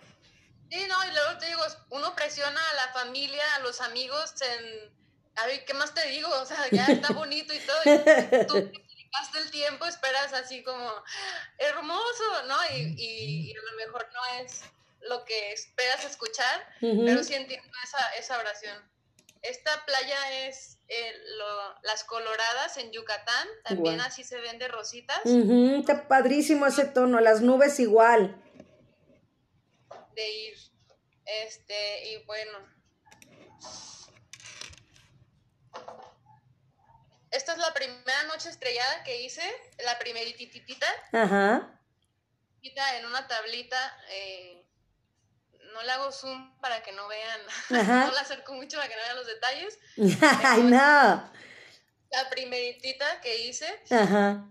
Sí, 0.68 0.78
no, 0.88 1.10
y 1.10 1.14
luego 1.14 1.38
te 1.40 1.46
digo, 1.46 1.62
uno 1.90 2.14
presiona 2.14 2.60
a 2.70 2.74
la 2.74 2.92
familia, 2.92 3.42
a 3.56 3.60
los 3.60 3.80
amigos 3.80 4.34
en, 4.42 4.92
a 5.36 5.46
ver, 5.46 5.64
¿qué 5.64 5.74
más 5.74 5.94
te 5.94 6.06
digo? 6.08 6.28
O 6.40 6.46
sea, 6.46 6.68
ya 6.70 6.86
está 6.86 7.12
bonito 7.12 7.52
y 7.54 7.58
todo, 7.60 7.78
y 7.84 8.46
tú 8.46 8.72
hasta 9.20 9.38
el 9.38 9.50
tiempo 9.50 9.86
esperas 9.86 10.32
así 10.32 10.62
como 10.62 10.90
hermoso, 11.58 12.24
¿no? 12.48 12.56
Y, 12.74 13.52
a 13.52 13.70
lo 13.70 13.76
mejor 13.76 14.08
no 14.12 14.42
es 14.42 14.62
lo 15.00 15.24
que 15.24 15.52
esperas 15.52 16.04
escuchar, 16.04 16.66
pero 16.80 17.22
sí 17.22 17.34
entiendo 17.34 17.72
esa, 17.84 18.14
esa 18.18 18.38
oración. 18.38 18.76
Esta 19.42 19.84
playa 19.84 20.46
es 20.46 20.78
eh, 20.88 21.12
las 21.82 22.04
Coloradas 22.04 22.76
en 22.78 22.90
Yucatán, 22.90 23.48
también 23.64 24.00
así 24.00 24.24
se 24.24 24.40
ven 24.40 24.58
de 24.58 24.68
rositas. 24.68 25.20
está 25.24 26.08
padrísimo 26.08 26.66
ese 26.66 26.86
tono, 26.86 27.20
las 27.20 27.42
nubes 27.42 27.78
igual. 27.78 28.42
De 30.14 30.30
ir. 30.30 30.56
Este, 31.26 32.10
y 32.10 32.24
bueno, 32.24 32.58
esta 37.30 37.52
es 37.52 37.58
la 37.58 37.74
primera 37.74 38.22
noche 38.24 38.48
estrellada 38.48 39.04
que 39.04 39.22
hice, 39.22 39.42
la 39.84 39.98
primerititita. 39.98 40.86
Ajá. 41.12 41.72
En 42.98 43.06
una 43.06 43.28
tablita, 43.28 43.78
eh, 44.10 44.66
no 45.72 45.82
le 45.82 45.92
hago 45.92 46.10
zoom 46.10 46.58
para 46.60 46.82
que 46.82 46.90
no 46.92 47.06
vean, 47.06 47.40
no 47.70 48.12
la 48.12 48.20
acerco 48.20 48.54
mucho 48.54 48.76
para 48.76 48.88
que 48.88 48.96
no 48.96 49.02
vean 49.02 49.16
los 49.16 49.26
detalles. 49.26 49.78
Ay, 50.44 50.62
no. 50.62 51.30
La 52.10 52.30
primeritita 52.30 53.20
que 53.20 53.44
hice. 53.44 53.82
Ajá. 53.90 54.48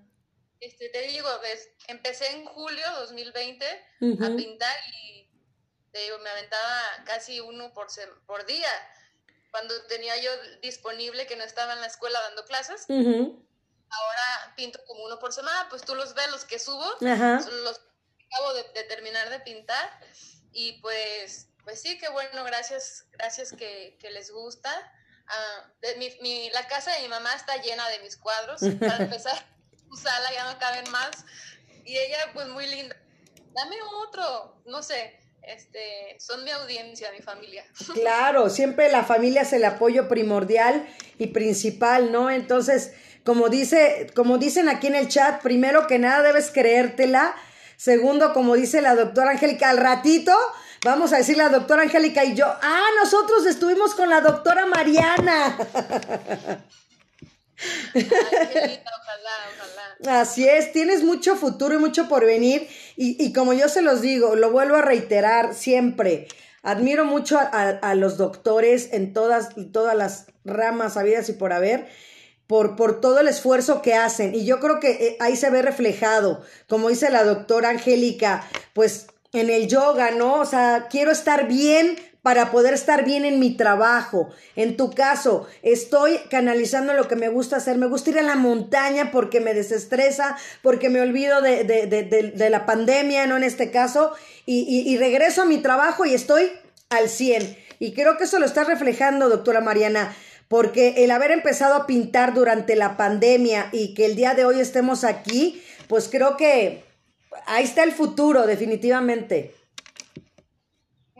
Este, 0.60 0.90
te 0.90 1.02
digo, 1.08 1.28
ves, 1.42 1.70
empecé 1.88 2.32
en 2.32 2.46
julio 2.46 2.86
2020 3.00 3.66
a 3.66 4.36
pintar 4.36 4.76
y 4.94 5.25
te 5.96 6.02
digo, 6.02 6.20
me 6.20 6.30
aventaba 6.30 6.82
casi 7.06 7.40
uno 7.40 7.74
por, 7.74 7.88
por 8.26 8.46
día 8.46 8.68
cuando 9.50 9.74
tenía 9.84 10.18
yo 10.18 10.30
disponible 10.62 11.26
que 11.26 11.38
no 11.38 11.46
estaba 11.46 11.72
en 11.72 11.80
la 11.80 11.88
escuela 11.88 12.20
dando 12.20 12.44
clases. 12.44 12.86
Ahora 12.90 14.54
pinto 14.58 14.78
como 14.88 15.06
uno 15.06 15.20
por 15.20 15.32
semana, 15.32 15.68
pues 15.70 15.84
tú 15.84 15.96
los 15.96 16.14
ves, 16.14 16.30
los 16.32 16.44
que 16.44 16.60
subo, 16.60 16.86
los 17.00 17.82
acabo 18.28 18.54
de, 18.56 18.84
terminar 18.90 19.30
de 19.30 19.40
pintar 19.40 19.90
y 20.52 20.82
pues, 20.82 21.48
pues 21.64 21.82
sí, 21.82 21.98
qué 21.98 22.10
bueno, 22.10 22.44
gracias, 22.44 23.06
gracias 23.14 23.54
que, 23.54 23.98
les 24.12 24.32
gusta. 24.32 24.70
Ah, 25.28 25.72
mi, 26.22 26.50
la 26.50 26.68
casa 26.68 26.92
de 26.92 27.04
mi 27.04 27.08
mamá 27.08 27.34
está 27.36 27.56
llena 27.62 27.88
de 27.88 28.00
mis 28.00 28.18
cuadros, 28.18 28.60
para 28.82 28.98
empezar, 28.98 29.48
su 29.90 29.96
sala 29.96 30.34
ya 30.34 30.52
no 30.52 30.60
caben 30.60 30.92
más 30.92 31.24
y 31.86 31.98
ella 31.98 32.32
pues 32.34 32.50
muy 32.50 32.68
linda. 32.68 32.98
Dame 33.54 33.78
otro, 33.82 34.62
no 34.66 34.84
sé, 34.84 35.25
este, 35.48 36.16
son 36.20 36.44
mi 36.44 36.52
audiencia, 36.52 37.12
mi 37.12 37.22
familia. 37.22 37.64
Claro, 37.94 38.50
siempre 38.50 38.92
la 38.92 39.04
familia 39.04 39.42
es 39.42 39.54
el 39.54 39.66
apoyo 39.66 40.08
primordial 40.08 40.88
y 41.18 41.28
principal, 41.28 42.12
¿no? 42.12 42.30
Entonces, 42.30 42.94
como 43.24 43.50
dice, 43.50 44.08
como 44.16 44.38
dicen 44.38 44.70
aquí 44.70 44.88
en 44.88 44.96
el 44.96 45.08
chat, 45.08 45.42
primero 45.42 45.88
que 45.88 46.00
nada 46.00 46.22
debes 46.22 46.52
creértela. 46.52 47.36
Segundo, 47.78 48.34
como 48.34 48.56
dice 48.56 48.82
la 48.82 48.96
doctora 48.96 49.32
Angélica, 49.32 49.70
al 49.70 49.78
ratito 49.78 50.34
vamos 50.86 51.12
a 51.14 51.18
decir 51.18 51.36
la 51.36 51.50
doctora 51.50 51.82
Angélica 51.82 52.24
y 52.24 52.36
yo, 52.36 52.46
ah, 52.46 52.88
nosotros 53.02 53.46
estuvimos 53.48 53.96
con 53.96 54.10
la 54.10 54.22
doctora 54.22 54.66
Mariana. 54.68 55.58
Así 60.08 60.48
es, 60.48 60.72
tienes 60.72 61.04
mucho 61.04 61.36
futuro 61.36 61.76
y 61.76 61.78
mucho 61.78 62.08
por 62.08 62.26
venir. 62.26 62.68
Y, 62.96 63.34
como 63.34 63.54
yo 63.54 63.70
se 63.70 63.82
los 63.82 64.02
digo, 64.02 64.36
lo 64.36 64.52
vuelvo 64.52 64.76
a 64.76 64.82
reiterar 64.82 65.54
siempre. 65.54 66.28
Admiro 66.64 67.06
mucho 67.06 67.40
a, 67.40 67.96
los 67.96 68.18
doctores 68.18 68.90
en 68.92 69.14
todas, 69.14 69.50
todas 69.72 69.96
las 69.96 70.28
ramas 70.44 70.98
habidas 70.98 71.30
y 71.30 71.34
por 71.34 71.54
haber. 71.54 71.88
Por, 72.48 72.76
por, 72.76 73.02
todo 73.02 73.22
el 73.22 73.28
esfuerzo 73.28 73.82
que 73.82 73.96
hacen. 73.96 74.36
Y 74.36 74.46
yo 74.46 74.60
creo 74.60 74.80
que 74.80 74.92
eh, 74.92 75.18
ahí 75.20 75.36
se 75.36 75.50
ve 75.50 75.64
reflejado, 75.64 76.44
como 76.68 76.90
dice 76.90 77.10
la 77.10 77.24
doctora 77.24 77.70
Angélica, 77.70 78.48
pues 78.74 79.08
en 79.34 79.50
el 79.50 79.68
yoga, 79.68 80.12
¿no? 80.12 80.42
O 80.42 80.46
sea, 80.46 80.88
quiero 80.92 81.12
estar 81.12 81.48
bien 81.48 81.98
para 82.26 82.50
poder 82.50 82.74
estar 82.74 83.06
bien 83.06 83.24
en 83.24 83.40
mi 83.40 83.56
trabajo. 83.56 84.32
En 84.56 84.78
tu 84.78 84.90
caso, 84.90 85.46
estoy 85.62 86.18
canalizando 86.32 86.94
lo 86.94 87.08
que 87.08 87.16
me 87.16 87.30
gusta 87.30 87.58
hacer. 87.58 87.78
Me 87.78 87.86
gusta 87.86 88.10
ir 88.10 88.18
a 88.18 88.24
la 88.24 88.36
montaña 88.36 89.12
porque 89.12 89.42
me 89.42 89.54
desestresa, 89.54 90.36
porque 90.64 90.90
me 90.90 91.02
olvido 91.02 91.42
de, 91.42 92.48
la 92.50 92.66
pandemia, 92.66 93.28
¿no? 93.28 93.38
En 93.38 93.44
este 93.44 93.70
caso, 93.70 94.12
y, 94.48 94.98
regreso 94.98 95.44
a 95.44 95.46
mi 95.46 95.60
trabajo 95.60 96.04
y 96.04 96.16
estoy 96.16 96.52
al 96.90 97.10
100. 97.10 97.58
Y 97.78 97.94
creo 97.94 98.18
que 98.18 98.24
eso 98.24 98.40
lo 98.40 98.48
está 98.48 98.64
reflejando, 98.64 99.30
doctora 99.30 99.62
Mariana, 99.62 100.12
porque 100.48 101.04
el 101.04 101.12
haber 101.12 101.30
empezado 101.30 101.76
a 101.76 101.86
pintar 101.86 102.34
durante 102.34 102.76
la 102.76 102.98
pandemia 102.98 103.70
y 103.72 103.94
que 103.94 104.08
el 104.08 104.16
día 104.16 104.34
de 104.34 104.46
hoy 104.46 104.60
estemos 104.60 105.04
aquí, 105.04 105.62
pues 105.88 106.10
creo 106.10 106.38
que 106.38 106.84
ahí 107.46 107.66
está 107.66 107.84
el 107.84 107.92
futuro, 107.92 108.48
definitivamente. 108.48 109.54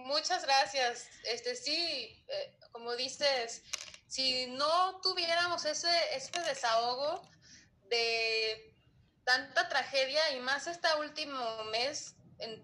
Muchas 0.06 0.44
gracias. 0.44 1.10
Este 1.24 1.56
sí, 1.56 2.24
eh, 2.28 2.60
como 2.72 2.96
dices, 2.96 3.64
si 4.08 4.46
no 4.46 5.02
tuviéramos 5.02 5.66
ese, 5.66 5.90
este 6.14 6.40
desahogo 6.42 7.28
de 7.90 8.78
tanta 9.24 9.68
tragedia 9.68 10.32
y 10.34 10.42
más 10.42 10.68
este 10.68 10.88
último 11.00 11.64
mes, 11.72 12.18
en, 12.38 12.62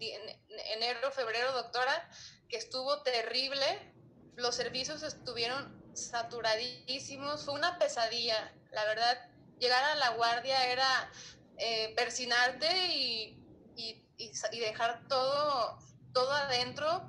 enero, 0.76 1.10
febrero, 1.10 1.50
doctora, 1.50 2.08
que 2.48 2.58
estuvo 2.58 3.02
terrible, 3.02 3.92
los 4.36 4.54
servicios 4.54 5.02
estuvieron 5.02 5.82
saturadísimos, 5.96 7.44
fue 7.44 7.54
una 7.54 7.76
pesadilla, 7.76 8.54
la 8.70 8.84
verdad, 8.84 9.18
llegar 9.58 9.82
a 9.82 9.96
la 9.96 10.10
guardia 10.10 10.70
era 10.70 11.10
eh, 11.58 11.92
persinarte 11.96 12.86
y, 12.94 13.36
y, 13.74 14.06
y, 14.16 14.60
dejar 14.60 15.08
todo, 15.08 15.80
todo 16.12 16.30
adentro 16.30 17.04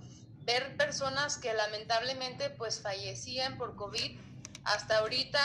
ver 0.45 0.75
personas 0.77 1.37
que 1.37 1.53
lamentablemente 1.53 2.49
pues 2.49 2.81
fallecían 2.81 3.57
por 3.57 3.75
COVID 3.75 4.19
hasta 4.65 4.99
ahorita 4.99 5.39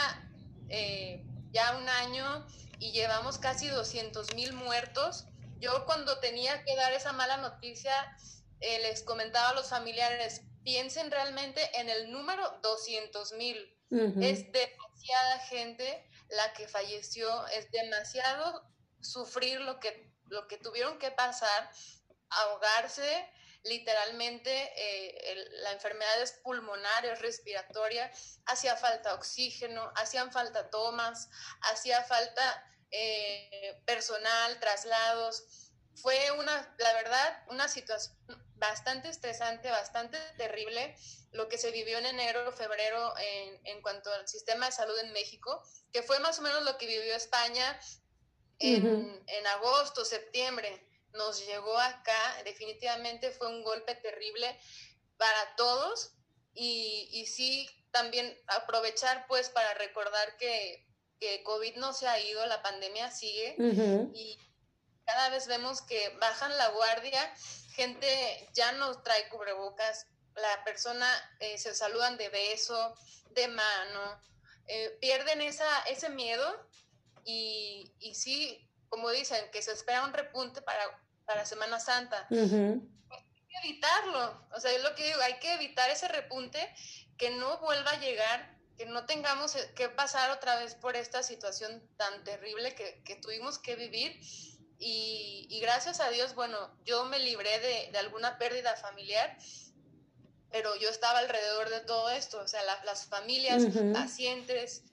eh, 0.69 1.25
ya 1.51 1.77
un 1.77 1.89
año 1.89 2.47
y 2.79 2.93
llevamos 2.93 3.39
casi 3.39 3.69
200 3.69 4.35
mil 4.35 4.53
muertos. 4.53 5.27
Yo 5.61 5.87
cuando 5.87 6.19
tenía 6.21 6.63
que 6.65 6.77
dar 6.77 6.93
esa 6.93 7.13
mala 7.13 7.37
noticia 7.39 7.93
eh, 8.61 8.81
les 8.83 9.03
comentaba 9.03 9.51
a 9.51 9.55
los 9.55 9.69
familiares, 9.69 10.43
piensen 10.65 11.11
realmente 11.11 11.61
en 11.81 11.89
el 11.89 12.11
número 12.11 12.59
200 12.63 13.33
mil. 13.33 13.75
Es 13.91 14.53
demasiada 14.53 15.39
gente 15.49 16.11
la 16.29 16.53
que 16.53 16.69
falleció, 16.69 17.47
es 17.49 17.71
demasiado 17.71 18.63
sufrir 19.01 19.63
lo 19.63 19.81
que, 19.81 20.13
lo 20.27 20.47
que 20.47 20.59
tuvieron 20.59 20.99
que 20.99 21.11
pasar, 21.11 21.71
ahogarse, 22.29 23.27
literalmente 23.65 24.73
eh, 24.77 25.47
la 25.63 25.73
enfermedad 25.73 26.23
es 26.23 26.33
pulmonar, 26.33 27.07
es 27.07 27.21
respiratoria, 27.21 28.11
hacía 28.47 28.77
falta 28.77 29.15
oxígeno, 29.15 29.93
hacían 29.97 30.33
falta 30.33 30.71
tomas, 30.71 31.29
hacía 31.63 32.03
falta 32.05 32.65
eh, 32.91 33.83
personal, 33.85 34.59
traslados. 34.61 35.73
Fue 35.97 36.31
una, 36.33 36.75
la 36.79 36.93
verdad, 36.95 37.45
una 37.49 37.69
situación 37.69 38.17
bastante 38.55 39.09
estresante, 39.09 39.71
bastante 39.71 40.19
terrible 40.37 40.97
lo 41.33 41.49
que 41.49 41.59
se 41.59 41.71
vivió 41.71 41.99
en 41.99 42.07
enero, 42.07 42.51
febrero 42.53 43.15
en, 43.19 43.61
en 43.67 43.83
cuanto 43.83 44.13
al 44.13 44.27
sistema 44.27 44.67
de 44.67 44.73
salud 44.73 44.99
en 44.99 45.13
México, 45.13 45.63
que 45.93 46.03
fue 46.03 46.19
más 46.21 46.39
o 46.39 46.43
menos 46.43 46.63
lo 46.63 46.79
que 46.79 46.87
vivió 46.87 47.15
España 47.15 47.79
en, 48.59 49.23
en 49.27 49.47
agosto, 49.47 50.05
septiembre 50.05 50.88
nos 51.13 51.45
llegó 51.47 51.77
acá, 51.79 52.43
definitivamente 52.45 53.31
fue 53.31 53.49
un 53.49 53.63
golpe 53.63 53.95
terrible 53.97 54.59
para 55.17 55.57
todos 55.57 56.13
y, 56.55 57.09
y 57.13 57.27
sí 57.27 57.69
también 57.91 58.37
aprovechar 58.47 59.27
pues 59.27 59.49
para 59.49 59.75
recordar 59.75 60.37
que, 60.37 60.87
que, 61.19 61.43
COVID 61.43 61.77
no 61.77 61.93
se 61.93 62.07
ha 62.07 62.19
ido, 62.21 62.45
la 62.47 62.63
pandemia 62.63 63.11
sigue 63.11 63.57
y 64.15 64.39
cada 65.05 65.31
vez 65.31 65.47
vemos 65.47 65.83
que 65.83 66.11
bajan 66.21 66.57
la 66.59 66.69
guardia, 66.69 67.35
gente 67.73 68.49
ya 68.53 68.73
no 68.73 69.03
trae 69.03 69.29
cubrebocas, 69.29 70.07
la 70.35 70.65
persona 70.65 71.09
eh, 71.41 71.59
se 71.59 71.75
saludan 71.75 72.17
de 72.19 72.29
beso, 72.29 72.95
de 73.31 73.49
mano, 73.49 74.21
eh, 74.67 74.97
pierden 75.01 75.41
esa, 75.41 75.81
ese 75.85 76.11
miedo 76.11 76.69
y, 77.25 77.93
y 77.99 78.15
sí 78.15 78.68
como 78.89 79.11
dicen, 79.11 79.51
que 79.53 79.62
se 79.62 79.72
espera 79.72 80.05
un 80.05 80.12
repunte 80.12 80.62
para, 80.62 81.01
para 81.24 81.45
Semana 81.47 81.80
Santa. 81.80 82.26
Pues 82.28 82.53
hay 82.53 83.47
que 83.49 83.68
evitarlo. 83.68 84.47
O 84.55 84.61
sea, 84.61 84.72
es 84.72 84.82
lo 84.82 84.95
que 84.95 85.05
digo, 85.05 85.20
hay 85.20 85.39
que 85.39 85.55
evitar 85.55 85.91
ese 85.91 86.09
repunte, 86.09 86.74
que 87.16 87.30
no 87.30 87.59
vuelva 87.59 87.91
a 87.91 88.01
llegar, 88.01 88.59
que 88.76 88.86
no 88.86 89.07
tengamos 89.07 89.57
que 89.74 89.89
pasar 89.89 90.30
otra 90.30 90.59
vez 90.61 90.74
por 90.74 90.97
esta 90.97 91.22
situación 91.22 91.82
tan 91.97 92.22
terrible 92.24 92.74
que, 92.74 93.03
que 93.05 93.16
tuvimos 93.16 93.59
que 93.59 93.76
vivir. 93.76 94.18
Y, 94.78 95.49
y, 95.51 95.59
gracias 95.61 95.99
a 95.99 96.09
Dios, 96.11 96.36
bueno, 96.36 96.57
yo 96.84 97.05
me 97.07 97.18
libré 97.18 97.59
de, 97.59 97.91
de 97.91 97.99
alguna 97.99 98.39
pérdida 98.39 98.76
familiar, 98.76 99.36
pero 100.51 100.76
yo 100.76 100.89
estaba 100.89 101.18
alrededor 101.18 101.68
de 101.68 101.80
todo 101.80 102.09
esto, 102.11 102.41
o 102.41 102.49
sea, 102.49 102.62
las 102.84 103.07
familias, 103.07 103.64
pacientes, 103.93 104.84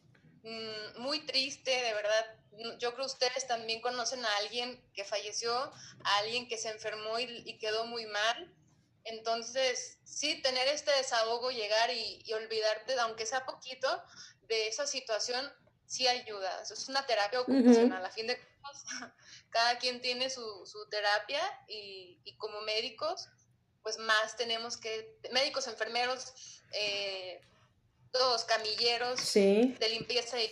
mmm, 0.44 1.02
muy 1.02 1.26
triste, 1.26 1.72
de 1.72 1.94
verdad, 1.94 2.26
yo 2.80 2.94
creo 2.94 3.06
que 3.06 3.14
ustedes 3.14 3.48
también 3.48 3.82
conocen 3.82 4.26
a 4.26 4.38
alguien 4.38 4.82
que 4.94 5.04
falleció, 5.04 5.54
a 5.54 6.18
alguien 6.20 6.48
que 6.48 6.58
se 6.58 6.70
enfermó 6.70 7.20
y, 7.20 7.58
quedó 7.58 7.86
muy 7.86 8.06
mal. 8.06 8.54
Entonces, 9.04 10.00
sí, 10.04 10.42
tener 10.42 10.68
este 10.68 10.92
desahogo, 10.92 11.52
llegar 11.52 11.92
y, 11.92 12.32
olvidarte, 12.34 13.00
aunque 13.00 13.26
sea 13.26 13.46
poquito, 13.46 13.88
de 14.48 14.68
esa 14.68 14.88
situación, 14.88 15.52
sí 15.86 16.08
ayuda. 16.08 16.62
Eso 16.62 16.74
es 16.74 16.88
una 16.90 17.06
terapia 17.06 17.42
ocupacional. 17.42 18.06
A 18.06 18.10
fin 18.10 18.28
de 18.28 18.38
cuentas, 18.38 18.84
cada 19.50 19.78
quien 19.78 20.02
tiene 20.02 20.30
su, 20.30 20.66
su 20.66 20.88
terapia 20.90 21.42
y, 21.68 22.20
y, 22.24 22.36
como 22.38 22.62
médicos, 22.62 23.30
pues 23.84 24.00
más 24.00 24.36
tenemos 24.36 24.78
que, 24.78 25.18
médicos, 25.32 25.68
enfermeros, 25.68 26.34
eh, 26.72 27.40
todos 28.12 28.46
camilleros 28.46 29.34
de 29.34 29.90
limpieza 29.90 30.42
y 30.42 30.52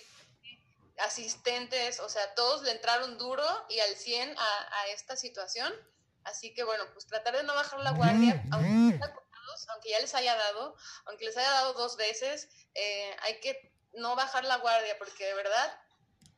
asistentes, 1.00 2.00
o 2.00 2.10
sea, 2.10 2.34
todos 2.36 2.64
le 2.64 2.72
entraron 2.72 3.18
duro 3.18 3.46
y 3.70 3.80
al 3.80 3.96
100 3.96 4.38
a, 4.38 4.82
a 4.82 4.88
esta 4.90 5.16
situación. 5.16 5.74
Así 6.24 6.54
que 6.54 6.64
bueno, 6.64 6.84
pues 6.94 7.06
tratar 7.06 7.36
de 7.36 7.44
no 7.44 7.54
bajar 7.54 7.80
la 7.82 7.92
guardia, 7.92 8.44
aunque, 8.52 9.00
aunque 9.70 9.90
ya 9.90 10.00
les 10.00 10.16
haya 10.16 10.36
dado, 10.36 10.76
aunque 11.06 11.26
les 11.26 11.38
haya 11.38 11.50
dado 11.50 11.74
dos 11.74 11.98
veces, 11.98 12.50
eh, 12.76 13.12
hay 13.24 13.40
que 13.40 13.74
no 13.94 14.16
bajar 14.16 14.46
la 14.46 14.58
guardia 14.58 14.96
porque 14.98 15.26
de 15.26 15.34
verdad 15.36 15.80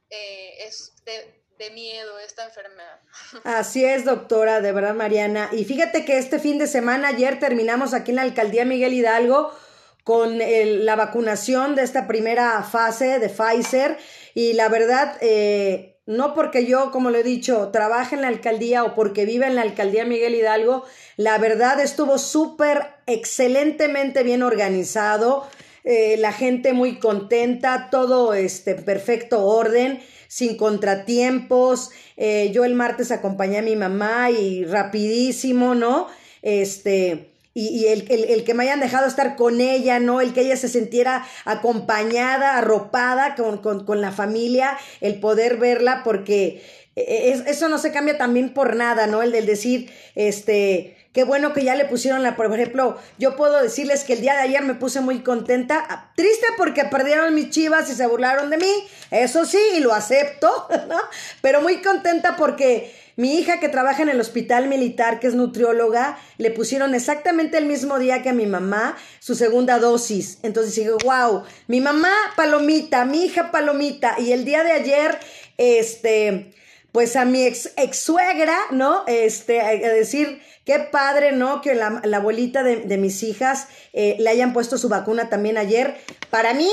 eh, 0.09 0.65
es 0.65 0.93
de, 1.05 1.43
de, 1.57 1.69
miedo 1.71 2.17
esta 2.19 2.45
enfermedad. 2.45 2.99
Así 3.43 3.85
es, 3.85 4.05
doctora, 4.05 4.61
de 4.61 4.71
verdad, 4.71 4.95
Mariana. 4.95 5.49
Y 5.51 5.65
fíjate 5.65 6.03
que 6.03 6.17
este 6.17 6.39
fin 6.39 6.57
de 6.57 6.67
semana, 6.67 7.09
ayer 7.09 7.39
terminamos 7.39 7.93
aquí 7.93 8.11
en 8.11 8.17
la 8.17 8.23
alcaldía 8.23 8.65
Miguel 8.65 8.93
Hidalgo 8.93 9.55
con 10.03 10.37
la 10.37 10.95
vacunación 10.95 11.73
de 11.73 11.81
esta 11.81 12.05
primera 12.07 12.61
fase 12.63 13.17
de 13.17 13.27
Pfizer 13.27 13.97
y 14.35 14.53
la 14.53 14.67
verdad, 14.67 15.17
eh, 15.21 15.95
no 16.05 16.35
porque 16.35 16.65
yo, 16.65 16.91
como 16.91 17.09
lo 17.09 17.17
he 17.17 17.23
dicho, 17.23 17.69
trabaje 17.71 18.15
en 18.15 18.21
la 18.21 18.27
alcaldía 18.27 18.83
o 18.83 18.93
porque 18.93 19.25
vive 19.25 19.47
en 19.47 19.55
la 19.55 19.61
alcaldía 19.61 20.05
Miguel 20.05 20.35
Hidalgo, 20.35 20.83
la 21.15 21.37
verdad 21.37 21.79
estuvo 21.79 22.17
súper 22.17 22.85
excelentemente 23.07 24.23
bien 24.23 24.43
organizado, 24.43 25.47
eh, 25.85 26.17
la 26.17 26.33
gente 26.33 26.73
muy 26.73 26.99
contenta, 26.99 27.89
todo 27.89 28.33
este 28.33 28.75
perfecto 28.75 29.45
orden, 29.45 30.01
sin 30.27 30.57
contratiempos. 30.57 31.91
Eh, 32.17 32.51
yo 32.53 32.65
el 32.65 32.73
martes 32.73 33.11
acompañé 33.11 33.59
a 33.59 33.61
mi 33.61 33.77
mamá 33.77 34.31
y 34.31 34.65
rapidísimo, 34.65 35.75
¿no? 35.75 36.07
Este, 36.41 37.34
y, 37.57 37.87
el, 37.87 38.05
el, 38.09 38.43
que 38.43 38.53
me 38.53 38.63
hayan 38.63 38.81
dejado 38.81 39.07
estar 39.07 39.37
con 39.37 39.61
ella, 39.61 40.01
¿no? 40.01 40.19
El 40.19 40.33
que 40.33 40.41
ella 40.41 40.57
se 40.57 40.67
sintiera 40.67 41.25
acompañada, 41.45 42.57
arropada 42.57 43.35
con, 43.35 43.59
con, 43.59 43.85
con 43.85 44.01
la 44.01 44.11
familia, 44.11 44.77
el 44.99 45.21
poder 45.21 45.55
verla, 45.55 46.01
porque 46.03 46.61
e, 46.97 47.01
e, 47.01 47.31
es, 47.31 47.47
eso 47.47 47.69
no 47.69 47.77
se 47.77 47.93
cambia 47.93 48.17
también 48.17 48.53
por 48.53 48.75
nada, 48.75 49.07
¿no? 49.07 49.23
El 49.23 49.31
del 49.31 49.45
decir, 49.45 49.89
este, 50.15 50.97
qué 51.13 51.23
bueno 51.23 51.53
que 51.53 51.63
ya 51.63 51.75
le 51.75 51.85
pusieron 51.85 52.23
la, 52.23 52.35
por 52.35 52.53
ejemplo, 52.53 52.97
yo 53.17 53.37
puedo 53.37 53.63
decirles 53.63 54.03
que 54.03 54.13
el 54.13 54.21
día 54.21 54.33
de 54.33 54.41
ayer 54.41 54.61
me 54.61 54.75
puse 54.75 54.99
muy 54.99 55.19
contenta, 55.19 55.81
ah, 55.87 56.11
triste 56.17 56.47
porque 56.57 56.83
perdieron 56.83 57.33
mis 57.33 57.51
chivas 57.51 57.89
y 57.89 57.95
se 57.95 58.05
burlaron 58.05 58.49
de 58.49 58.57
mí, 58.57 58.73
eso 59.11 59.45
sí, 59.45 59.59
y 59.77 59.79
lo 59.79 59.93
acepto, 59.93 60.67
¿no? 60.89 60.99
Pero 61.41 61.61
muy 61.61 61.81
contenta 61.81 62.35
porque 62.35 62.93
mi 63.15 63.37
hija 63.37 63.59
que 63.59 63.69
trabaja 63.69 64.03
en 64.03 64.09
el 64.09 64.19
hospital 64.19 64.67
militar, 64.67 65.19
que 65.19 65.27
es 65.27 65.35
nutrióloga, 65.35 66.17
le 66.37 66.51
pusieron 66.51 66.93
exactamente 66.93 67.57
el 67.57 67.65
mismo 67.65 67.97
día 67.97 68.21
que 68.21 68.29
a 68.29 68.33
mi 68.33 68.45
mamá 68.45 68.97
su 69.19 69.35
segunda 69.35 69.79
dosis. 69.79 70.39
Entonces 70.43 70.75
dije, 70.75 70.91
wow, 71.03 71.43
mi 71.67 71.79
mamá 71.79 72.11
palomita, 72.35 73.05
mi 73.05 73.25
hija 73.25 73.51
palomita. 73.51 74.15
Y 74.19 74.31
el 74.33 74.43
día 74.43 74.63
de 74.63 74.71
ayer, 74.73 75.17
este, 75.57 76.53
pues 76.91 77.15
a 77.15 77.25
mi 77.25 77.43
ex, 77.43 77.71
ex 77.77 77.99
suegra, 77.99 78.57
¿no? 78.71 79.03
Este, 79.07 79.61
a 79.61 79.73
decir, 79.75 80.41
qué 80.65 80.79
padre, 80.79 81.31
¿no? 81.31 81.61
Que 81.61 81.75
la, 81.75 82.01
abuelita 82.13 82.63
de, 82.63 82.97
mis 82.97 83.23
hijas 83.23 83.67
eh, 83.93 84.17
le 84.19 84.29
hayan 84.29 84.51
puesto 84.51 84.77
su 84.77 84.89
vacuna 84.89 85.29
también 85.29 85.57
ayer. 85.57 85.95
Para 86.29 86.53
mí, 86.53 86.69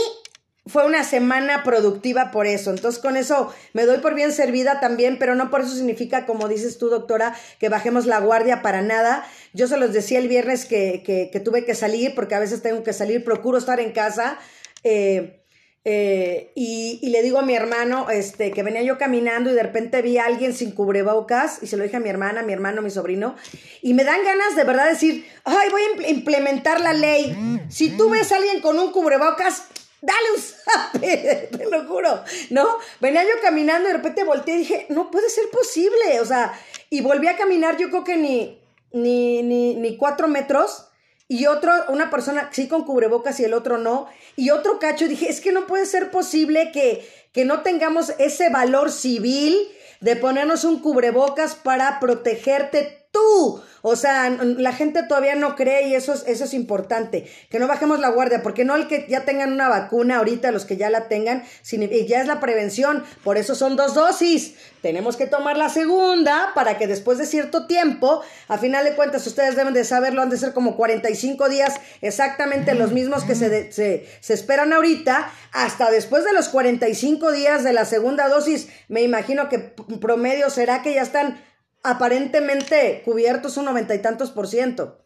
fue 0.66 0.86
una 0.86 1.02
semana 1.02 1.64
productiva 1.64 2.30
por 2.30 2.46
eso. 2.46 2.70
Entonces 2.70 3.00
con 3.00 3.16
eso 3.16 3.52
me 3.72 3.84
doy 3.84 3.98
por 3.98 4.14
bien 4.14 4.32
servida 4.32 4.80
también, 4.80 5.18
pero 5.18 5.34
no 5.34 5.50
por 5.50 5.62
eso 5.62 5.74
significa, 5.74 6.24
como 6.24 6.48
dices 6.48 6.78
tú, 6.78 6.88
doctora, 6.88 7.34
que 7.58 7.68
bajemos 7.68 8.06
la 8.06 8.20
guardia 8.20 8.62
para 8.62 8.82
nada. 8.82 9.26
Yo 9.52 9.66
se 9.66 9.76
los 9.76 9.92
decía 9.92 10.18
el 10.18 10.28
viernes 10.28 10.64
que, 10.64 11.02
que, 11.04 11.40
tuve 11.40 11.64
que 11.64 11.74
salir, 11.74 12.14
porque 12.14 12.34
a 12.34 12.40
veces 12.40 12.62
tengo 12.62 12.82
que 12.84 12.92
salir, 12.92 13.24
procuro 13.24 13.58
estar 13.58 13.80
en 13.80 13.92
casa. 13.92 14.38
Eh, 14.84 15.42
eh, 15.84 16.52
y, 16.54 17.00
y, 17.02 17.10
le 17.10 17.22
digo 17.22 17.40
a 17.40 17.42
mi 17.42 17.56
hermano, 17.56 18.08
este, 18.08 18.52
que 18.52 18.62
venía 18.62 18.82
yo 18.82 18.98
caminando 18.98 19.50
y 19.50 19.54
de 19.54 19.64
repente 19.64 20.00
vi 20.00 20.16
a 20.16 20.26
alguien 20.26 20.54
sin 20.54 20.70
cubrebocas 20.70 21.58
y 21.60 21.66
se 21.66 21.76
lo 21.76 21.82
dije 21.82 21.96
a 21.96 22.00
mi 22.00 22.08
hermana, 22.08 22.40
a 22.40 22.42
mi 22.44 22.52
hermano, 22.52 22.78
a 22.78 22.82
mi 22.84 22.90
sobrino, 22.90 23.34
y 23.80 23.92
me 23.92 24.04
dan 24.04 24.22
ganas 24.24 24.54
de 24.54 24.62
verdad 24.62 24.88
decir, 24.88 25.26
ay, 25.42 25.70
voy 25.70 25.82
a 25.82 26.08
implementar 26.08 26.80
la 26.80 26.92
ley. 26.92 27.36
Si 27.68 27.90
tú 27.96 28.10
ves 28.10 28.30
a 28.30 28.36
alguien 28.36 28.60
con 28.60 28.78
un 28.78 28.92
cubrebocas, 28.92 29.64
dale 30.03 30.32
un 30.34 30.42
zape, 30.42 31.48
te 31.57 31.70
lo 31.70 31.86
juro, 31.86 32.22
¿no? 32.50 32.66
Venía 33.00 33.22
yo 33.22 33.40
caminando 33.40 33.88
y 33.88 33.92
de 33.92 33.96
repente 33.96 34.24
volteé 34.24 34.57
y 34.57 34.59
dije, 34.59 34.86
no 34.90 35.11
puede 35.11 35.30
ser 35.30 35.48
posible, 35.50 36.20
o 36.20 36.26
sea, 36.26 36.53
y 36.90 37.00
volví 37.00 37.28
a 37.28 37.36
caminar 37.36 37.78
yo 37.78 37.88
creo 37.88 38.05
que 38.05 38.16
ni, 38.16 38.61
ni, 38.92 39.42
ni, 39.42 39.76
ni 39.76 39.96
cuatro 39.96 40.28
metros 40.28 40.88
y 41.28 41.46
otro, 41.46 41.72
una 41.88 42.11
persona 42.11 42.50
sí 42.53 42.68
con 42.68 42.84
cubrebocas 42.84 43.40
y 43.40 43.44
el 43.44 43.55
otro 43.55 43.78
no, 43.78 44.09
y 44.36 44.50
otro 44.50 44.78
cacho, 44.78 45.09
dije, 45.09 45.30
es 45.30 45.40
que 45.40 45.53
no 45.53 45.66
puede 45.66 45.86
ser 45.86 46.11
posible 46.11 46.72
que, 46.72 47.09
que 47.32 47.44
no 47.44 47.62
tengamos 47.62 48.12
ese 48.18 48.50
valor 48.50 48.90
civil 48.90 49.57
de 50.00 50.16
ponernos 50.16 50.64
un 50.64 50.80
cubrebocas 50.80 51.55
para 51.55 52.00
protegerte 52.00 53.01
tú. 53.12 53.62
O 53.84 53.96
sea, 53.96 54.30
la 54.30 54.72
gente 54.72 55.02
todavía 55.02 55.34
no 55.34 55.56
cree 55.56 55.88
y 55.88 55.94
eso 55.96 56.12
es, 56.12 56.22
eso 56.28 56.44
es 56.44 56.54
importante. 56.54 57.28
Que 57.50 57.58
no 57.58 57.66
bajemos 57.66 57.98
la 57.98 58.10
guardia, 58.10 58.40
porque 58.40 58.64
no 58.64 58.76
el 58.76 58.86
que 58.86 59.06
ya 59.08 59.24
tengan 59.24 59.52
una 59.52 59.68
vacuna 59.68 60.18
ahorita, 60.18 60.52
los 60.52 60.64
que 60.64 60.76
ya 60.76 60.88
la 60.88 61.08
tengan, 61.08 61.42
y 61.70 62.06
ya 62.06 62.20
es 62.20 62.28
la 62.28 62.38
prevención. 62.38 63.04
Por 63.24 63.38
eso 63.38 63.56
son 63.56 63.74
dos 63.74 63.94
dosis. 63.94 64.54
Tenemos 64.82 65.16
que 65.16 65.26
tomar 65.26 65.56
la 65.56 65.68
segunda 65.68 66.52
para 66.54 66.78
que 66.78 66.86
después 66.86 67.18
de 67.18 67.26
cierto 67.26 67.66
tiempo, 67.66 68.22
a 68.46 68.56
final 68.56 68.84
de 68.84 68.94
cuentas, 68.94 69.26
ustedes 69.26 69.56
deben 69.56 69.74
de 69.74 69.84
saberlo, 69.84 70.22
han 70.22 70.30
de 70.30 70.38
ser 70.38 70.52
como 70.52 70.76
45 70.76 71.48
días, 71.48 71.74
exactamente 72.02 72.74
los 72.74 72.92
mismos 72.92 73.24
que 73.24 73.34
se, 73.34 73.72
se, 73.72 74.06
se 74.20 74.34
esperan 74.34 74.72
ahorita, 74.72 75.28
hasta 75.52 75.90
después 75.90 76.24
de 76.24 76.32
los 76.32 76.48
45 76.48 77.32
días 77.32 77.64
de 77.64 77.72
la 77.72 77.84
segunda 77.84 78.28
dosis, 78.28 78.68
me 78.88 79.02
imagino 79.02 79.48
que 79.48 79.58
promedio 80.00 80.50
será 80.50 80.82
que 80.82 80.94
ya 80.94 81.02
están 81.02 81.40
aparentemente 81.82 83.02
cubiertos 83.04 83.56
un 83.56 83.64
noventa 83.66 83.94
y 83.94 84.02
tantos 84.02 84.30
por 84.30 84.48
ciento. 84.48 85.04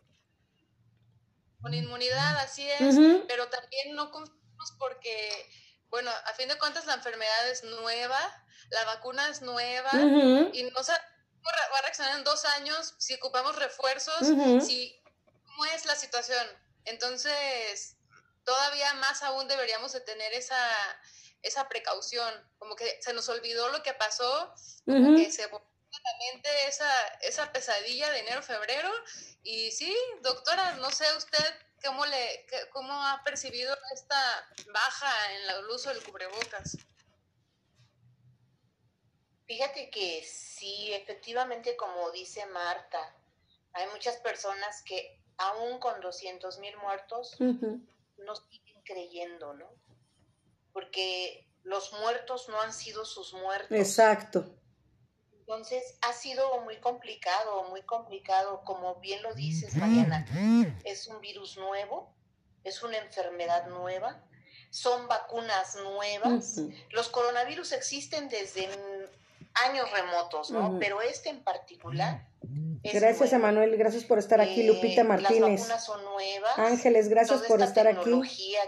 Con 1.61 1.75
inmunidad, 1.75 2.39
así 2.39 2.69
es, 2.69 2.97
pero 3.27 3.49
también 3.49 3.95
no 3.95 4.11
confiamos 4.11 4.73
porque, 4.79 5.51
bueno, 5.89 6.11
a 6.11 6.33
fin 6.35 6.49
de 6.49 6.59
cuentas 6.59 6.87
la 6.87 6.95
enfermedad 6.95 7.51
es 7.51 7.65
nueva, 7.65 8.19
la 8.71 8.85
vacuna 8.85 9.29
es 9.29 9.43
nueva 9.43 9.91
y 10.53 10.63
no 10.65 10.83
va 10.83 11.79
a 11.79 11.83
reaccionar 11.83 12.19
en 12.19 12.25
dos 12.25 12.45
años 12.45 12.95
si 12.99 13.15
ocupamos 13.15 13.57
refuerzos, 13.57 14.27
si 14.65 15.01
cómo 15.45 15.65
es 15.75 15.87
la 15.87 15.97
situación. 15.97 16.47
Entonces, 16.85 17.97
todavía 18.45 18.95
más 18.95 19.23
aún 19.23 19.49
deberíamos 19.49 19.93
de 19.93 20.01
tener 20.01 20.33
esa, 20.35 20.59
esa 21.43 21.69
precaución, 21.69 22.33
como 22.59 22.77
que 22.77 22.99
se 23.01 23.13
nos 23.13 23.29
olvidó 23.29 23.69
lo 23.71 23.83
que 23.83 23.93
pasó, 23.95 24.55
como 24.85 25.17
que 25.17 25.33
se 25.33 25.49
esa, 26.67 26.91
esa 27.23 27.53
pesadilla 27.53 28.11
de 28.11 28.21
enero-febrero. 28.21 28.91
Y 29.43 29.71
sí, 29.71 29.95
doctora, 30.23 30.75
no 30.77 30.91
sé 30.91 31.05
usted 31.17 31.55
cómo, 31.85 32.05
le, 32.07 32.47
cómo 32.73 32.93
ha 32.93 33.23
percibido 33.25 33.77
esta 33.95 34.49
baja 34.73 35.11
en 35.33 35.59
el 35.59 35.71
uso 35.71 35.91
del 35.91 36.03
cubrebocas. 36.03 36.77
Fíjate 39.47 39.91
que 39.91 40.25
sí, 40.25 40.93
efectivamente, 40.93 41.77
como 41.77 42.11
dice 42.11 42.45
Marta, 42.47 43.15
hay 43.73 43.87
muchas 43.89 44.17
personas 44.17 44.83
que 44.83 45.23
aún 45.37 45.79
con 45.79 46.01
200 46.01 46.59
mil 46.59 46.77
muertos 46.79 47.37
no 47.39 48.37
siguen 48.37 48.83
creyendo, 48.85 49.55
¿no? 49.55 49.71
Porque 50.73 51.49
los 51.63 51.93
muertos 51.93 52.49
no 52.49 52.61
han 52.61 52.73
sido 52.73 53.05
sus 53.05 53.35
muertos. 53.35 53.71
Exacto. 53.71 54.45
Entonces 55.47 55.97
ha 56.03 56.13
sido 56.13 56.61
muy 56.63 56.77
complicado, 56.79 57.69
muy 57.71 57.83
complicado, 57.83 58.63
como 58.65 58.97
bien 58.97 59.23
lo 59.23 59.33
dices, 59.33 59.77
Mariana. 59.77 60.27
Es 60.83 61.07
un 61.07 61.21
virus 61.21 61.57
nuevo, 61.57 62.13
es 62.65 62.83
una 62.83 62.99
enfermedad 62.99 63.69
nueva, 63.69 64.21
son 64.71 65.07
vacunas 65.07 65.77
nuevas. 65.77 66.63
Los 66.91 67.09
coronavirus 67.09 67.71
existen 67.73 68.29
desde 68.29 68.69
años 69.55 69.89
remotos, 69.93 70.51
¿no? 70.51 70.81
Pero 70.81 71.01
este 71.01 71.29
en 71.29 71.45
particular 71.45 72.27
Gracias, 72.93 73.33
Emanuel. 73.33 73.77
Gracias 73.77 74.05
por 74.05 74.19
estar 74.19 74.41
aquí, 74.41 74.63
eh, 74.63 74.65
Lupita 74.65 75.05
Martínez. 75.05 75.41
Las 75.41 75.61
vacunas 75.61 75.85
son 75.85 76.05
nuevas. 76.05 76.59
Ángeles, 76.59 77.09
gracias 77.09 77.43
por 77.43 77.63
estar 77.63 77.87
aquí. 77.87 78.11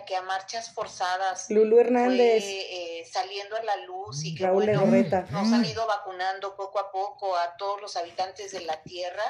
que 0.06 0.16
a 0.16 0.22
marchas 0.22 0.72
forzadas. 0.72 1.50
Lulu 1.50 1.80
Hernández. 1.80 2.44
Fue, 2.44 3.00
eh, 3.00 3.04
saliendo 3.10 3.56
a 3.56 3.62
la 3.62 3.76
luz 3.78 4.24
y 4.24 4.34
que 4.34 4.44
Raúl 4.44 4.64
bueno, 4.64 4.86
nos 5.30 5.52
han 5.52 5.64
ido 5.64 5.86
vacunando 5.86 6.56
poco 6.56 6.78
a 6.78 6.90
poco 6.90 7.36
a 7.36 7.56
todos 7.56 7.80
los 7.80 7.96
habitantes 7.96 8.52
de 8.52 8.60
la 8.60 8.82
Tierra. 8.82 9.24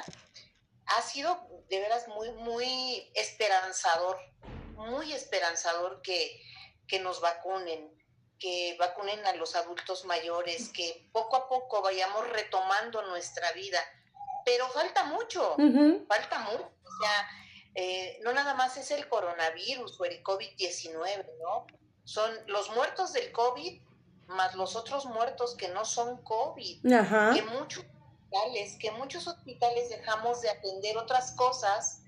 Ha 0.86 1.02
sido 1.02 1.38
de 1.68 1.80
veras 1.80 2.08
muy, 2.08 2.30
muy 2.32 3.10
esperanzador, 3.14 4.18
muy 4.76 5.12
esperanzador 5.12 6.00
que, 6.02 6.40
que 6.86 6.98
nos 7.00 7.20
vacunen 7.20 7.96
que 8.38 8.76
vacunen 8.78 9.26
a 9.26 9.32
los 9.34 9.56
adultos 9.56 10.04
mayores, 10.04 10.68
que 10.68 11.08
poco 11.12 11.36
a 11.36 11.48
poco 11.48 11.82
vayamos 11.82 12.28
retomando 12.30 13.02
nuestra 13.02 13.50
vida 13.52 13.80
pero 14.48 14.66
falta 14.70 15.04
mucho, 15.04 15.56
falta 16.08 16.38
mucho. 16.38 16.72
O 16.82 17.02
sea, 17.02 17.28
eh, 17.74 18.18
no 18.22 18.32
nada 18.32 18.54
más 18.54 18.78
es 18.78 18.90
el 18.90 19.06
coronavirus 19.06 20.00
o 20.00 20.06
el 20.06 20.22
COVID-19, 20.22 21.26
¿no? 21.42 21.66
Son 22.04 22.30
los 22.46 22.70
muertos 22.70 23.12
del 23.12 23.30
COVID 23.30 23.82
más 24.28 24.54
los 24.54 24.74
otros 24.74 25.04
muertos 25.04 25.54
que 25.54 25.68
no 25.68 25.84
son 25.84 26.22
COVID. 26.22 26.80
Que 27.34 27.42
muchos 27.42 27.84
hospitales, 27.84 28.76
que 28.80 28.90
muchos 28.92 29.26
hospitales 29.26 29.90
dejamos 29.90 30.40
de 30.40 30.48
atender 30.48 30.96
otras 30.96 31.32
cosas 31.32 32.00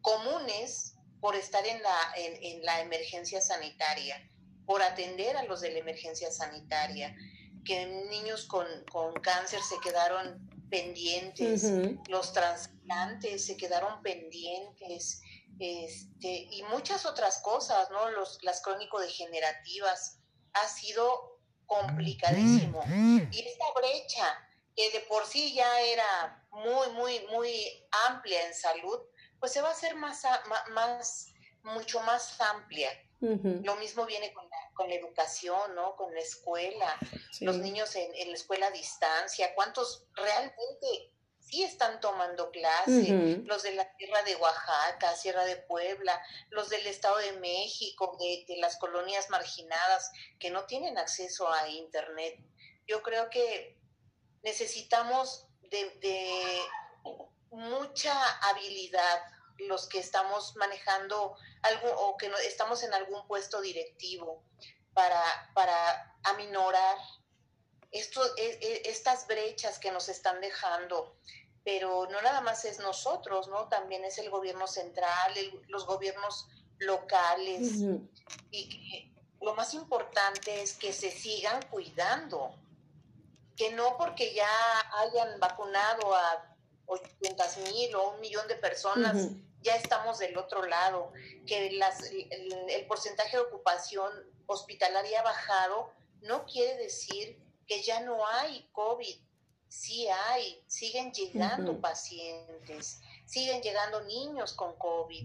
comunes 0.00 0.94
por 1.20 1.34
estar 1.34 1.66
en 1.66 1.82
la, 1.82 1.98
en, 2.16 2.64
la 2.64 2.80
emergencia 2.80 3.40
sanitaria, 3.40 4.24
por 4.66 4.82
atender 4.82 5.36
a 5.36 5.42
los 5.42 5.62
de 5.62 5.72
la 5.72 5.78
emergencia 5.80 6.30
sanitaria, 6.30 7.16
que 7.64 7.86
niños 8.08 8.46
con, 8.46 8.66
con 8.90 9.14
cáncer 9.14 9.60
se 9.62 9.80
quedaron 9.80 10.57
pendientes, 10.68 11.64
los 12.08 12.32
trasplantes 12.32 13.46
se 13.46 13.56
quedaron 13.56 14.02
pendientes, 14.02 15.20
este, 15.58 16.48
y 16.50 16.62
muchas 16.70 17.04
otras 17.06 17.40
cosas, 17.40 17.90
¿no? 17.90 18.10
Los, 18.10 18.38
las 18.42 18.60
crónico-degenerativas, 18.62 20.20
ha 20.52 20.68
sido 20.68 21.40
complicadísimo. 21.66 22.82
Y 23.30 23.40
esta 23.40 23.64
brecha, 23.74 24.48
que 24.74 24.90
de 24.90 25.00
por 25.00 25.26
sí 25.26 25.54
ya 25.54 25.80
era 25.80 26.46
muy, 26.50 26.90
muy, 26.92 27.26
muy 27.30 27.52
amplia 28.08 28.46
en 28.46 28.54
salud, 28.54 28.98
pues 29.38 29.52
se 29.52 29.60
va 29.60 29.68
a 29.68 29.72
hacer 29.72 29.94
más, 29.96 30.22
más 30.70 31.32
mucho 31.62 32.00
más 32.00 32.40
amplia. 32.40 32.90
Lo 33.20 33.76
mismo 33.76 34.06
viene 34.06 34.32
con 34.32 34.47
con 34.78 34.88
la, 34.88 34.94
educación, 34.94 35.74
¿no? 35.74 35.96
Con 35.96 36.14
la 36.14 36.20
escuela, 36.20 36.96
los 37.40 37.58
niños 37.58 37.96
en, 37.96 38.14
en, 38.14 38.28
la 38.28 38.34
escuela 38.34 38.68
a 38.68 38.70
distancia, 38.70 39.52
¿cuántos 39.56 40.06
realmente 40.14 41.12
sí 41.40 41.64
están 41.64 42.00
tomando 42.00 42.52
clase? 42.52 43.42
Los 43.44 43.64
de 43.64 43.72
la 43.72 43.92
Sierra 43.96 44.22
de 44.22 44.36
Oaxaca, 44.36 45.16
Sierra 45.16 45.44
de 45.44 45.56
Puebla, 45.56 46.22
los 46.50 46.68
del 46.68 46.86
Estado 46.86 47.16
de 47.18 47.32
México, 47.32 48.16
de, 48.20 48.44
de 48.46 48.60
las 48.60 48.76
colonias 48.78 49.28
marginadas 49.30 50.12
que 50.38 50.50
no 50.50 50.64
tienen 50.66 50.96
acceso 50.96 51.52
a 51.52 51.68
Internet. 51.68 52.38
Yo 52.86 53.02
creo 53.02 53.28
que 53.30 53.76
necesitamos 54.42 55.46
de, 55.62 55.90
de 56.00 56.60
mucha 57.50 58.14
habilidad 58.48 59.20
los 59.58 59.88
que 59.88 59.98
estamos 59.98 60.56
manejando 60.56 61.36
algo 61.62 61.90
o 61.90 62.16
que 62.16 62.30
estamos 62.46 62.82
en 62.82 62.94
algún 62.94 63.26
puesto 63.26 63.60
directivo 63.60 64.42
para, 64.94 65.22
para 65.54 66.16
aminorar 66.24 66.96
esto, 67.90 68.20
e, 68.36 68.58
e, 68.60 68.90
estas 68.90 69.26
brechas 69.26 69.78
que 69.78 69.90
nos 69.90 70.08
están 70.08 70.40
dejando. 70.40 71.16
Pero 71.64 72.08
no 72.10 72.22
nada 72.22 72.40
más 72.40 72.64
es 72.64 72.78
nosotros, 72.78 73.48
¿no? 73.48 73.68
También 73.68 74.04
es 74.04 74.18
el 74.18 74.30
gobierno 74.30 74.66
central, 74.66 75.34
los 75.68 75.86
gobiernos 75.86 76.48
locales. 76.78 77.82
Y 78.50 78.68
que 78.68 79.12
lo 79.40 79.54
más 79.54 79.74
importante 79.74 80.62
es 80.62 80.74
que 80.74 80.92
se 80.92 81.10
sigan 81.10 81.60
cuidando. 81.70 82.54
Que 83.56 83.72
no 83.72 83.96
porque 83.98 84.34
ya 84.34 84.48
hayan 85.00 85.38
vacunado 85.40 86.14
a 86.14 86.56
800 86.86 87.56
mil 87.58 87.94
o 87.96 88.12
un 88.12 88.20
millón 88.20 88.46
de 88.48 88.54
personas, 88.54 89.28
ya 89.68 89.76
estamos 89.76 90.18
del 90.18 90.36
otro 90.38 90.64
lado, 90.64 91.12
que 91.46 91.72
las, 91.72 92.10
el, 92.10 92.86
porcentaje 92.86 93.36
de 93.36 93.42
ocupación 93.42 94.10
hospitalaria 94.46 95.20
ha 95.20 95.24
bajado, 95.24 95.92
no 96.22 96.46
quiere 96.46 96.76
decir 96.78 97.38
que 97.66 97.82
ya 97.82 98.00
no 98.00 98.26
hay 98.26 98.68
COVID. 98.72 99.16
Sí 99.68 100.08
hay, 100.08 100.64
siguen 100.66 101.12
llegando 101.12 101.78
pacientes, 101.78 103.02
siguen 103.26 103.60
llegando 103.60 104.02
niños 104.04 104.54
con 104.54 104.74
COVID. 104.78 105.22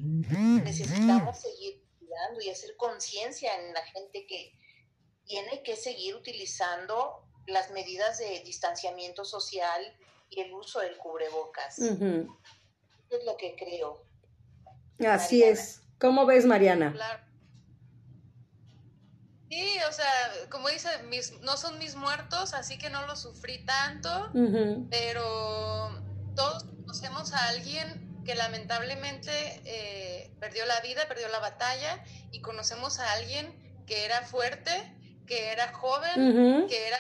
Necesitamos 0.64 1.40
seguir 1.40 1.82
cuidando 1.98 2.42
y 2.42 2.50
hacer 2.50 2.76
conciencia 2.76 3.58
en 3.58 3.74
la 3.74 3.86
gente 3.86 4.28
que 4.28 4.60
tiene 5.26 5.64
que 5.64 5.78
seguir 5.78 6.16
utilizando 6.16 7.24
las 7.48 7.72
medidas 7.72 8.18
de 8.18 8.42
distanciamiento 8.42 9.24
social 9.24 9.82
y 10.30 10.42
el 10.42 10.54
uso 10.54 10.82
del 10.82 10.98
cubrebocas. 10.98 11.80
Eso 11.80 12.28
es 13.10 13.24
lo 13.26 13.38
que 13.38 13.56
creo. 13.56 14.03
Así 15.00 15.44
es. 15.44 15.82
¿Cómo 16.00 16.26
ves, 16.26 16.46
Mariana? 16.46 16.92
Claro. 16.94 17.24
Sí, 19.50 19.78
o 19.88 19.92
sea, 19.92 20.10
como 20.50 20.70
dice, 20.70 20.90
mis, 21.10 21.40
no 21.42 21.58
son 21.58 21.78
mis 21.78 21.96
muertos, 21.96 22.54
así 22.54 22.78
que 22.78 22.90
no 22.90 23.06
lo 23.06 23.16
sufrí 23.16 23.64
tanto, 23.66 24.32
pero 24.90 26.04
todos 26.36 26.64
conocemos 26.64 27.34
a 27.34 27.50
alguien 27.50 28.24
que 28.26 28.34
lamentablemente 28.34 29.32
eh, 29.66 30.34
perdió 30.40 30.66
la 30.66 30.80
vida, 30.82 31.08
perdió 31.08 31.28
la 31.28 31.40
batalla, 31.40 32.04
y 32.32 32.42
conocemos 32.42 33.00
a 33.00 33.12
alguien 33.14 33.84
que 33.86 34.06
era 34.06 34.24
fuerte, 34.24 34.72
que 35.28 35.52
era 35.52 35.72
joven, 35.74 36.68
que 36.68 36.88
era 36.88 36.98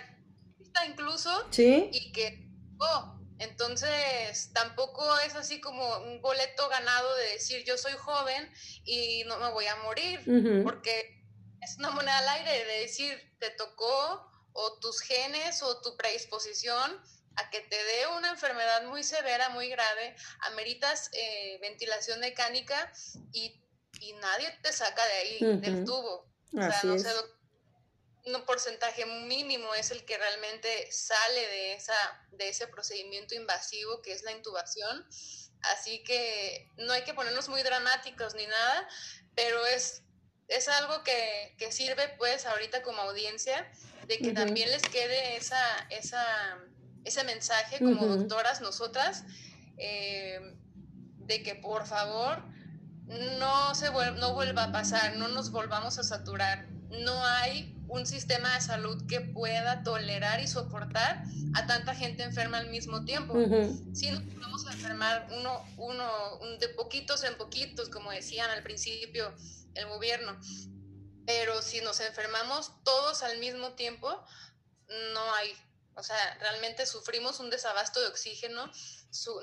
incluso, 0.87 1.29
¿Sí? 1.51 1.89
y 1.91 2.11
que... 2.11 2.47
Oh, 2.77 3.19
Entonces, 3.43 4.51
tampoco 4.53 5.03
es 5.19 5.35
así 5.35 5.59
como 5.59 5.97
un 5.99 6.21
boleto 6.21 6.67
ganado 6.69 7.15
de 7.15 7.33
decir 7.33 7.63
yo 7.65 7.77
soy 7.77 7.93
joven 7.93 8.51
y 8.85 9.23
no 9.25 9.37
me 9.37 9.51
voy 9.51 9.65
a 9.67 9.75
morir, 9.77 10.19
porque 10.63 11.23
es 11.61 11.77
una 11.77 11.91
moneda 11.91 12.17
al 12.17 12.29
aire 12.29 12.65
de 12.65 12.79
decir 12.81 13.35
te 13.39 13.49
tocó 13.51 14.29
o 14.53 14.79
tus 14.79 15.01
genes 15.01 15.61
o 15.63 15.81
tu 15.81 15.97
predisposición 15.97 17.01
a 17.35 17.49
que 17.49 17.61
te 17.61 17.75
dé 17.75 18.07
una 18.17 18.29
enfermedad 18.29 18.85
muy 18.85 19.03
severa, 19.03 19.49
muy 19.49 19.69
grave, 19.69 20.15
ameritas 20.41 21.09
eh, 21.13 21.57
ventilación 21.61 22.19
mecánica 22.19 22.91
y, 23.31 23.59
nadie 24.19 24.51
te 24.61 24.73
saca 24.73 25.01
de 25.05 25.13
ahí, 25.13 25.39
del 25.61 25.85
tubo. 25.85 26.29
O 26.51 26.61
sea, 26.61 26.81
no 26.83 26.99
sé, 26.99 27.09
un 28.26 28.45
porcentaje 28.45 29.05
mínimo 29.05 29.74
es 29.76 29.91
el 29.91 30.05
que 30.05 30.17
realmente 30.17 30.91
sale 30.91 31.47
de, 31.47 31.74
esa, 31.74 31.93
de 32.32 32.49
ese 32.49 32.67
procedimiento 32.67 33.36
invasivo 33.36 34.01
que 34.01 34.13
es 34.13 34.24
la 34.24 34.32
intubación. 34.32 35.05
Así 35.74 36.03
que 36.03 36.69
no 36.78 36.93
hay 36.93 37.03
que 37.03 37.13
ponernos 37.13 37.49
muy 37.49 37.63
dramáticos 37.63 38.36
ni 38.36 38.45
nada, 38.45 38.88
pero 39.36 39.65
es, 39.65 40.03
es 40.47 40.67
algo 40.67 41.03
que, 41.03 41.55
que 41.57 41.71
sirve 41.71 42.09
pues 42.17 42.45
ahorita 42.45 42.82
como 42.82 43.01
audiencia 43.01 43.69
de 44.07 44.17
que 44.17 44.34
también 44.34 44.69
les 44.71 44.84
quede 44.84 45.38
esa, 45.38 45.88
esa, 45.89 46.57
ese 47.05 47.24
mensaje 47.24 47.80
como 47.80 48.05
doctoras 48.05 48.61
nosotras, 48.61 49.24
eh, 49.78 50.55
de 51.17 51.41
que 51.41 51.55
por 51.55 51.88
favor 51.88 52.43
no, 53.05 53.76
se 53.76 53.89
no 53.91 54.34
vuelva 54.34 54.65
a 54.65 54.71
pasar, 54.71 55.15
no 55.15 55.30
nos 55.30 55.51
volvamos 55.51 55.97
a 55.99 56.03
saturar. 56.03 56.67
No 56.89 57.26
hay 57.26 57.72
un 57.93 58.07
sistema 58.07 58.55
de 58.55 58.61
salud 58.61 59.05
que 59.07 59.21
pueda 59.21 59.83
tolerar 59.83 60.41
y 60.41 60.47
soportar 60.47 61.23
a 61.53 61.67
tanta 61.67 61.93
gente 61.93 62.23
enferma 62.23 62.57
al 62.57 62.69
mismo 62.69 63.05
tiempo. 63.05 63.35
Si 63.93 64.09
nos 64.09 64.21
vamos 64.39 64.65
a 64.67 64.73
enfermar 64.73 65.27
uno, 65.37 65.63
uno, 65.77 66.39
de 66.59 66.69
poquitos 66.69 67.23
en 67.23 67.35
poquitos, 67.37 67.89
como 67.89 68.11
decían 68.11 68.49
al 68.49 68.63
principio 68.63 69.31
el 69.75 69.85
gobierno, 69.87 70.39
pero 71.27 71.61
si 71.61 71.81
nos 71.81 71.99
enfermamos 71.99 72.71
todos 72.83 73.21
al 73.21 73.37
mismo 73.37 73.73
tiempo, 73.73 74.09
no 75.13 75.33
hay, 75.35 75.53
o 75.93 76.01
sea, 76.01 76.17
realmente 76.39 76.87
sufrimos 76.87 77.39
un 77.39 77.51
desabasto 77.51 78.01
de 78.01 78.07
oxígeno. 78.07 78.71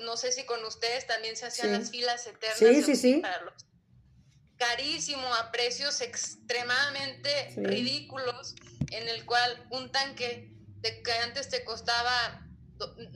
no 0.01 0.17
sé 0.17 0.33
si 0.33 0.45
con 0.45 0.63
ustedes 0.65 1.07
también 1.07 1.37
se 1.37 1.45
hacían 1.45 1.71
las 1.71 1.89
filas 1.89 2.27
eternas 2.27 2.57
sí, 2.57 2.83
sí, 2.83 2.95
sí. 2.97 3.21
Carísimo 4.61 5.27
a 5.33 5.51
precios 5.51 6.01
extremadamente 6.01 7.29
ridículos, 7.57 8.55
en 8.91 9.09
el 9.09 9.25
cual 9.25 9.65
un 9.71 9.91
tanque 9.91 10.53
de, 10.81 11.01
que 11.01 11.11
antes 11.25 11.49
te 11.49 11.63
costaba 11.63 12.45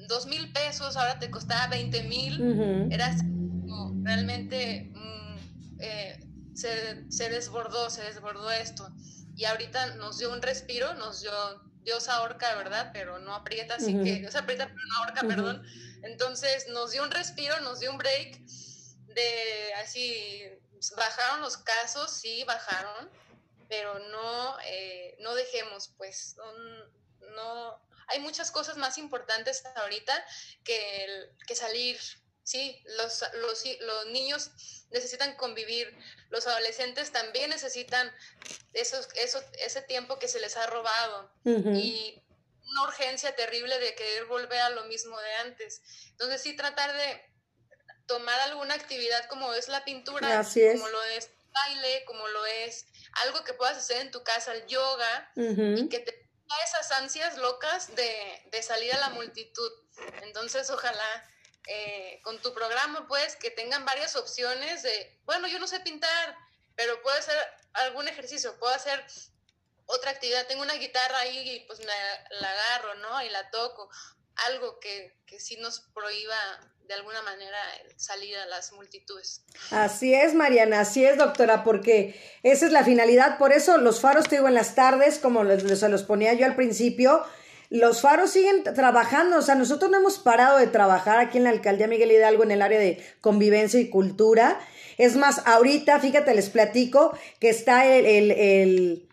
dos 0.07 0.25
mil 0.25 0.51
pesos, 0.53 0.97
ahora 0.97 1.19
te 1.19 1.29
costaba 1.29 1.67
veinte 1.67 2.01
mil, 2.01 2.89
era 2.91 3.15
realmente 4.01 4.91
mm, 4.91 5.37
eh, 5.79 6.19
se, 6.55 7.11
se, 7.11 7.29
desbordó, 7.29 7.91
se 7.91 8.01
desbordó 8.01 8.49
esto. 8.49 8.91
Y 9.35 9.45
ahorita 9.45 9.95
nos 9.97 10.17
dio 10.17 10.31
un 10.33 10.41
respiro, 10.41 10.95
nos 10.95 11.21
dio 11.21 11.31
Dios 11.83 12.09
ahorca, 12.09 12.55
¿verdad? 12.55 12.89
Pero 12.91 13.19
no 13.19 13.35
aprieta, 13.35 13.75
así 13.75 13.93
que, 13.93 14.15
Dios 14.15 14.35
aprieta, 14.35 14.65
pero 14.65 14.79
no 14.87 14.97
ahorca, 14.97 15.27
perdón. 15.27 15.63
Entonces 16.01 16.65
nos 16.69 16.91
dio 16.91 17.03
un 17.03 17.11
respiro, 17.11 17.59
nos 17.61 17.81
dio 17.81 17.91
un 17.91 17.99
break 17.99 18.39
de 19.15 19.73
así, 19.83 20.41
bajaron 20.95 21.41
los 21.41 21.57
casos, 21.57 22.11
sí, 22.11 22.43
bajaron, 22.43 23.09
pero 23.69 23.99
no, 23.99 24.57
eh, 24.65 25.15
no 25.19 25.34
dejemos, 25.36 25.93
pues, 25.97 26.36
no, 27.36 27.82
hay 28.07 28.19
muchas 28.19 28.51
cosas 28.51 28.78
más 28.78 28.97
importantes 28.97 29.63
ahorita 29.76 30.13
que, 30.63 31.32
que 31.47 31.55
salir 31.55 31.99
Sí, 32.45 32.80
los, 32.97 33.23
los, 33.41 33.63
los, 33.80 34.05
niños 34.11 34.51
necesitan 34.91 35.36
convivir, 35.36 35.91
los 36.30 36.45
adolescentes 36.45 37.11
también 37.11 37.49
necesitan 37.49 38.15
esos, 38.73 39.09
eso, 39.15 39.43
ese 39.57 39.82
tiempo 39.82 40.19
que 40.19 40.28
se 40.28 40.39
les 40.39 40.55
ha 40.55 40.67
robado 40.67 41.34
y 41.43 42.21
una 42.69 42.84
urgencia 42.84 43.36
terrible 43.36 43.80
de 43.80 43.95
querer 43.95 44.26
volver 44.26 44.59
a 44.59 44.69
lo 44.69 44.84
mismo 44.86 45.19
de 45.19 45.34
antes. 45.38 45.82
Entonces 46.11 46.43
sí 46.43 46.55
tratar 46.55 46.95
de 46.95 47.34
tomar 48.08 48.39
alguna 48.41 48.74
actividad 48.76 49.28
como 49.28 49.53
es 49.53 49.68
la 49.68 49.84
pintura, 49.84 50.43
como 50.43 50.88
lo 50.88 51.03
es 51.03 51.30
baile, 51.51 52.03
como 52.06 52.28
lo 52.28 52.45
es 52.45 52.86
algo 53.24 53.43
que 53.43 53.53
puedas 53.53 53.78
hacer 53.78 54.01
en 54.01 54.12
tu 54.12 54.24
casa, 54.24 54.53
el 54.53 54.66
yoga, 54.68 55.32
y 55.36 55.89
que 55.89 55.99
te 55.99 56.12
da 56.12 56.56
esas 56.66 56.91
ansias 56.91 57.38
locas 57.38 57.95
de, 57.95 58.43
de 58.51 58.62
salir 58.62 58.93
a 58.93 58.99
la 58.99 59.10
multitud. 59.10 59.72
Entonces 60.24 60.70
ojalá 60.70 61.32
eh, 61.68 62.20
con 62.24 62.39
tu 62.41 62.53
programa, 62.53 63.08
pues, 63.08 63.36
que 63.38 63.49
tengan 63.51 63.86
varias 63.86 64.16
opciones 64.16 64.84
de, 64.84 65.20
bueno, 65.26 65.47
yo 65.47 65.60
no 65.60 65.68
sé 65.68 65.80
pintar, 65.80 66.38
pero 66.76 67.01
puedo 67.01 67.18
hacer 67.18 67.38
algún 67.74 68.08
ejercicio, 68.08 68.60
puedo 68.60 68.74
hacer 68.74 69.03
otra 69.88 70.12
actividad, 70.12 70.47
tengo 70.47 70.62
una 70.62 70.74
guitarra 70.74 71.20
ahí 71.20 71.49
y 71.49 71.60
pues 71.62 71.80
me 71.80 71.86
la 71.86 72.51
agarro, 72.51 72.95
¿no? 72.95 73.22
Y 73.24 73.30
la 73.30 73.49
toco. 73.49 73.89
Algo 74.47 74.80
que, 74.80 75.18
que 75.26 75.39
sí 75.39 75.58
nos 75.58 75.80
prohíba 75.93 76.38
de 76.88 76.93
alguna 76.93 77.21
manera 77.21 77.57
salir 77.95 78.36
a 78.38 78.45
las 78.45 78.71
multitudes. 78.73 79.43
Así 79.71 80.13
es, 80.13 80.33
Mariana, 80.33 80.81
así 80.81 81.03
es, 81.05 81.17
doctora, 81.17 81.63
porque 81.63 82.19
esa 82.43 82.65
es 82.65 82.71
la 82.71 82.83
finalidad. 82.83 83.38
Por 83.38 83.53
eso 83.53 83.77
los 83.77 84.01
faros, 84.01 84.27
te 84.27 84.36
digo, 84.36 84.47
en 84.47 84.53
las 84.53 84.75
tardes, 84.75 85.19
como 85.19 85.43
se 85.45 85.89
los 85.89 86.03
ponía 86.03 86.33
yo 86.33 86.45
al 86.45 86.55
principio, 86.55 87.23
los 87.69 88.01
faros 88.01 88.31
siguen 88.31 88.63
trabajando, 88.63 89.38
o 89.38 89.41
sea, 89.41 89.55
nosotros 89.55 89.89
no 89.89 89.97
hemos 89.97 90.19
parado 90.19 90.57
de 90.57 90.67
trabajar 90.67 91.19
aquí 91.19 91.38
en 91.38 91.45
la 91.45 91.49
alcaldía 91.49 91.88
Miguel 91.88 92.11
Hidalgo 92.11 92.43
en 92.43 92.51
el 92.51 92.61
área 92.61 92.79
de 92.79 93.03
convivencia 93.21 93.79
y 93.79 93.89
cultura. 93.89 94.59
Es 94.97 95.15
más, 95.15 95.41
ahorita, 95.45 95.99
fíjate, 95.99 96.33
les 96.36 96.49
platico 96.49 97.17
que 97.39 97.49
está 97.49 97.86
el, 97.88 98.05
el, 98.05 98.31
el, 98.31 99.09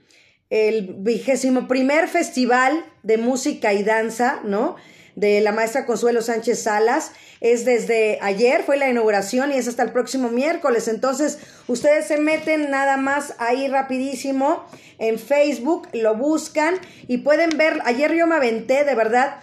el 0.50 0.94
vigésimo 0.98 1.66
primer 1.66 2.08
festival 2.08 2.84
de 3.02 3.16
música 3.16 3.72
y 3.72 3.82
danza, 3.82 4.40
¿no? 4.44 4.76
De 5.14 5.40
la 5.40 5.52
maestra 5.52 5.86
Consuelo 5.86 6.22
Sánchez 6.22 6.62
Salas. 6.62 7.12
Es 7.40 7.64
desde 7.64 8.18
ayer, 8.22 8.62
fue 8.62 8.76
la 8.76 8.88
inauguración 8.88 9.52
y 9.52 9.56
es 9.56 9.68
hasta 9.68 9.82
el 9.82 9.92
próximo 9.92 10.28
miércoles. 10.28 10.88
Entonces, 10.88 11.38
ustedes 11.66 12.06
se 12.06 12.18
meten 12.18 12.70
nada 12.70 12.96
más 12.96 13.34
ahí 13.38 13.68
rapidísimo 13.68 14.64
en 14.98 15.18
Facebook, 15.18 15.88
lo 15.92 16.14
buscan 16.14 16.76
y 17.08 17.18
pueden 17.18 17.58
ver. 17.58 17.80
Ayer 17.84 18.14
yo 18.14 18.26
me 18.26 18.36
aventé, 18.36 18.84
de 18.84 18.94
verdad. 18.94 19.40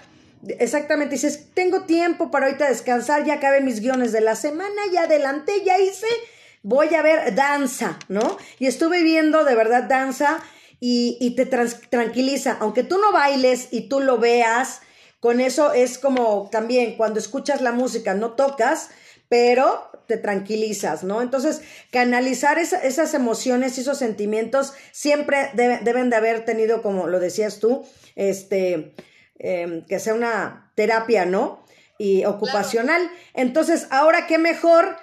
Exactamente, 0.48 1.16
dices, 1.16 1.48
tengo 1.54 1.82
tiempo 1.82 2.32
para 2.32 2.46
ahorita 2.46 2.70
descansar, 2.70 3.26
ya 3.26 3.34
acabé 3.34 3.60
mis 3.60 3.82
guiones 3.82 4.14
de 4.14 4.22
la 4.22 4.38
semana, 4.38 4.82
ya 4.94 5.04
adelanté, 5.04 5.66
ya 5.66 5.78
hice, 5.80 6.08
voy 6.64 6.96
a 6.96 7.02
ver 7.02 7.36
danza, 7.36 8.00
¿no? 8.08 8.38
Y 8.58 8.68
estuve 8.68 9.04
viendo 9.04 9.44
de 9.44 9.56
verdad 9.56 9.84
danza 9.84 10.40
y, 10.80 11.18
y 11.20 11.36
te 11.36 11.46
tranquiliza, 11.46 12.56
aunque 12.62 12.84
tú 12.84 12.98
no 13.00 13.12
bailes 13.12 13.68
y 13.72 13.90
tú 13.90 14.00
lo 14.00 14.18
veas, 14.18 14.82
con 15.20 15.42
eso 15.42 15.74
es 15.74 15.98
como 15.98 16.50
también 16.52 16.96
cuando 16.96 17.20
escuchas 17.20 17.62
la 17.62 17.72
música, 17.72 18.14
no 18.14 18.32
tocas, 18.32 18.90
pero 19.28 19.90
te 20.08 20.18
tranquilizas, 20.18 21.04
¿no? 21.04 21.22
Entonces, 21.22 21.62
canalizar 21.92 22.58
esas 22.58 23.14
emociones 23.14 23.78
y 23.78 23.82
esos 23.82 24.00
sentimientos 24.00 24.74
siempre 24.92 25.52
deben 25.54 26.10
de 26.10 26.16
haber 26.16 26.46
tenido, 26.46 26.82
como 26.82 27.08
lo 27.08 27.20
decías 27.20 27.60
tú, 27.60 27.86
este, 28.16 28.96
em, 29.38 29.86
que 29.86 30.00
sea 30.00 30.16
una 30.16 30.72
terapia, 30.76 31.26
¿no? 31.26 31.64
Y 32.00 32.26
ocupacional. 32.26 33.12
Entonces, 33.34 33.88
ahora 33.92 34.26
qué 34.26 34.40
mejor 34.40 34.96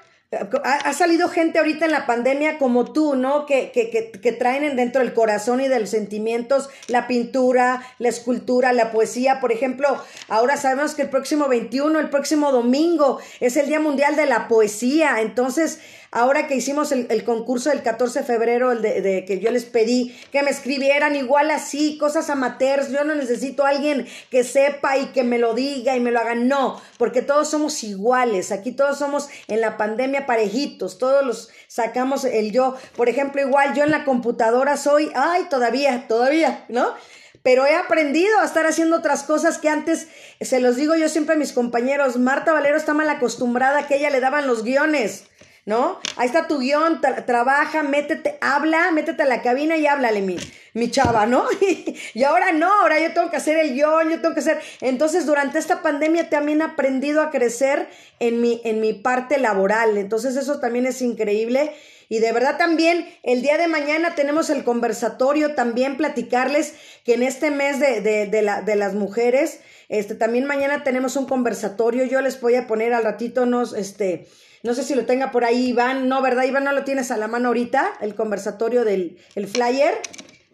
ha, 0.65 0.93
salido 0.93 1.29
gente 1.29 1.59
ahorita 1.59 1.85
en 1.85 1.93
la 1.93 2.07
pandemia 2.07 2.59
como 2.59 2.93
tú, 2.93 3.17
¿no? 3.17 3.47
Que, 3.47 3.71
que, 3.71 3.91
que, 3.91 4.11
que, 4.11 4.33
traen 4.33 4.77
dentro 4.77 5.03
del 5.03 5.15
corazón 5.15 5.61
y 5.61 5.69
de 5.69 5.81
los 5.81 5.91
sentimientos 5.91 6.69
la 6.89 7.07
pintura, 7.07 7.83
la 7.99 8.09
escultura, 8.09 8.73
la 8.73 8.93
poesía. 8.93 9.41
Por 9.41 9.53
ejemplo, 9.53 9.89
ahora 10.29 10.57
sabemos 10.57 10.95
que 10.95 11.03
el 11.03 11.11
próximo 11.11 11.49
21, 11.49 11.99
el 11.99 12.11
próximo 12.11 12.53
domingo, 12.53 13.19
es 13.41 13.57
el 13.57 13.67
Día 13.67 13.81
Mundial 13.81 14.17
de 14.17 14.27
la 14.27 14.49
Poesía. 14.49 15.21
Entonces, 15.21 15.81
Ahora 16.11 16.47
que 16.47 16.57
hicimos 16.57 16.93
el, 16.93 17.25
concurso 17.25 17.71
del 17.71 17.83
14 17.83 18.21
de 18.21 18.25
febrero, 18.25 18.73
el 18.73 18.83
de, 18.83 19.25
que 19.27 19.41
yo 19.41 19.51
les 19.51 19.65
pedí 19.65 20.17
que 20.33 20.43
me 20.43 20.51
escribieran 20.51 21.17
igual 21.17 21.51
así, 21.51 21.99
cosas 21.99 22.31
amateurs, 22.31 22.91
yo 22.91 23.05
no 23.05 23.15
necesito 23.15 23.67
a 23.67 23.71
alguien 23.71 24.07
que 24.31 24.45
sepa 24.45 24.97
y 24.99 25.07
que 25.07 25.25
me 25.25 25.39
lo 25.39 25.55
diga 25.55 25.97
y 25.97 26.01
me 26.01 26.13
lo 26.13 26.21
haga, 26.21 26.35
no, 26.35 26.81
porque 26.99 27.23
todos 27.23 27.51
somos 27.51 27.83
iguales, 27.83 28.53
aquí 28.53 28.73
todos 28.73 28.99
somos 28.99 29.29
en 29.49 29.61
la 29.61 29.77
pandemia 29.77 30.27
parejitos, 30.27 30.99
todos 30.99 31.25
los 31.25 31.49
sacamos 31.69 32.25
el 32.25 32.53
yo, 32.53 32.77
por 32.97 33.09
ejemplo, 33.09 33.41
igual 33.41 33.75
yo 33.75 33.85
en 33.85 33.91
la 33.91 34.05
computadora 34.05 34.77
soy, 34.77 35.11
ay, 35.15 35.47
todavía, 35.51 36.07
todavía, 36.09 36.65
¿no? 36.69 36.95
pero 37.43 37.65
he 37.65 37.77
aprendido 37.77 38.41
a 38.41 38.45
estar 38.45 38.67
haciendo 38.67 38.97
otras 38.97 39.23
cosas 39.23 39.59
que 39.59 39.69
antes, 39.69 40.09
se 40.41 40.59
los 40.59 40.75
digo 40.75 40.97
yo 40.97 41.09
siempre 41.09 41.37
a 41.37 41.39
mis 41.39 41.53
compañeros, 41.53 42.17
Marta 42.17 42.53
Valero 42.53 42.77
está 42.77 42.93
mal 42.93 43.09
acostumbrada 43.09 43.87
que 43.87 43.99
ella 43.99 44.11
le 44.11 44.19
daban 44.19 44.49
los 44.49 44.65
guiones 44.65 45.27
¿no? 45.67 45.99
Ahí 46.17 46.27
está 46.27 46.47
tu 46.47 46.61
guion, 46.61 47.01
trabaja, 47.27 47.83
métete, 47.83 48.39
habla, 48.41 48.93
métete 48.93 49.25
a 49.25 49.27
la 49.27 49.43
cabina 49.43 49.77
y 49.77 49.87
háblale, 49.87 50.23
mi, 50.23 50.37
mi 50.75 50.91
chava, 50.93 51.27
¿no? 51.27 51.45
y 52.15 52.23
ahora 52.23 52.53
no, 52.53 52.73
ahora 52.73 53.01
yo 53.01 53.13
tengo 53.13 53.31
que 53.31 53.37
hacer 53.37 53.59
el 53.59 53.75
guion, 53.75 54.09
yo 54.09 54.21
tengo 54.21 54.33
que 54.33 54.41
hacer... 54.41 54.61
Entonces, 54.81 55.27
durante 55.27 55.59
esta 55.59 55.83
pandemia 55.83 56.31
también 56.31 56.61
he 56.61 56.65
aprendido 56.65 57.21
a 57.21 57.31
crecer 57.31 57.89
en 58.21 58.41
mi, 58.41 58.61
en 58.65 58.81
mi 58.81 58.93
parte 58.93 59.39
laboral, 59.39 59.99
entonces 59.99 60.37
eso 60.37 60.61
también 60.61 60.87
es 60.87 61.03
increíble. 61.03 61.73
Y 62.09 62.21
de 62.21 62.31
verdad 62.31 62.57
también 62.57 63.09
el 63.25 63.43
día 63.43 63.59
de 63.59 63.67
mañana 63.67 64.15
tenemos 64.15 64.49
el 64.51 64.63
conversatorio, 64.63 65.57
también 65.57 65.97
platicarles 65.97 66.75
que 67.05 67.15
en 67.15 67.25
este 67.25 67.51
mes 67.51 67.81
de, 67.81 68.01
de, 68.01 68.27
de, 68.27 68.43
la, 68.43 68.63
de 68.63 68.77
las 68.77 68.95
mujeres, 68.95 69.59
este, 69.89 70.15
también 70.15 70.45
mañana 70.45 70.85
tenemos 70.85 71.17
un 71.17 71.27
conversatorio, 71.27 72.05
yo 72.05 72.21
les 72.21 72.41
voy 72.41 72.55
a 72.55 72.69
poner 72.69 72.95
al 72.95 73.03
ratito 73.03 73.43
unos, 73.43 73.73
este, 73.73 74.29
no 74.67 74.75
sé 74.75 74.83
si 74.83 74.95
lo 74.95 75.07
tenga 75.07 75.31
por 75.31 75.45
ahí 75.45 75.69
Iván, 75.69 76.09
no, 76.09 76.21
¿verdad? 76.21 76.45
Iván, 76.45 76.65
no 76.65 76.73
lo 76.73 76.85
tienes 76.85 77.11
a 77.11 77.17
la 77.17 77.29
mano 77.29 77.49
ahorita, 77.49 77.99
el 78.01 78.15
conversatorio 78.15 78.85
del 78.85 79.19
el 79.35 79.47
flyer, 79.47 80.01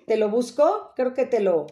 te 0.07 0.17
lo 0.17 0.29
busco, 0.29 0.93
creo 0.95 1.15
que 1.15 1.25
te 1.25 1.41
lo, 1.41 1.67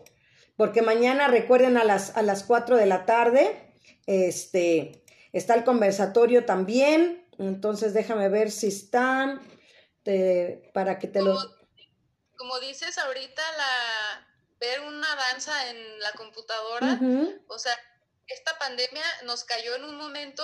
porque 0.57 0.83
mañana 0.83 1.29
recuerden 1.29 1.77
a 1.77 1.85
las, 1.85 2.17
a 2.17 2.23
las 2.23 2.43
4 2.45 2.77
de 2.77 2.87
la 2.87 3.07
tarde, 3.07 3.75
este, 4.07 5.05
está 5.33 5.55
el 5.55 5.65
conversatorio 5.65 6.45
también, 6.45 7.27
entonces 7.39 7.95
déjame 7.95 8.29
ver 8.29 8.51
si 8.51 8.69
está 8.69 9.41
para 10.73 10.99
que 10.99 11.09
te 11.09 11.21
como, 11.21 11.33
lo... 11.33 11.41
Como 12.37 12.59
dices 12.61 12.97
ahorita, 12.99 13.43
la, 13.57 14.29
ver 14.59 14.81
una 14.81 15.15
danza 15.15 15.71
en 15.71 16.01
la 16.01 16.13
computadora, 16.13 16.99
o 17.49 17.59
sea, 17.59 17.75
esta 18.27 18.59
pandemia 18.59 19.05
nos 19.25 19.45
cayó 19.45 19.77
en 19.77 19.85
un 19.85 19.97
momento 19.97 20.43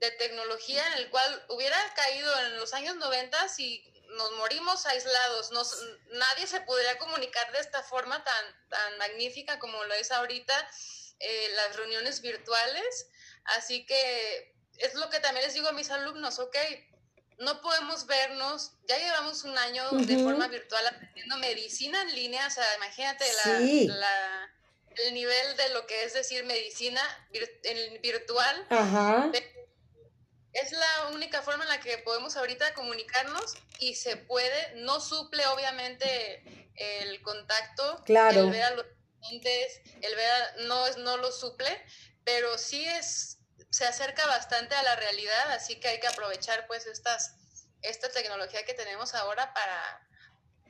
de 0.00 0.10
tecnología 0.12 0.86
en 0.88 0.92
el 0.94 1.10
cual 1.10 1.44
hubiera 1.48 1.78
caído 1.94 2.40
en 2.40 2.56
los 2.56 2.74
años 2.74 2.96
90 2.96 3.46
y 3.58 3.92
nos 4.16 4.32
morimos 4.32 4.86
aislados, 4.86 5.50
nos, 5.52 5.76
nadie 6.12 6.46
se 6.46 6.60
podría 6.62 6.98
comunicar 6.98 7.50
de 7.52 7.58
esta 7.58 7.82
forma 7.82 8.22
tan, 8.22 8.68
tan 8.68 8.98
magnífica 8.98 9.58
como 9.58 9.82
lo 9.84 9.94
es 9.94 10.10
ahorita 10.10 10.70
eh, 11.18 11.48
las 11.54 11.76
reuniones 11.76 12.20
virtuales. 12.20 13.08
Así 13.44 13.86
que 13.86 14.54
es 14.78 14.94
lo 14.94 15.08
que 15.08 15.20
también 15.20 15.44
les 15.44 15.54
digo 15.54 15.68
a 15.68 15.72
mis 15.72 15.90
alumnos, 15.90 16.38
ok, 16.38 16.56
no 17.38 17.60
podemos 17.60 18.06
vernos, 18.06 18.72
ya 18.88 18.96
llevamos 18.98 19.44
un 19.44 19.56
año 19.58 19.90
de 19.90 20.18
forma 20.18 20.48
virtual 20.48 20.86
aprendiendo 20.86 21.36
medicina 21.36 22.00
en 22.02 22.14
línea, 22.14 22.46
o 22.46 22.50
sea, 22.50 22.64
imagínate 22.76 23.24
la, 23.88 24.50
el 25.04 25.14
nivel 25.14 25.56
de 25.56 25.68
lo 25.70 25.86
que 25.86 26.04
es 26.04 26.14
decir 26.14 26.44
medicina 26.44 27.02
en 27.32 28.00
virtual. 28.00 28.66
Es 30.62 30.72
la 30.72 31.08
única 31.12 31.42
forma 31.42 31.64
en 31.64 31.70
la 31.70 31.80
que 31.80 31.98
podemos 31.98 32.36
ahorita 32.36 32.72
comunicarnos 32.74 33.54
y 33.78 33.94
se 33.94 34.16
puede, 34.16 34.74
no 34.76 35.00
suple 35.00 35.46
obviamente 35.48 36.70
el 36.76 37.20
contacto, 37.22 38.02
claro. 38.04 38.44
el 38.44 38.50
ver 38.50 38.62
a 38.62 38.70
los 38.70 38.86
clientes, 39.20 39.80
el 40.00 40.14
ver 40.14 40.30
a, 40.30 40.56
no, 40.62 40.88
no 40.98 41.16
lo 41.18 41.30
suple, 41.30 41.68
pero 42.24 42.56
sí 42.56 42.86
es 42.86 43.36
se 43.70 43.84
acerca 43.84 44.26
bastante 44.26 44.74
a 44.74 44.82
la 44.82 44.96
realidad, 44.96 45.52
así 45.52 45.78
que 45.78 45.88
hay 45.88 46.00
que 46.00 46.06
aprovechar 46.06 46.66
pues 46.66 46.86
estas, 46.86 47.34
esta 47.82 48.10
tecnología 48.10 48.64
que 48.64 48.72
tenemos 48.72 49.14
ahora 49.14 49.52
para, 49.52 50.08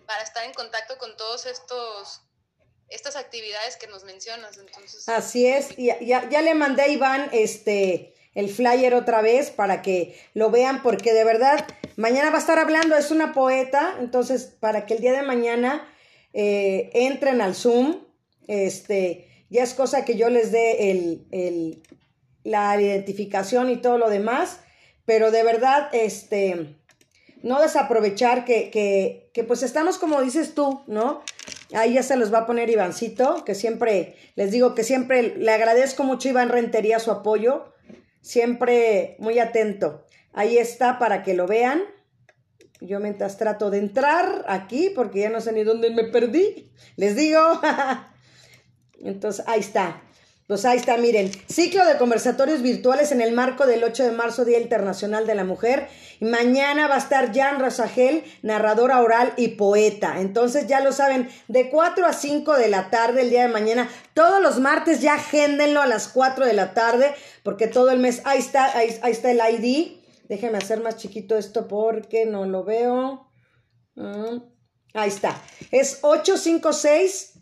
para 0.06 0.22
estar 0.22 0.44
en 0.44 0.52
contacto 0.52 0.98
con 0.98 1.16
todos 1.16 1.46
estos 1.46 2.22
estas 2.88 3.16
actividades 3.16 3.76
que 3.76 3.86
nos 3.88 4.04
mencionas. 4.04 4.58
Entonces, 4.58 5.08
Así 5.08 5.46
es, 5.46 5.76
ya, 5.76 5.98
ya, 6.00 6.28
ya 6.28 6.40
le 6.40 6.54
mandé 6.54 6.82
a 6.82 6.88
Iván 6.88 7.28
este 7.32 8.15
el 8.36 8.50
flyer 8.50 8.94
otra 8.94 9.22
vez 9.22 9.50
para 9.50 9.80
que 9.80 10.14
lo 10.34 10.50
vean, 10.50 10.82
porque 10.82 11.14
de 11.14 11.24
verdad, 11.24 11.66
mañana 11.96 12.28
va 12.28 12.36
a 12.36 12.40
estar 12.40 12.58
hablando, 12.58 12.94
es 12.94 13.10
una 13.10 13.32
poeta, 13.32 13.96
entonces 13.98 14.44
para 14.44 14.84
que 14.84 14.94
el 14.94 15.00
día 15.00 15.12
de 15.12 15.22
mañana 15.22 15.88
eh, 16.34 16.90
entren 16.92 17.40
al 17.40 17.54
Zoom, 17.54 17.96
este, 18.46 19.46
ya 19.48 19.62
es 19.62 19.72
cosa 19.72 20.04
que 20.04 20.16
yo 20.16 20.28
les 20.28 20.52
dé 20.52 20.90
el, 20.90 21.26
el, 21.30 21.82
la 22.44 22.78
identificación 22.78 23.70
y 23.70 23.78
todo 23.78 23.96
lo 23.96 24.10
demás, 24.10 24.60
pero 25.06 25.30
de 25.30 25.42
verdad, 25.42 25.88
este, 25.94 26.76
no 27.42 27.62
desaprovechar 27.62 28.44
que, 28.44 28.70
que, 28.70 29.30
que 29.32 29.44
pues 29.44 29.62
estamos 29.62 29.96
como 29.96 30.20
dices 30.20 30.54
tú, 30.54 30.82
¿no? 30.86 31.22
Ahí 31.72 31.94
ya 31.94 32.02
se 32.02 32.16
los 32.16 32.34
va 32.34 32.40
a 32.40 32.46
poner 32.46 32.68
Ivancito, 32.68 33.46
que 33.46 33.54
siempre, 33.54 34.14
les 34.34 34.50
digo 34.50 34.74
que 34.74 34.84
siempre 34.84 35.34
le 35.38 35.52
agradezco 35.52 36.04
mucho 36.04 36.28
Iván 36.28 36.50
Rentería 36.50 36.98
su 36.98 37.10
apoyo, 37.10 37.72
siempre 38.26 39.14
muy 39.20 39.38
atento. 39.38 40.04
Ahí 40.32 40.58
está 40.58 40.98
para 40.98 41.22
que 41.22 41.34
lo 41.34 41.46
vean. 41.46 41.82
Yo 42.80 42.98
mientras 42.98 43.38
trato 43.38 43.70
de 43.70 43.78
entrar 43.78 44.44
aquí, 44.48 44.90
porque 44.94 45.20
ya 45.20 45.30
no 45.30 45.40
sé 45.40 45.52
ni 45.52 45.62
dónde 45.62 45.90
me 45.90 46.04
perdí, 46.04 46.72
les 46.96 47.14
digo. 47.14 47.40
Entonces, 49.00 49.46
ahí 49.46 49.60
está. 49.60 50.02
Pues 50.46 50.64
ahí 50.64 50.78
está, 50.78 50.96
miren, 50.96 51.32
ciclo 51.48 51.84
de 51.84 51.98
conversatorios 51.98 52.62
virtuales 52.62 53.10
en 53.10 53.20
el 53.20 53.32
marco 53.32 53.66
del 53.66 53.82
8 53.82 54.04
de 54.04 54.12
marzo, 54.12 54.44
Día 54.44 54.60
Internacional 54.60 55.26
de 55.26 55.34
la 55.34 55.42
Mujer. 55.42 55.88
Y 56.20 56.24
mañana 56.24 56.86
va 56.86 56.94
a 56.94 56.98
estar 56.98 57.34
Jan 57.34 57.58
Rosagel, 57.58 58.22
narradora 58.42 59.00
oral 59.00 59.32
y 59.36 59.48
poeta. 59.48 60.20
Entonces 60.20 60.68
ya 60.68 60.80
lo 60.80 60.92
saben, 60.92 61.28
de 61.48 61.68
4 61.68 62.06
a 62.06 62.12
5 62.12 62.58
de 62.58 62.68
la 62.68 62.90
tarde 62.90 63.22
el 63.22 63.30
día 63.30 63.42
de 63.42 63.52
mañana. 63.52 63.90
Todos 64.14 64.40
los 64.40 64.60
martes 64.60 65.00
ya 65.00 65.14
agéndenlo 65.14 65.82
a 65.82 65.86
las 65.86 66.06
4 66.06 66.46
de 66.46 66.52
la 66.52 66.74
tarde, 66.74 67.12
porque 67.42 67.66
todo 67.66 67.90
el 67.90 67.98
mes, 67.98 68.22
ahí 68.24 68.38
está, 68.38 68.66
ahí, 68.78 68.96
está 69.10 69.32
el 69.32 69.40
ID. 69.40 69.96
Déjenme 70.28 70.58
hacer 70.58 70.80
más 70.80 70.96
chiquito 70.96 71.36
esto 71.36 71.66
porque 71.66 72.24
no 72.24 72.44
lo 72.44 72.62
veo. 72.62 73.32
Ah, 73.96 74.38
ahí 74.94 75.08
está. 75.08 75.42
Es 75.72 75.98
856 76.02 77.35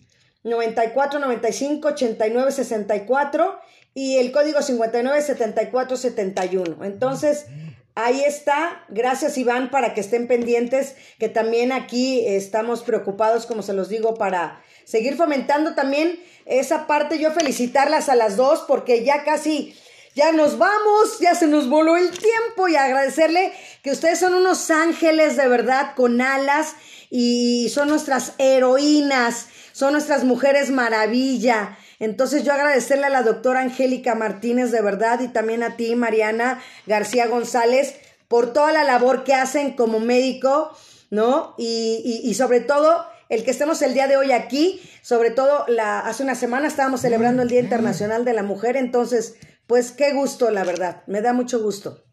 94 0.44 1.18
95 1.18 1.88
89 1.88 2.52
64 2.52 3.58
y 3.94 4.18
el 4.18 4.32
código 4.32 4.62
59 4.62 5.22
74 5.22 5.96
71. 5.96 6.84
Entonces, 6.84 7.46
ahí 7.94 8.22
está. 8.22 8.84
Gracias, 8.88 9.38
Iván, 9.38 9.70
para 9.70 9.94
que 9.94 10.00
estén 10.00 10.28
pendientes, 10.28 10.96
que 11.18 11.28
también 11.28 11.72
aquí 11.72 12.26
estamos 12.26 12.82
preocupados, 12.82 13.46
como 13.46 13.62
se 13.62 13.72
los 13.72 13.88
digo, 13.88 14.14
para 14.14 14.62
seguir 14.84 15.16
fomentando 15.16 15.74
también 15.74 16.20
esa 16.44 16.86
parte. 16.86 17.18
Yo 17.18 17.30
felicitarlas 17.32 18.08
a 18.08 18.14
las 18.14 18.36
dos 18.36 18.64
porque 18.68 19.04
ya 19.04 19.24
casi 19.24 19.74
ya 20.14 20.30
nos 20.30 20.58
vamos, 20.58 21.18
ya 21.20 21.34
se 21.34 21.48
nos 21.48 21.68
voló 21.68 21.96
el 21.96 22.10
tiempo 22.10 22.68
y 22.68 22.76
agradecerle 22.76 23.52
que 23.82 23.90
ustedes 23.90 24.20
son 24.20 24.34
unos 24.34 24.70
ángeles 24.70 25.36
de 25.36 25.48
verdad 25.48 25.94
con 25.96 26.20
alas 26.20 26.76
y 27.16 27.68
son 27.68 27.88
nuestras 27.88 28.32
heroínas 28.38 29.46
son 29.74 29.92
nuestras 29.92 30.22
mujeres 30.22 30.70
maravilla. 30.70 31.76
Entonces 31.98 32.44
yo 32.44 32.52
agradecerle 32.52 33.06
a 33.06 33.10
la 33.10 33.22
doctora 33.22 33.60
Angélica 33.60 34.14
Martínez 34.14 34.70
de 34.70 34.80
verdad 34.80 35.20
y 35.20 35.28
también 35.28 35.64
a 35.64 35.76
ti, 35.76 35.96
Mariana 35.96 36.62
García 36.86 37.26
González, 37.26 37.96
por 38.28 38.52
toda 38.52 38.72
la 38.72 38.84
labor 38.84 39.24
que 39.24 39.34
hacen 39.34 39.74
como 39.74 39.98
médico, 39.98 40.70
¿no? 41.10 41.56
Y, 41.58 42.22
y, 42.22 42.34
sobre 42.34 42.60
todo 42.60 43.04
el 43.28 43.44
que 43.44 43.50
estemos 43.50 43.82
el 43.82 43.94
día 43.94 44.06
de 44.06 44.16
hoy 44.16 44.30
aquí, 44.30 44.80
sobre 45.02 45.32
todo 45.32 45.64
la, 45.66 45.98
hace 46.00 46.22
una 46.22 46.36
semana 46.36 46.68
estábamos 46.68 47.00
celebrando 47.00 47.42
el 47.42 47.48
Día 47.48 47.60
Internacional 47.60 48.24
de 48.24 48.32
la 48.32 48.44
Mujer, 48.44 48.76
entonces, 48.76 49.34
pues 49.66 49.90
qué 49.90 50.12
gusto, 50.12 50.52
la 50.52 50.62
verdad, 50.62 51.02
me 51.08 51.20
da 51.20 51.32
mucho 51.32 51.60
gusto. 51.60 52.04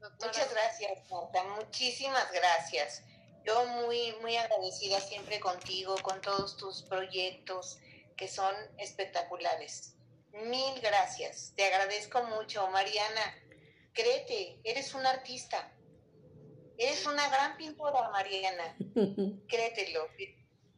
Muchas 0.00 0.48
gracias, 0.52 0.57
Muchísimas 1.56 2.30
gracias. 2.32 3.02
Yo 3.44 3.66
muy, 3.66 4.12
muy 4.20 4.36
agradecida 4.36 5.00
siempre 5.00 5.40
contigo, 5.40 5.96
con 6.02 6.20
todos 6.20 6.56
tus 6.56 6.82
proyectos 6.82 7.78
que 8.16 8.28
son 8.28 8.54
espectaculares. 8.78 9.94
Mil 10.32 10.80
gracias. 10.80 11.52
Te 11.56 11.64
agradezco 11.64 12.22
mucho, 12.24 12.68
Mariana. 12.68 13.34
Créete, 13.94 14.60
eres 14.64 14.94
una 14.94 15.10
artista. 15.10 15.72
Eres 16.76 17.06
una 17.06 17.28
gran 17.28 17.56
pintora, 17.56 18.10
Mariana. 18.10 18.76
Créetelo. 19.48 20.08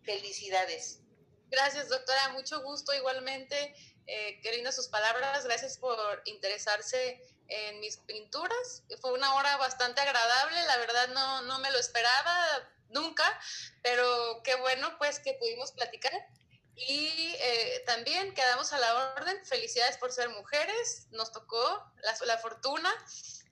Felicidades. 0.03 1.01
Gracias, 1.49 1.89
doctora. 1.89 2.29
Mucho 2.33 2.63
gusto 2.63 2.95
igualmente. 2.95 3.75
Eh, 4.07 4.41
qué 4.43 4.53
lindas 4.53 4.77
sus 4.77 4.89
palabras. 4.89 5.45
Gracias 5.45 5.77
por 5.77 6.23
interesarse 6.25 7.21
en 7.51 7.80
mis 7.80 7.98
pinturas. 7.98 8.82
Fue 9.01 9.12
una 9.12 9.34
hora 9.34 9.57
bastante 9.59 10.01
agradable, 10.01 10.62
la 10.64 10.76
verdad 10.78 11.09
no, 11.09 11.42
no 11.42 11.59
me 11.59 11.70
lo 11.70 11.78
esperaba 11.78 12.46
nunca, 12.88 13.24
pero 13.82 14.40
qué 14.44 14.55
bueno 14.57 14.96
pues 14.98 15.18
que 15.20 15.34
pudimos 15.34 15.72
platicar. 15.72 16.12
Y 16.76 17.34
eh, 17.38 17.82
también 17.86 18.32
quedamos 18.32 18.72
a 18.72 18.78
la 18.78 19.12
orden. 19.14 19.44
Felicidades 19.44 19.98
por 19.98 20.12
ser 20.12 20.30
mujeres. 20.30 21.09
Nos 21.11 21.30
tocó 21.30 21.92
la, 22.03 22.14
la 22.26 22.38
fortuna 22.38 22.90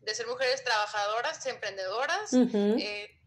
de 0.00 0.14
ser 0.14 0.26
mujeres 0.26 0.64
trabajadoras, 0.64 1.44
emprendedoras, 1.46 2.32
eh, 2.32 3.20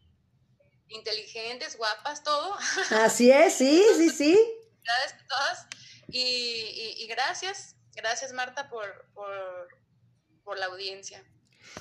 inteligentes, 0.87 1.77
guapas, 1.77 2.23
todo. 2.23 2.57
Así 2.91 3.31
es, 3.31 3.53
sí, 3.55 3.85
sí, 3.97 4.09
sí. 4.09 4.53
Gracias 4.83 5.21
a 5.21 5.27
todas. 5.27 5.67
Y, 6.07 6.95
y, 6.97 7.07
gracias, 7.07 7.75
gracias 7.93 8.33
Marta 8.33 8.69
por, 8.69 9.05
por 9.13 9.67
por 10.43 10.57
la 10.57 10.67
audiencia. 10.67 11.23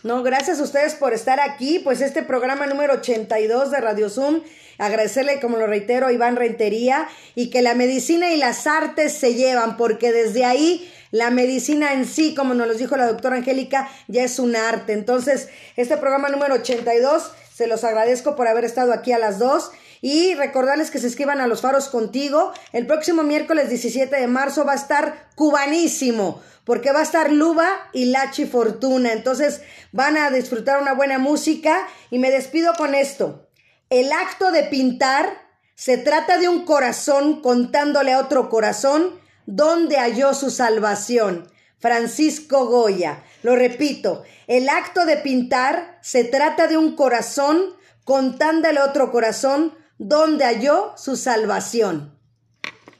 No, 0.02 0.22
gracias 0.22 0.60
a 0.60 0.62
ustedes 0.62 0.94
por 0.94 1.12
estar 1.12 1.40
aquí. 1.40 1.80
Pues 1.80 2.00
este 2.00 2.22
programa 2.22 2.66
número 2.66 2.94
82 2.94 3.70
de 3.70 3.80
Radio 3.80 4.08
Zoom. 4.08 4.42
Agradecerle, 4.78 5.40
como 5.40 5.58
lo 5.58 5.66
reitero, 5.66 6.06
a 6.06 6.12
Iván 6.12 6.36
Rentería 6.36 7.08
y 7.34 7.50
que 7.50 7.60
la 7.60 7.74
medicina 7.74 8.30
y 8.32 8.38
las 8.38 8.66
artes 8.66 9.12
se 9.12 9.34
llevan, 9.34 9.76
porque 9.76 10.10
desde 10.10 10.44
ahí 10.44 10.90
la 11.10 11.30
medicina 11.30 11.92
en 11.92 12.06
sí, 12.06 12.34
como 12.34 12.54
nos 12.54 12.66
lo 12.66 12.74
dijo 12.74 12.96
la 12.96 13.06
doctora 13.06 13.36
Angélica, 13.36 13.90
ya 14.08 14.22
es 14.22 14.38
un 14.38 14.56
arte. 14.56 14.94
Entonces, 14.94 15.48
este 15.76 15.96
programa 15.98 16.28
número 16.28 16.54
82, 16.54 17.32
se 17.52 17.66
los 17.66 17.84
agradezco 17.84 18.36
por 18.36 18.48
haber 18.48 18.64
estado 18.64 18.92
aquí 18.92 19.12
a 19.12 19.18
las 19.18 19.38
dos. 19.38 19.70
Y 20.00 20.34
recordarles 20.34 20.90
que 20.90 20.98
se 20.98 21.06
escriban 21.06 21.40
a 21.40 21.46
los 21.46 21.60
faros 21.60 21.88
contigo. 21.88 22.52
El 22.72 22.86
próximo 22.86 23.22
miércoles 23.22 23.68
17 23.68 24.14
de 24.16 24.26
marzo 24.26 24.64
va 24.64 24.72
a 24.72 24.76
estar 24.76 25.28
cubanísimo 25.34 26.40
porque 26.64 26.92
va 26.92 27.00
a 27.00 27.04
estar 27.04 27.32
Luba 27.32 27.68
y 27.92 28.06
Lachi 28.06 28.46
Fortuna. 28.46 29.12
Entonces 29.12 29.62
van 29.92 30.16
a 30.16 30.30
disfrutar 30.30 30.80
una 30.80 30.94
buena 30.94 31.18
música 31.18 31.86
y 32.10 32.18
me 32.18 32.30
despido 32.30 32.74
con 32.74 32.94
esto. 32.94 33.48
El 33.88 34.12
acto 34.12 34.52
de 34.52 34.64
pintar 34.64 35.50
se 35.74 35.98
trata 35.98 36.38
de 36.38 36.48
un 36.48 36.64
corazón 36.64 37.42
contándole 37.42 38.12
a 38.12 38.20
otro 38.20 38.48
corazón 38.48 39.18
dónde 39.46 39.96
halló 39.98 40.32
su 40.34 40.50
salvación. 40.50 41.50
Francisco 41.80 42.66
Goya. 42.66 43.24
Lo 43.42 43.56
repito, 43.56 44.22
el 44.46 44.68
acto 44.68 45.06
de 45.06 45.16
pintar 45.16 45.98
se 46.02 46.24
trata 46.24 46.66
de 46.68 46.76
un 46.76 46.94
corazón 46.94 47.74
contándole 48.04 48.78
a 48.78 48.84
otro 48.84 49.10
corazón 49.10 49.74
dónde 50.00 50.46
halló 50.46 50.94
su 50.96 51.14
salvación. 51.14 52.18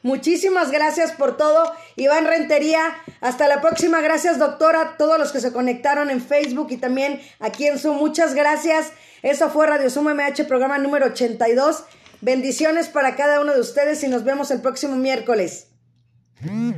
Muchísimas 0.03 0.71
gracias 0.71 1.13
por 1.13 1.37
todo. 1.37 1.73
Iván 1.97 2.27
Rentería, 2.27 2.81
hasta 3.21 3.49
la 3.49 3.61
próxima. 3.61 4.01
Gracias, 4.01 4.39
doctora, 4.39 4.97
todos 4.97 5.19
los 5.19 5.33
que 5.33 5.41
se 5.41 5.53
conectaron 5.53 6.11
en 6.11 6.23
Facebook 6.23 6.69
y 6.71 6.77
también 6.77 7.21
aquí 7.39 7.67
en 7.67 7.79
Zoom. 7.79 7.97
Muchas 7.97 8.35
gracias. 8.35 8.93
Eso 9.23 9.51
fue 9.51 9.67
Radio 9.67 9.91
Zoom 9.91 10.15
MH, 10.15 10.45
programa 10.45 10.79
número 10.79 11.07
82. 11.07 11.85
Bendiciones 12.21 12.89
para 12.89 13.17
cada 13.17 13.41
uno 13.41 13.55
de 13.55 13.61
ustedes 13.61 14.03
y 14.05 14.09
nos 14.09 14.25
vemos 14.25 14.51
el 14.51 14.61
próximo 14.61 14.97
miércoles. 14.97 15.69
Mm. 16.41 16.73